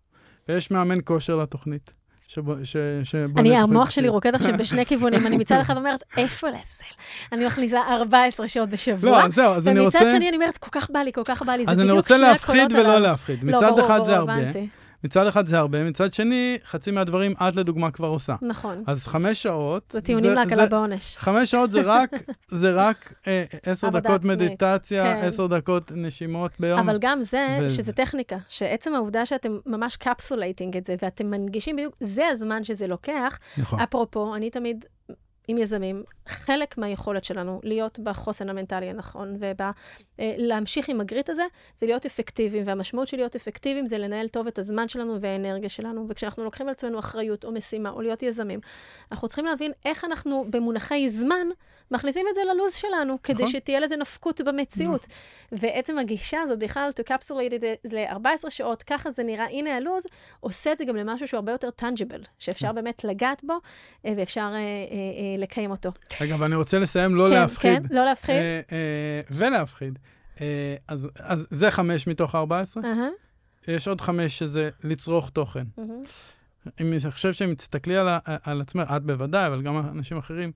ויש 0.48 0.70
מאמן 0.70 0.98
כושר 1.04 1.36
לתוכנית. 1.36 1.92
שבו- 2.30 2.54
ש- 2.64 2.76
שבונה 3.02 3.40
אני, 3.40 3.56
המוח 3.56 3.90
שלי. 3.90 4.08
רוקד 4.08 4.34
עכשיו 4.34 4.52
בשני 4.58 4.84
כיוונים, 4.90 5.26
אני 5.26 5.36
מצד 5.36 5.58
אחד 5.60 5.76
אומרת, 5.76 6.00
איפה 6.16 6.46
לעזל? 6.48 6.84
אני 7.32 7.46
מכניסה 7.46 7.80
14 7.90 8.48
שעות 8.48 8.68
בשבוע, 8.68 9.22
לא, 9.22 9.28
זהו, 9.28 9.52
אז 9.52 9.68
אני 9.68 9.80
רוצה... 9.80 9.98
ומצד 9.98 10.10
שני 10.16 10.28
אני 10.28 10.36
אומרת, 10.36 10.58
כל 10.58 10.68
כך 10.72 10.90
בא 10.90 10.98
לי, 11.00 11.12
כל 11.12 11.22
כך 11.24 11.42
בא 11.42 11.52
לי, 11.52 11.64
זה 11.64 11.70
אז 11.70 11.78
אני 11.78 11.84
בדיוק 11.88 11.98
רוצה 11.98 12.16
שני 12.16 12.26
להפחיד 12.26 12.60
הקולות 12.60 12.72
ולא 12.72 12.92
הללו. 12.92 12.98
להפחיד. 13.06 13.44
לא, 13.44 13.56
מצד 13.56 13.78
אחד 13.78 14.00
זה 14.06 14.16
הרבה. 14.16 14.32
מצד 15.04 15.26
אחד 15.26 15.46
זה 15.46 15.58
הרבה, 15.58 15.84
מצד 15.84 16.12
שני, 16.12 16.58
חצי 16.64 16.90
מהדברים 16.90 17.34
את 17.48 17.56
לדוגמה 17.56 17.90
כבר 17.90 18.08
עושה. 18.08 18.34
נכון, 18.42 18.84
אז 18.86 19.06
חמש 19.06 19.42
שעות... 19.42 19.90
זה 19.92 20.00
טיעונים 20.00 20.32
להקלה 20.32 20.66
בעונש. 20.66 21.16
חמש 21.16 21.50
שעות 21.50 21.70
זה 21.70 21.80
רק, 21.84 22.10
זה 22.50 22.72
רק 22.74 23.12
אה, 23.26 23.42
עשר 23.62 23.88
דקות 23.88 24.20
עצמית, 24.20 24.38
מדיטציה, 24.38 25.04
כן. 25.04 25.26
עשר 25.26 25.46
דקות 25.46 25.92
נשימות 25.94 26.52
ביום. 26.60 26.78
אבל 26.78 26.98
גם 27.00 27.22
זה, 27.22 27.58
ו- 27.62 27.70
שזה 27.70 27.92
טכניקה, 27.92 28.36
שעצם 28.48 28.94
העובדה 28.94 29.26
שאתם 29.26 29.58
ממש 29.66 29.96
capsulating 29.96 30.76
את 30.76 30.84
זה, 30.84 30.94
ואתם 31.02 31.30
מנגישים 31.30 31.76
בדיוק, 31.76 31.96
זה 32.00 32.26
הזמן 32.26 32.64
שזה 32.64 32.86
לוקח. 32.86 33.38
נכון. 33.58 33.80
אפרופו, 33.80 34.34
אני 34.34 34.50
תמיד 34.50 34.84
עם 35.48 35.58
יזמים, 35.58 36.02
חלק 36.26 36.78
מהיכולת 36.78 37.24
שלנו 37.24 37.60
להיות 37.62 37.98
בחוסן 37.98 38.48
המנטלי 38.48 38.86
הנכון 38.90 39.36
ולהמשיך 40.18 40.88
עם 40.88 41.00
ה 41.00 41.06
grit 41.06 41.30
הזה, 41.30 41.42
זה 41.74 41.86
להיות 41.86 42.06
אפקטיביים, 42.06 42.62
והמשמעות 42.66 43.08
של 43.08 43.16
להיות 43.16 43.36
אפקטיביים 43.36 43.86
זה 43.86 43.98
לנהל 43.98 44.28
טוב 44.28 44.46
את 44.46 44.58
הזמן 44.58 44.88
שלנו 44.88 45.20
והאנרגיה 45.20 45.68
שלנו, 45.68 46.06
וכשאנחנו 46.08 46.44
לוקחים 46.44 46.66
על 46.66 46.72
עצמנו 46.72 46.98
אחריות 46.98 47.44
או 47.44 47.52
משימה 47.52 47.90
או 47.90 48.00
להיות 48.00 48.22
יזמים, 48.22 48.60
אנחנו 49.12 49.28
צריכים 49.28 49.44
להבין 49.44 49.72
איך 49.84 50.04
אנחנו 50.04 50.44
במונחי 50.50 51.08
זמן 51.08 51.48
מכניסים 51.90 52.26
את 52.30 52.34
זה 52.34 52.40
ללו"ז 52.44 52.74
שלנו, 52.74 53.22
כדי 53.22 53.42
נכון. 53.42 53.46
שתהיה 53.46 53.80
לזה 53.80 53.96
נפקות 53.96 54.40
במציאות. 54.40 55.06
ועצם 55.52 55.98
הגישה 55.98 56.40
הזאת 56.40 56.58
בכלל, 56.58 56.90
to 57.00 57.12
capsulate 57.12 57.52
it 57.52 57.92
ל-14 57.92 58.50
שעות, 58.50 58.82
ככה 58.82 59.10
זה 59.10 59.22
נראה, 59.22 59.44
הנה 59.44 59.76
הלו"ז, 59.76 60.06
עושה 60.40 60.72
את 60.72 60.78
זה 60.78 60.84
גם 60.84 60.96
למשהו 60.96 61.28
שהוא 61.28 61.38
הרבה 61.38 61.52
יותר 61.52 61.70
טנג'יבל, 61.70 62.22
שאפשר 62.38 62.72
באמת 62.72 63.04
לגעת 63.04 63.44
בו, 63.44 63.54
אה, 64.06 64.12
ואפשר 64.16 64.40
אה, 64.40 64.54
אה, 64.54 64.58
אה, 64.58 65.37
לקיים 65.38 65.70
אותו. 65.70 65.90
רגע, 66.20 66.34
אבל 66.34 66.44
אני 66.44 66.54
רוצה 66.54 66.78
לסיים, 66.78 67.14
לא 67.14 67.24
כן, 67.24 67.30
להפחיד. 67.30 67.86
כן, 67.88 67.94
לא 67.94 68.04
להפחיד. 68.04 68.34
אה, 68.34 68.60
אה, 68.72 69.20
ולהפחיד. 69.30 69.98
אה, 70.40 70.74
אז 70.88 71.08
אז 71.18 71.46
זה 71.50 71.70
חמש 71.70 72.06
מתוך 72.06 72.34
14. 72.34 72.82
אהה, 72.84 73.08
יש 73.68 73.88
עוד 73.88 74.00
חמש 74.00 74.38
שזה 74.38 74.70
לצרוך 74.84 75.30
תוכן. 75.30 75.64
מהמם. 75.78 76.02
אם 76.80 76.92
אני 76.92 77.10
חושב 77.10 77.32
שאם 77.32 77.54
תסתכלי 77.54 77.96
על, 77.96 78.08
על 78.24 78.60
עצמך, 78.60 78.88
את 78.96 79.02
בוודאי, 79.02 79.46
אבל 79.46 79.62
גם 79.62 79.76
אנשים 79.76 80.16
אחרים, 80.16 80.52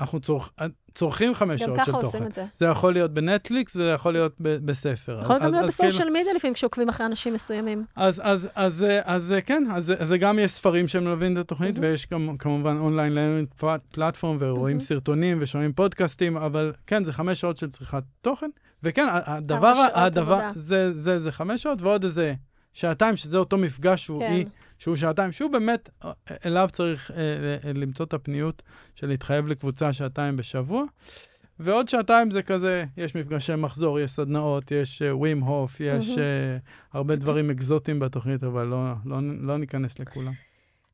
אנחנו 0.00 0.20
צורכ, 0.20 0.50
צורכים 0.94 1.34
חמש 1.34 1.60
גם 1.62 1.66
שעות 1.66 1.76
של 1.76 1.82
ככה 1.82 1.92
תוכן. 1.92 2.06
עושים 2.06 2.26
את 2.26 2.32
זה. 2.32 2.44
זה 2.54 2.66
יכול 2.66 2.92
להיות 2.92 3.14
בנטפליקס, 3.14 3.74
זה 3.74 3.84
יכול 3.94 4.12
להיות 4.12 4.34
ב- 4.40 4.66
בספר. 4.66 5.20
יכול 5.22 5.36
אז- 5.36 5.42
גם 5.42 5.50
להיות 5.50 5.64
אז 5.64 5.76
כאילו- 5.76 5.88
בסושיאל 5.90 6.10
מדיה 6.10 6.32
לפעמים, 6.36 6.54
כשעוקבים 6.54 6.88
אחרי 6.88 7.06
אנשים 7.06 7.34
מסוימים. 7.34 7.84
אז, 7.96 8.20
אז, 8.24 8.44
אז, 8.44 8.50
אז, 8.54 8.86
אז 9.04 9.34
כן, 9.46 9.64
אז, 9.72 9.92
אז 9.98 10.08
זה 10.08 10.18
גם 10.18 10.38
יש 10.38 10.50
ספרים 10.52 10.88
שמלווים 10.88 11.32
את 11.32 11.38
התוכנית, 11.38 11.78
מהמם. 11.78 11.90
ויש 11.90 12.06
גם 12.10 12.36
כמובן 12.38 12.76
online 12.78 13.12
learning 13.14 13.48
platform, 13.92 14.36
ורואים 14.40 14.62
מהמם. 14.76 14.80
סרטונים 14.80 15.38
ושומעים 15.40 15.72
פודקאסטים, 15.72 16.36
אבל 16.36 16.72
כן, 16.86 17.04
זה 17.04 17.12
חמש 17.12 17.40
שעות 17.40 17.56
של 17.56 17.70
צריכת 17.70 18.02
תוכן, 18.20 18.50
וכן, 18.82 19.06
הדבר, 19.10 19.74
שעות 19.74 19.90
הדבר, 19.94 20.32
עבודה. 20.32 20.50
זה, 20.54 20.92
זה, 20.92 21.18
זה 21.18 21.32
חמש 21.32 21.62
שעות, 21.62 21.82
ועוד 21.82 22.04
איזה 22.04 22.34
שעתיים, 22.72 23.16
שזה 23.16 23.38
אותו 23.38 23.56
מפגש 23.58 24.10
כן. 24.10 24.32
אי, 24.32 24.44
שהוא 24.78 24.96
שעתיים, 24.96 25.32
שהוא 25.32 25.50
באמת, 25.50 25.90
אה, 26.04 26.12
אליו 26.46 26.68
צריך 26.72 27.10
אה, 27.10 27.16
אה, 27.16 27.72
למצוא 27.72 28.06
את 28.06 28.14
הפניות 28.14 28.62
של 28.94 29.06
להתחייב 29.06 29.46
לקבוצה 29.46 29.92
שעתיים 29.92 30.36
בשבוע. 30.36 30.84
ועוד 31.58 31.88
שעתיים 31.88 32.30
זה 32.30 32.42
כזה, 32.42 32.84
יש 32.96 33.14
מפגשי 33.14 33.54
מחזור, 33.56 34.00
יש 34.00 34.10
סדנאות, 34.10 34.70
יש 34.70 35.02
ווים 35.10 35.40
הוף, 35.40 35.80
יש 35.80 36.08
uh, 36.08 36.18
הרבה 36.92 37.16
דברים 37.16 37.50
אקזוטיים 37.50 37.98
בתוכנית, 37.98 38.44
אבל 38.44 38.66
לא, 38.66 38.92
לא, 39.04 39.18
לא 39.40 39.58
ניכנס 39.58 39.98
לכולם. 39.98 40.32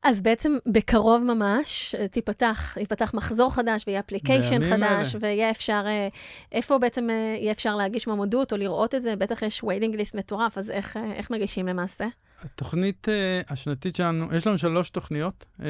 אז 0.03 0.21
בעצם 0.21 0.57
בקרוב 0.65 1.23
ממש 1.23 1.95
אה, 1.99 2.07
תיפתח, 2.07 2.77
ייפתח 2.79 3.13
מחזור 3.13 3.53
חדש 3.53 3.83
ויהיה 3.87 3.99
application 3.99 4.69
חדש, 4.69 5.15
ויהיה 5.19 5.51
אפשר, 5.51 5.83
אה, 5.87 6.07
איפה 6.51 6.77
בעצם 6.77 7.09
אה, 7.09 7.35
יהיה 7.39 7.51
אפשר 7.51 7.75
להגיש 7.75 8.07
מועמדות 8.07 8.51
או 8.51 8.57
לראות 8.57 8.95
את 8.95 9.01
זה? 9.01 9.15
בטח 9.15 9.41
יש 9.41 9.63
waiting 9.63 9.95
list 9.95 10.15
מטורף, 10.15 10.57
אז 10.57 10.71
איך, 10.71 10.97
איך 11.15 11.31
מגישים 11.31 11.67
למעשה? 11.67 12.05
התוכנית 12.43 13.07
uh, 13.07 13.51
השנתית 13.53 13.95
שלנו, 13.95 14.35
יש 14.35 14.47
לנו 14.47 14.57
שלוש 14.57 14.89
תוכניות, 14.89 15.45
uh, 15.57 15.61
uh, 15.61 15.63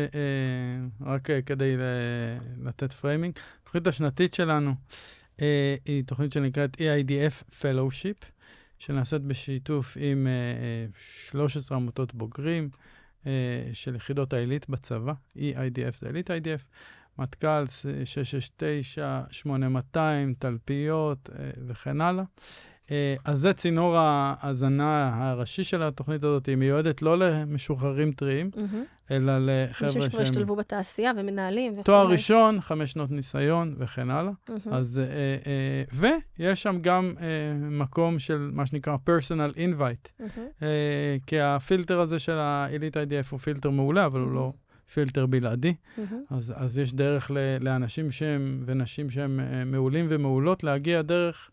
רק 1.05 1.29
uh, 1.29 1.33
כדי 1.45 1.77
ל- 1.77 2.67
לתת 2.67 2.91
framing. 2.91 3.33
התוכנית 3.61 3.87
השנתית 3.87 4.33
שלנו 4.33 4.73
uh, 5.37 5.41
היא 5.85 6.03
תוכנית 6.05 6.33
שנקראת 6.33 6.77
EIDF 6.77 7.61
Fellowship, 7.61 8.25
שנעשית 8.79 9.21
בשיתוף 9.21 9.97
עם 9.99 10.27
uh, 10.27 10.97
uh, 10.97 11.31
13 11.31 11.77
עמותות 11.77 12.13
בוגרים 12.13 12.69
של 13.73 13.95
יחידות 13.95 14.33
העילית 14.33 14.69
בצבא, 14.69 15.13
EIDF 15.37 15.97
זה 15.99 16.07
עילית 16.07 16.29
IDF, 16.29 16.63
מטכ"ל 17.17 17.65
669, 18.05 19.21
8200, 19.31 20.33
תלפיות 20.39 21.29
uh, 21.29 21.33
וכן 21.67 22.01
הלאה. 22.01 22.23
אה, 22.93 23.15
אז 23.25 23.39
זה 23.39 23.53
צינור 23.53 23.95
ההאזנה 23.97 25.11
הראשי 25.15 25.63
של 25.63 25.83
התוכנית 25.83 26.23
הזאת, 26.23 26.45
היא 26.45 26.55
מיועדת 26.55 27.01
לא 27.01 27.17
למשוחררים 27.17 28.11
טריים, 28.11 28.49
מהמם. 28.55 28.83
אלא 29.11 29.33
לחבר'ה 29.39 29.87
אנשים 29.87 30.01
שכבר 30.01 30.09
שהם 30.09 30.21
השתלבו 30.21 30.55
בתעשייה 30.55 31.11
ומנהלים 31.17 31.73
וכו'. 31.73 31.83
תואר 31.83 32.07
ראשון, 32.07 32.61
חמש 32.61 32.91
שנות 32.91 33.11
ניסיון 33.11 33.75
וכן 33.77 34.09
הלאה. 34.09 34.31
מהמם. 34.49 34.61
אז, 34.71 34.99
אה, 34.99 35.05
אה, 35.51 36.17
ויש 36.39 36.63
שם 36.63 36.77
גם 36.81 37.13
אה, 37.21 37.25
מקום 37.59 38.19
של 38.19 38.49
מה 38.53 38.65
שנקרא 38.65 38.95
personal 39.09 39.57
invite. 39.57 40.23
אה, 40.61 41.17
כי 41.27 41.39
הפילטר 41.39 41.99
הזה 41.99 42.19
של 42.19 42.37
ה-Elite 42.37 42.95
IDF 42.95 43.31
הוא 43.31 43.39
פילטר 43.39 43.69
מעולה, 43.69 44.05
אבל 44.05 44.19
הוא 44.19 44.31
לא 44.31 44.53
פילטר 44.93 45.25
בלעדי. 45.25 45.73
מהמם. 45.97 46.23
אז, 46.29 46.53
אז 46.55 46.77
יש 46.77 46.93
דרך 46.93 47.31
ל, 47.31 47.37
לאנשים 47.59 48.11
שהם, 48.11 48.63
ונשים 48.65 49.09
שהם 49.09 49.39
אה, 49.39 49.65
מעולים 49.65 50.05
ומעולות, 50.09 50.63
להגיע 50.63 51.01
דרך 51.01 51.49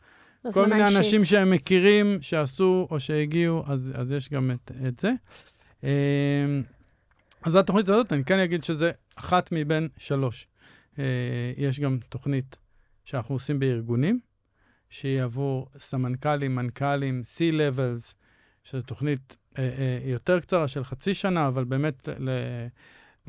כל 0.55 0.67
מיני 0.67 0.83
אישית. 0.83 0.97
אנשים 0.97 1.25
שהם 1.25 1.51
מכירים, 1.51 2.19
שעשו 2.21 2.87
או 2.91 3.01
שהגיעו, 3.01 3.65
אז, 3.67 3.93
אז 3.95 4.13
יש 4.13 4.29
גם 4.29 4.51
את, 4.51 4.73
את 4.89 4.99
זה. 4.99 5.13
אה, 5.85 5.91
אז 7.43 7.57
התוכנית 7.57 7.89
הזאת, 7.89 8.13
אני 8.13 8.25
כן 8.25 8.39
אגיד 8.39 8.65
שזה 8.65 8.91
אחת 9.17 9.53
מבין 9.53 9.89
שלוש. 9.97 10.47
אה, 10.99 11.05
יש 11.57 11.81
גם 11.81 11.99
תוכנית 12.09 12.57
שאנחנו 13.05 13.35
עושים 13.35 13.59
בארגונים, 13.59 14.21
שהיא 14.91 15.23
עבור 15.23 15.69
סמנכ"לים, 15.79 16.55
מנכ"לים, 16.55 17.23
C-Levels, 17.25 18.15
שזו 18.65 18.83
תוכנית 18.83 19.37
אה, 19.59 19.65
אה, 19.65 19.99
יותר 20.05 20.41
קצרה 20.41 20.69
של 20.69 20.85
חצי 20.85 21.15
שנה, 21.15 21.49
אבל 21.49 21.65
באמת 21.65 22.09
ל- 22.19 22.67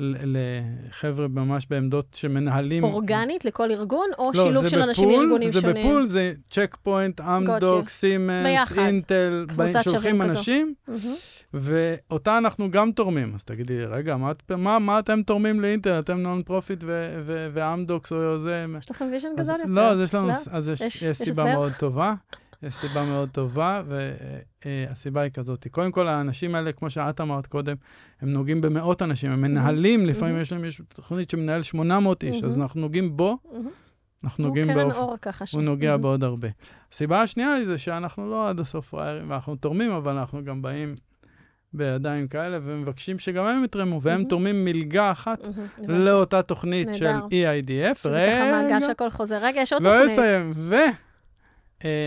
לחבר'ה 0.02 1.28
ממש 1.28 1.66
בעמדות 1.70 2.06
שמנהלים... 2.14 2.84
אורגנית 2.84 3.44
לכל 3.44 3.70
ארגון, 3.70 4.08
או 4.18 4.30
לא, 4.34 4.42
שילוב 4.42 4.62
זה 4.64 4.68
של 4.70 4.82
אנשים 4.82 5.08
ב 5.08 5.10
pool, 5.10 5.18
מארגונים 5.20 5.48
זה 5.48 5.60
שונים? 5.60 5.86
ב 5.86 5.89
pool, 5.89 6.06
זה 6.06 6.32
צ'ק 6.50 6.76
פוינט, 6.82 7.20
אמדוק, 7.20 7.88
סימנס. 7.88 8.78
אינטל, 8.78 9.46
שולחים. 9.82 10.22
אנשים, 10.22 10.74
מהמם. 10.88 11.14
ואותה 11.54 12.38
אנחנו 12.38 12.70
גם 12.70 12.92
תורמים. 12.92 13.32
אז 13.34 13.44
תגידי, 13.44 13.84
רגע, 13.84 14.16
מה, 14.16 14.32
מה, 14.56 14.78
מה 14.78 14.98
אתם 14.98 15.22
תורמים 15.22 15.60
לאינטל? 15.60 15.98
אתם 15.98 16.18
non 16.18 16.42
profit 16.42 16.84
ואמדוקס 17.52 18.12
או 18.12 18.38
זה? 18.42 18.64
יש 18.78 18.90
לכם 18.90 19.08
vision 19.12 19.28
גדול 19.36 19.60
יותר. 19.60 19.72
לא, 19.72 19.90
אז 19.90 20.00
יש 20.00 20.14
לנו, 20.14 20.28
לא? 20.28 20.32
אז 20.50 20.68
יש, 20.68 20.80
יש- 20.80 21.02
יש, 21.02 21.16
סיבה? 21.16 21.44
מאוד 21.44 21.72
טובה. 21.78 22.14
יש 22.62 22.74
סיבה 22.74 23.04
מאוד 23.04 23.28
טובה, 23.32 23.82
והסיבה 24.64 25.20
היא 25.20 25.30
כזאת. 25.30 25.66
קודם 25.70 25.92
כל, 25.92 26.08
האנשים 26.08 26.54
האלה, 26.54 26.72
כמו 26.72 26.90
שאת 26.90 27.20
אמרת 27.20 27.46
קודם, 27.46 27.76
הם 28.20 28.32
נוגעים 28.32 28.60
במאות 28.60 29.02
אנשים, 29.02 29.30
הם 29.30 29.40
מנהלים, 29.40 30.06
לפעמים. 30.06 30.36
יש 30.36 30.52
להם 30.52 30.64
יש 30.64 30.80
תוכנית 30.88 31.30
שמנהל 31.30 31.62
800 31.62 32.24
איש, 32.24 32.42
אז. 32.42 32.58
אנחנו 32.58 32.80
נוגעים 32.80 33.16
בו. 33.16 33.38
אנחנו 34.24 34.44
הוא 34.44 34.48
נוגעים 34.48 34.66
קרן 34.66 34.74
באופן... 34.74 34.98
אור 34.98 35.16
ככה. 35.22 35.44
הוא 35.52 35.62
נוגע. 35.62 35.96
בעוד 35.96 36.24
הרבה. 36.24 36.48
הסיבה 36.92 37.22
השנייה 37.22 37.54
היא 37.54 37.66
זה 37.66 37.78
שאנחנו 37.78 38.30
לא 38.30 38.48
עד 38.48 38.60
הסוף 38.60 38.88
פראיירים, 38.88 39.30
ואנחנו 39.30 39.56
תורמים, 39.56 39.90
אבל 39.90 40.18
אנחנו 40.18 40.44
גם 40.44 40.62
באים 40.62 40.94
בידיים 41.74 42.28
כאלה 42.28 42.58
ומבקשים 42.62 43.18
שגם 43.18 43.44
הם 43.44 43.64
יתרמו, 43.64 44.02
והם 44.02 44.16
מהמם. 44.16 44.28
תורמים 44.28 44.64
מלגה 44.64 45.10
אחת 45.10 45.44
הבנתי. 45.44 45.92
לאותה 45.92 46.42
תוכנית 46.42 46.94
של. 46.94 47.06
EIDF. 47.10 47.94
שזה 47.94 48.26
ככה 48.32 48.50
מעגל 48.50 48.80
שהכל 48.80 49.10
חוזר. 49.10 49.38
רגע, 49.42 49.60
יש 49.60 49.72
עוד 49.72 49.82
לא 49.82 49.90
תוכנית. 49.98 50.18
אסיים. 50.18 50.52
ו... 50.56 50.76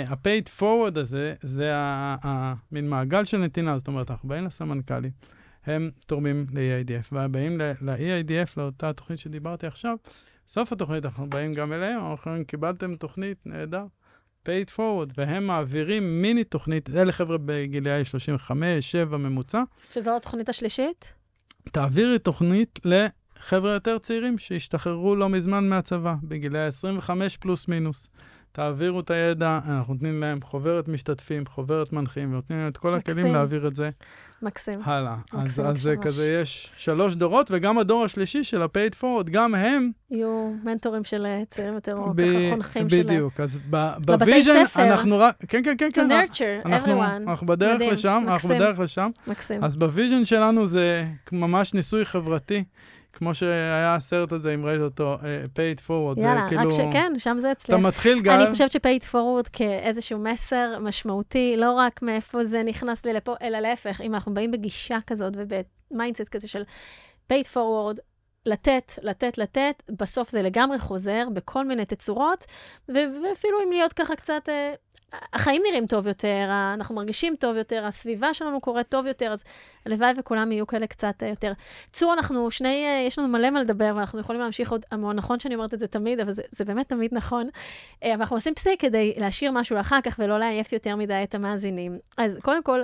ה-paid 0.07 0.59
forward 0.59 0.99
הזה, 0.99 1.33
זה 1.41 1.71
המין 1.73 2.89
מעגל 2.89 3.23
של 3.23 3.37
נתינה, 3.37 3.77
זאת 3.77 3.87
אומרת, 3.87 4.11
אנחנו 4.11 4.29
באים 4.29 4.45
לסמנכ"לים, 4.45 5.11
הם 5.65 5.89
תורמים 6.05 6.45
ל-EIDF, 6.51 7.07
ובאים 7.11 7.57
ל-EIDF, 7.57 8.53
לאותה 8.57 8.93
תוכנית 8.93 9.19
שדיברתי 9.19 9.67
עכשיו, 9.67 9.97
סוף 10.47 10.73
התוכנית 10.73 11.05
אנחנו 11.05 11.29
באים 11.29 11.53
גם 11.53 11.73
אליהם, 11.73 12.11
אנחנו 12.11 12.31
אומרים, 12.31 12.43
קיבלתם 12.45 12.95
תוכנית, 12.95 13.37
נהדר, 13.45 13.85
paid 14.45 14.69
forward, 14.75 15.13
והם 15.17 15.47
מעבירים 15.47 16.21
מיני 16.21 16.43
תוכנית, 16.43 16.89
אלה 16.89 17.11
חבר'ה 17.11 17.37
בגילאי 17.45 18.05
35, 18.05 18.91
7 18.91 19.17
ממוצע, 19.17 19.63
שזו 19.93 20.17
התוכנית 20.17 20.49
השלישית? 20.49 21.13
תעבירי 21.71 22.19
תוכנית 22.19 22.79
לחבר'ה 22.85 23.71
יותר 23.71 23.97
צעירים 23.97 24.37
שהשתחררו 24.37 25.15
לא 25.15 25.29
מזמן 25.29 25.69
מהצבא, 25.69 26.15
בגילאי 26.23 26.65
25 26.65 27.37
פלוס 27.37 27.67
מינוס. 27.67 28.09
תעבירו 28.55 28.99
את 28.99 29.11
הידע, 29.11 29.59
אנחנו 29.69 29.93
נותנים 29.93 30.21
להם 30.21 30.39
חוברת 30.41 30.87
משתתפים, 30.87 31.45
חוברת 31.45 31.93
מנחים, 31.93 32.31
ונותנים 32.33 32.59
להם 32.59 32.67
את 32.67 32.77
כל 32.77 32.93
הכלים 32.93 33.17
מקסים. 33.17 33.33
להעביר 33.33 33.67
את 33.67 33.75
זה 33.75 33.89
מקסים. 34.41 34.79
הלאה. 34.83 35.15
אז, 35.33 35.39
מקסים, 35.39 35.65
אז 35.65 35.81
זה. 35.81 35.95
כזה, 36.01 36.31
יש 36.31 36.71
שלוש 36.77 37.15
דורות, 37.15 37.49
וגם 37.53 37.77
הדור 37.77 38.03
השלישי 38.05 38.43
של 38.43 38.61
ה-pay 38.61 38.90
it 38.90 39.01
forward, 39.01 39.29
גם 39.31 39.55
הם, 39.55 39.91
יהיו 40.11 40.51
מנטורים 40.63 41.03
של 41.03 41.25
אה, 41.25 41.41
צעירים 41.49 41.73
יותר, 41.73 41.95
או 41.95 42.13
ב- 42.15 42.21
ככה 42.21 42.49
חונכים 42.51 42.89
שלהם. 42.89 43.03
בדיוק. 43.03 43.39
אז 43.39 43.59
לבתי 43.67 44.25
ב 44.25 44.30
vision. 44.30 44.63
אנחנו 44.77 45.17
רק, 45.19 45.35
כן, 45.47 45.61
כן, 45.63 45.75
כן, 45.77 45.87
To 45.87 45.95
כן, 45.95 46.09
nurture 46.11 46.65
אנחנו, 46.67 47.01
everyone. 47.03 47.29
אנחנו 47.29 47.47
בדרך 47.47 47.75
מדהים, 47.75 47.91
לשם, 47.91 48.23
אנחנו 48.27 48.33
מקסים. 48.49 48.51
בדרך 48.51 48.79
לשם. 48.79 49.09
מקסים. 49.27 49.63
אז 49.63 49.75
ב 49.75 49.82
vision 49.82 50.25
שלנו 50.25 50.65
זה 50.67 51.05
ממש 51.31 51.73
ניסוי 51.73 52.05
חברתי, 52.05 52.63
כמו 53.15 53.35
שהיה 53.35 53.95
הסרט 53.95 54.31
הזה, 54.31 54.53
אם 54.53 54.65
ראית 54.65 54.81
אותו, 54.81 55.17
אה, 55.23 55.43
Pay 55.45 55.66
It 55.66 55.79
Forward. 55.79 56.21
יאללה, 56.21 56.41
זה 56.41 56.55
כאילו, 56.55 56.69
רק 56.69 56.75
שכן, 56.75 57.13
שם 57.17 57.37
זה 57.39 57.51
אתה 57.51 57.61
אצלך. 57.61 57.79
מתחיל 57.79 58.21
גל, 58.21 58.31
אני 58.31 58.47
חושבת 58.51 58.71
ש-pay 58.71 58.95
it 58.95 59.03
forward 59.11 59.49
כאיזשהו 59.53 60.19
מסר 60.19 60.79
משמעותי, 60.79 61.55
לא 61.57 61.73
רק 61.73 62.01
מאיפה 62.01 62.43
זה 62.43 62.63
נכנס 62.63 63.05
לי 63.05 63.13
לפה, 63.13 63.35
אלא 63.41 63.59
להפך, 63.59 64.01
אם 64.01 64.15
אנחנו 64.15 64.33
באים 64.33 64.51
בגישה 64.51 64.97
כזאת 65.07 65.33
וב 65.37 65.57
mindset 65.57 66.29
כזה 66.29 66.47
של 66.47 66.63
paid 67.31 67.45
forward, 67.53 67.99
לתת, 68.45 68.91
לתת, 69.01 69.37
לתת, 69.37 69.83
בסוף 70.01 70.29
זה 70.29 70.41
לגמרי 70.41 70.79
חוזר 70.79 71.27
בכל 71.33 71.65
מיני 71.65 71.85
תצורות, 71.85 72.45
ואפילו 72.89 73.57
אם 73.63 73.71
להיות 73.71 73.93
ככה 73.93 74.15
קצת... 74.15 74.49
החיים 75.33 75.61
נראים 75.69 75.87
טוב 75.87 76.07
יותר, 76.07 76.49
אנחנו 76.73 76.95
מרגישים 76.95 77.35
טוב 77.35 77.55
יותר, 77.55 77.85
הסביבה 77.85 78.33
שלנו 78.33 78.61
קורית 78.61 78.89
טוב 78.89 79.05
יותר, 79.05 79.31
אז 79.31 79.43
הלוואי 79.85 80.13
וכולם 80.17 80.51
יהיו 80.51 80.67
כאלה 80.67 80.87
קצת 80.87 81.23
אה, 81.23 81.27
יותר. 81.27 81.53
צור, 81.91 82.13
אנחנו 82.13 82.51
שני, 82.51 82.85
אה, 82.85 83.03
יש 83.07 83.19
לנו 83.19 83.27
מלא 83.27 83.49
מה 83.49 83.61
לדבר, 83.61 83.93
ואנחנו 83.95 84.19
יכולים 84.19 84.41
להמשיך 84.41 84.71
עוד 84.71 84.85
המון. 84.91 85.15
נכון 85.15 85.39
שאני 85.39 85.55
אומרת 85.55 85.73
את 85.73 85.79
זה 85.79 85.87
תמיד, 85.87 86.19
אבל 86.19 86.31
זה, 86.31 86.41
זה 86.51 86.65
באמת 86.65 86.89
תמיד 86.89 87.13
נכון. 87.13 87.49
אה, 88.03 88.13
אבל 88.13 88.21
אנחנו 88.21 88.35
עושים 88.35 88.55
פסיק 88.55 88.81
כדי 88.81 89.13
להשאיר 89.17 89.51
משהו 89.51 89.75
לאחר 89.75 90.01
כך 90.01 90.15
ולא 90.19 90.39
לעייף 90.39 90.73
יותר 90.73 90.95
מדי 90.95 91.21
את 91.23 91.35
המאזינים. 91.35 91.99
אז 92.17 92.37
קודם 92.41 92.63
כל, 92.63 92.81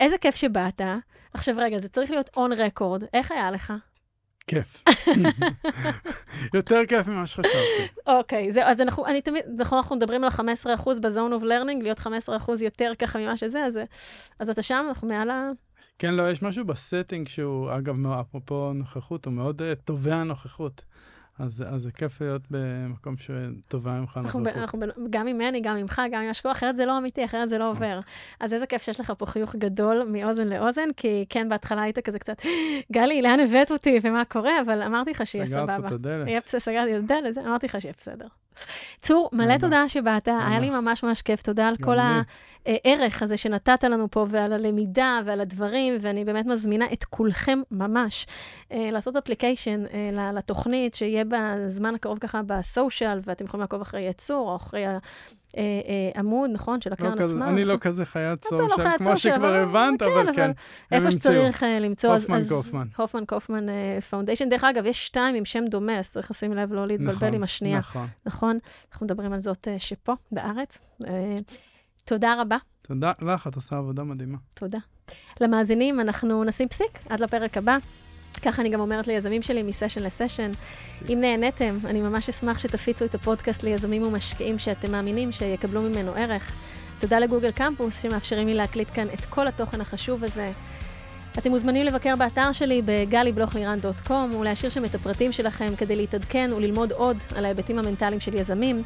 איזה 0.00 0.18
כיף 0.18 0.34
שבאת. 0.34 0.80
עכשיו 1.34 1.54
רגע, 1.58 1.78
זה 1.78 1.88
צריך 1.88 2.10
להיות 2.10 2.30
on 2.36 2.52
record. 2.52 3.04
איך 3.14 3.32
היה 3.32 3.50
לך? 3.50 3.72
כיף. 4.46 4.84
יותר 6.54 6.80
כיף 6.88 7.06
ממה 7.06 7.26
שחשבתי. 7.26 7.86
אוקיי, 8.06 8.52
זהו, 8.52 8.64
אז 8.66 8.80
אנחנו, 8.80 9.06
אני 9.06 9.20
תמיד, 9.22 9.42
נכון, 9.56 9.78
אנחנו 9.78 9.96
מדברים 9.96 10.24
על 10.24 10.30
ה-15% 10.30 10.90
ב-zone 11.02 11.40
of 11.40 11.42
learning, 11.42 11.82
להיות 11.82 11.98
15% 11.98 12.02
יותר 12.60 12.92
ככה 12.98 13.18
ממה 13.18 13.36
שזה, 13.36 13.64
אז, 13.64 13.80
אז 14.38 14.50
אתה 14.50 14.62
שם, 14.62 14.84
אנחנו 14.88 15.08
מעל 15.08 15.30
ה... 15.30 15.50
כן, 15.98 16.14
לא, 16.14 16.30
יש 16.30 16.42
משהו 16.42 16.64
ב 16.64 16.72
setting 16.72 17.28
שהוא, 17.28 17.72
אגב, 17.72 18.06
אפרופו 18.06 18.72
נוכחות, 18.72 19.24
הוא 19.24 19.34
מאוד 19.34 19.62
אה, 19.62 19.74
תובע 19.74 20.22
נוכחות. 20.22 20.84
אז, 21.38 21.64
אז 21.68 21.82
זה 21.82 21.90
כיף 21.90 22.20
להיות 22.20 22.42
במקום 22.50 23.14
שתובע 23.16 23.92
ממך 24.00 24.16
אנחנו, 24.24 24.40
ב- 24.40 24.42
נוכחות. 24.42 24.62
אנחנו 24.62 24.80
ב- 24.80 25.10
גם 25.10 25.26
ממני, 25.26 25.60
גם 25.60 25.76
ממך, 25.76 26.02
גם 26.10 26.22
ממה 26.22 26.34
שקורה, 26.34 26.52
אחרת 26.52 26.76
זה 26.76 26.86
לא 26.86 26.98
אמיתי, 26.98 27.24
אחרת 27.24 27.48
זה 27.48 27.58
לא 27.58 27.70
עובר. 27.70 28.00
אז 28.40 28.54
איזה 28.54 28.66
כיף 28.66 28.82
שיש 28.82 29.00
לך 29.00 29.12
פה 29.18 29.26
חיוך 29.26 29.56
גדול 29.56 30.08
מאוזן 30.12 30.48
לאוזן, 30.48 30.88
כי 30.96 31.24
כן, 31.28 31.48
בהתחלה 31.48 31.82
היית 31.82 31.98
כזה 31.98 32.18
קצת, 32.18 32.36
גלי, 32.92 33.22
לאן 33.22 33.40
הבאת 33.40 33.70
אותי 33.70 33.98
ומה 34.02 34.24
קורה, 34.24 34.60
אבל 34.60 34.82
אמרתי 34.82 35.10
לך 35.10 35.26
שיהיה 35.26 35.46
סגרת 35.46 35.66
פה 35.70 35.72
סבבה. 35.76 35.86
את 35.86 35.92
הדלת. 35.92 36.48
סגרתי 36.48 36.96
את 36.98 37.02
הדלת, 37.02 37.38
אמרתי 37.46 37.66
לך 37.66 37.76
שיהיה 37.80 37.94
בסדר. 37.98 38.26
צור, 39.00 39.30
מלא. 39.32 39.58
תודה 39.58 39.88
שבאת, 39.88 40.28
היה 40.28 40.60
לי 40.60 40.70
ממש 40.70 41.02
ממש 41.02 41.22
כיף, 41.22 41.42
תודה 41.42 41.68
על 41.68 41.76
כל. 41.76 41.98
הערך 42.66 43.22
הזה 43.22 43.36
שנתת 43.36 43.84
לנו 43.84 44.10
פה, 44.10 44.26
ועל 44.28 44.52
הלמידה 44.52 45.18
ועל 45.24 45.40
הדברים, 45.40 45.96
ואני 46.00 46.24
באמת 46.24 46.46
מזמינה 46.46 46.86
את 46.92 47.04
כולכם 47.04 47.62
ממש 47.70 48.26
אה, 48.72 48.88
לעשות 48.90 49.16
אפליקיישן 49.16 49.84
אה, 49.86 50.32
לתוכנית, 50.32 50.94
שיהיה 50.94 51.24
בזמן 51.24 51.94
הקרוב 51.94 52.18
ככה 52.18 52.42
בסושיאל, 52.42 53.20
ואתם 53.24 53.44
יכולים 53.44 53.60
לעקוב 53.60 53.80
אחרי 53.80 54.00
יצור, 54.00 54.50
או 54.50 54.56
אחרי 54.56 54.84
העמוד, 56.14 56.50
נכון, 56.52 56.80
של 56.80 56.90
לא 56.90 56.94
הקרן 56.94 57.18
כזה- 57.18 57.24
עצמה. 57.24 57.48
אני 57.48 57.64
לא 57.64 57.76
כזה 57.80 58.04
חיית 58.04 58.46
אתה 58.46 58.56
לא 58.56 58.68
חיית 58.76 58.96
כמו 58.98 59.10
social, 59.10 59.34
שכבר 59.34 59.48
אבל- 59.48 59.56
הבנת, 59.68 60.02
כן, 60.02 60.08
אבל 60.10 60.20
אבל 60.28 60.36
כן, 60.36 60.50
איפה. 60.92 61.10
שצריך 61.10 61.62
אה, 61.62 61.78
למצוא. 61.78 62.14
אז- 62.14 62.22
Hoffman 62.22 62.36
אז- 62.36 62.48
Kofman. 62.48 62.86
Hoffman 62.96 63.24
Kofman 63.24 63.66
Foundation. 64.10 64.48
דרך 64.48 64.64
אגב, 64.64 64.86
יש 64.86 65.06
שתיים 65.06 65.34
עם 65.34 65.44
שם 65.44 65.64
דומה, 65.70 65.98
אז 65.98 66.10
צריך 66.12 66.30
לשים 66.30 66.52
לב 66.52 66.72
לא 66.72 66.86
להתבלבל 66.86 67.12
נכון, 67.14 67.34
עם 67.34 67.42
השנייה. 67.42 67.78
נכון. 67.78 68.06
נכון? 68.26 68.58
אנחנו 68.92 69.04
מדברים 69.06 69.32
על 69.32 69.38
זאת 69.40 69.68
אה, 69.68 69.78
שפה, 69.78 70.12
בארץ. 70.32 70.78
אה, 71.06 71.36
תודה 72.04 72.34
רבה. 72.40 72.56
תודה 72.82 73.12
לך, 73.22 73.46
את 73.46 73.54
עושה 73.54 73.76
עבודה 73.76 74.02
מדהימה. 74.02 74.38
תודה. 74.54 74.78
למאזינים, 75.40 76.00
אנחנו 76.00 76.44
נשים 76.44 76.68
פסיק 76.68 76.98
עד 77.08 77.20
לפרק 77.20 77.56
הבא. 77.56 77.76
ככה 78.42 78.62
אני 78.62 78.68
גם 78.68 78.80
אומרת 78.80 79.06
ליזמים 79.06 79.42
שלי 79.42 79.62
מסשן 79.62 80.02
לסשן. 80.02 80.50
אם 81.08 81.18
נהניתם, 81.20 81.78
אני 81.84 82.00
ממש 82.00 82.28
אשמח 82.28 82.58
שתפיצו 82.58 83.04
את 83.04 83.14
הפודקאסט 83.14 83.62
ליזמים 83.62 84.02
ומשקיעים 84.02 84.58
שאתם 84.58 84.92
מאמינים 84.92 85.32
שיקבלו 85.32 85.82
ממנו 85.82 86.12
ערך. 86.14 86.52
תודה 86.98 87.18
לגוגל 87.18 87.50
קמפוס, 87.50 88.02
שמאפשרים 88.02 88.48
לי 88.48 88.54
להקליט 88.54 88.88
כאן 88.94 89.06
את 89.14 89.24
כל 89.24 89.48
התוכן 89.48 89.80
החשוב 89.80 90.24
הזה. 90.24 90.52
אתם 91.38 91.50
מוזמנים 91.50 91.86
לבקר 91.86 92.16
באתר 92.16 92.52
שלי 92.52 92.82
בגלי-בלוכלירן.קום 92.84 94.34
ולהשאיר 94.34 94.70
שם 94.70 94.84
את 94.84 94.94
הפרטים 94.94 95.32
שלכם 95.32 95.76
כדי 95.76 95.96
להתעדכן 95.96 96.50
וללמוד 96.56 96.92
עוד 96.92 97.16
על 97.36 97.44
ההיבטים 97.44 97.78
המנטליים 97.78 98.20
של 98.20 98.34
יזמים, 98.34 98.76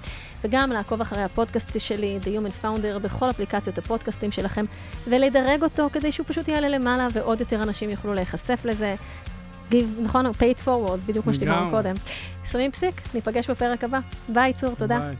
וגם 0.44 0.72
לעקוב 0.72 1.00
אחרי 1.00 1.22
הפודקאסט 1.22 1.80
שלי, 1.80 2.18
The 2.22 2.26
Human 2.26 2.64
Founder, 2.64 2.98
בכל 2.98 3.30
אפליקציות 3.30 3.78
הפודקאסטים 3.78 4.32
שלכם, 4.32 4.64
ולדרג 5.06 5.62
אותו 5.62 5.88
כדי 5.92 6.12
שהוא 6.12 6.26
פשוט 6.26 6.48
יעלה 6.48 6.68
למעלה 6.68 7.08
ועוד 7.12 7.40
יותר 7.40 7.62
אנשים 7.62 7.90
יוכלו 7.90 8.14
להיחשף 8.14 8.60
לזה. 8.64 8.94
Give, 9.70 10.00
נכון? 10.02 10.26
paid 10.26 10.64
forward, 10.66 10.98
בדיוק 11.06 11.24
כמו 11.24 11.34
שדיברנו 11.34 11.70
קודם. 11.70 11.94
שמים 12.44 12.70
פסיק, 12.72 12.94
ניפגש 13.14 13.50
בפרק 13.50 13.84
הבא. 13.84 13.98
ביי, 14.28 14.52
צור, 14.54 14.74
תודה. 14.74 14.98
ביי. 14.98 15.14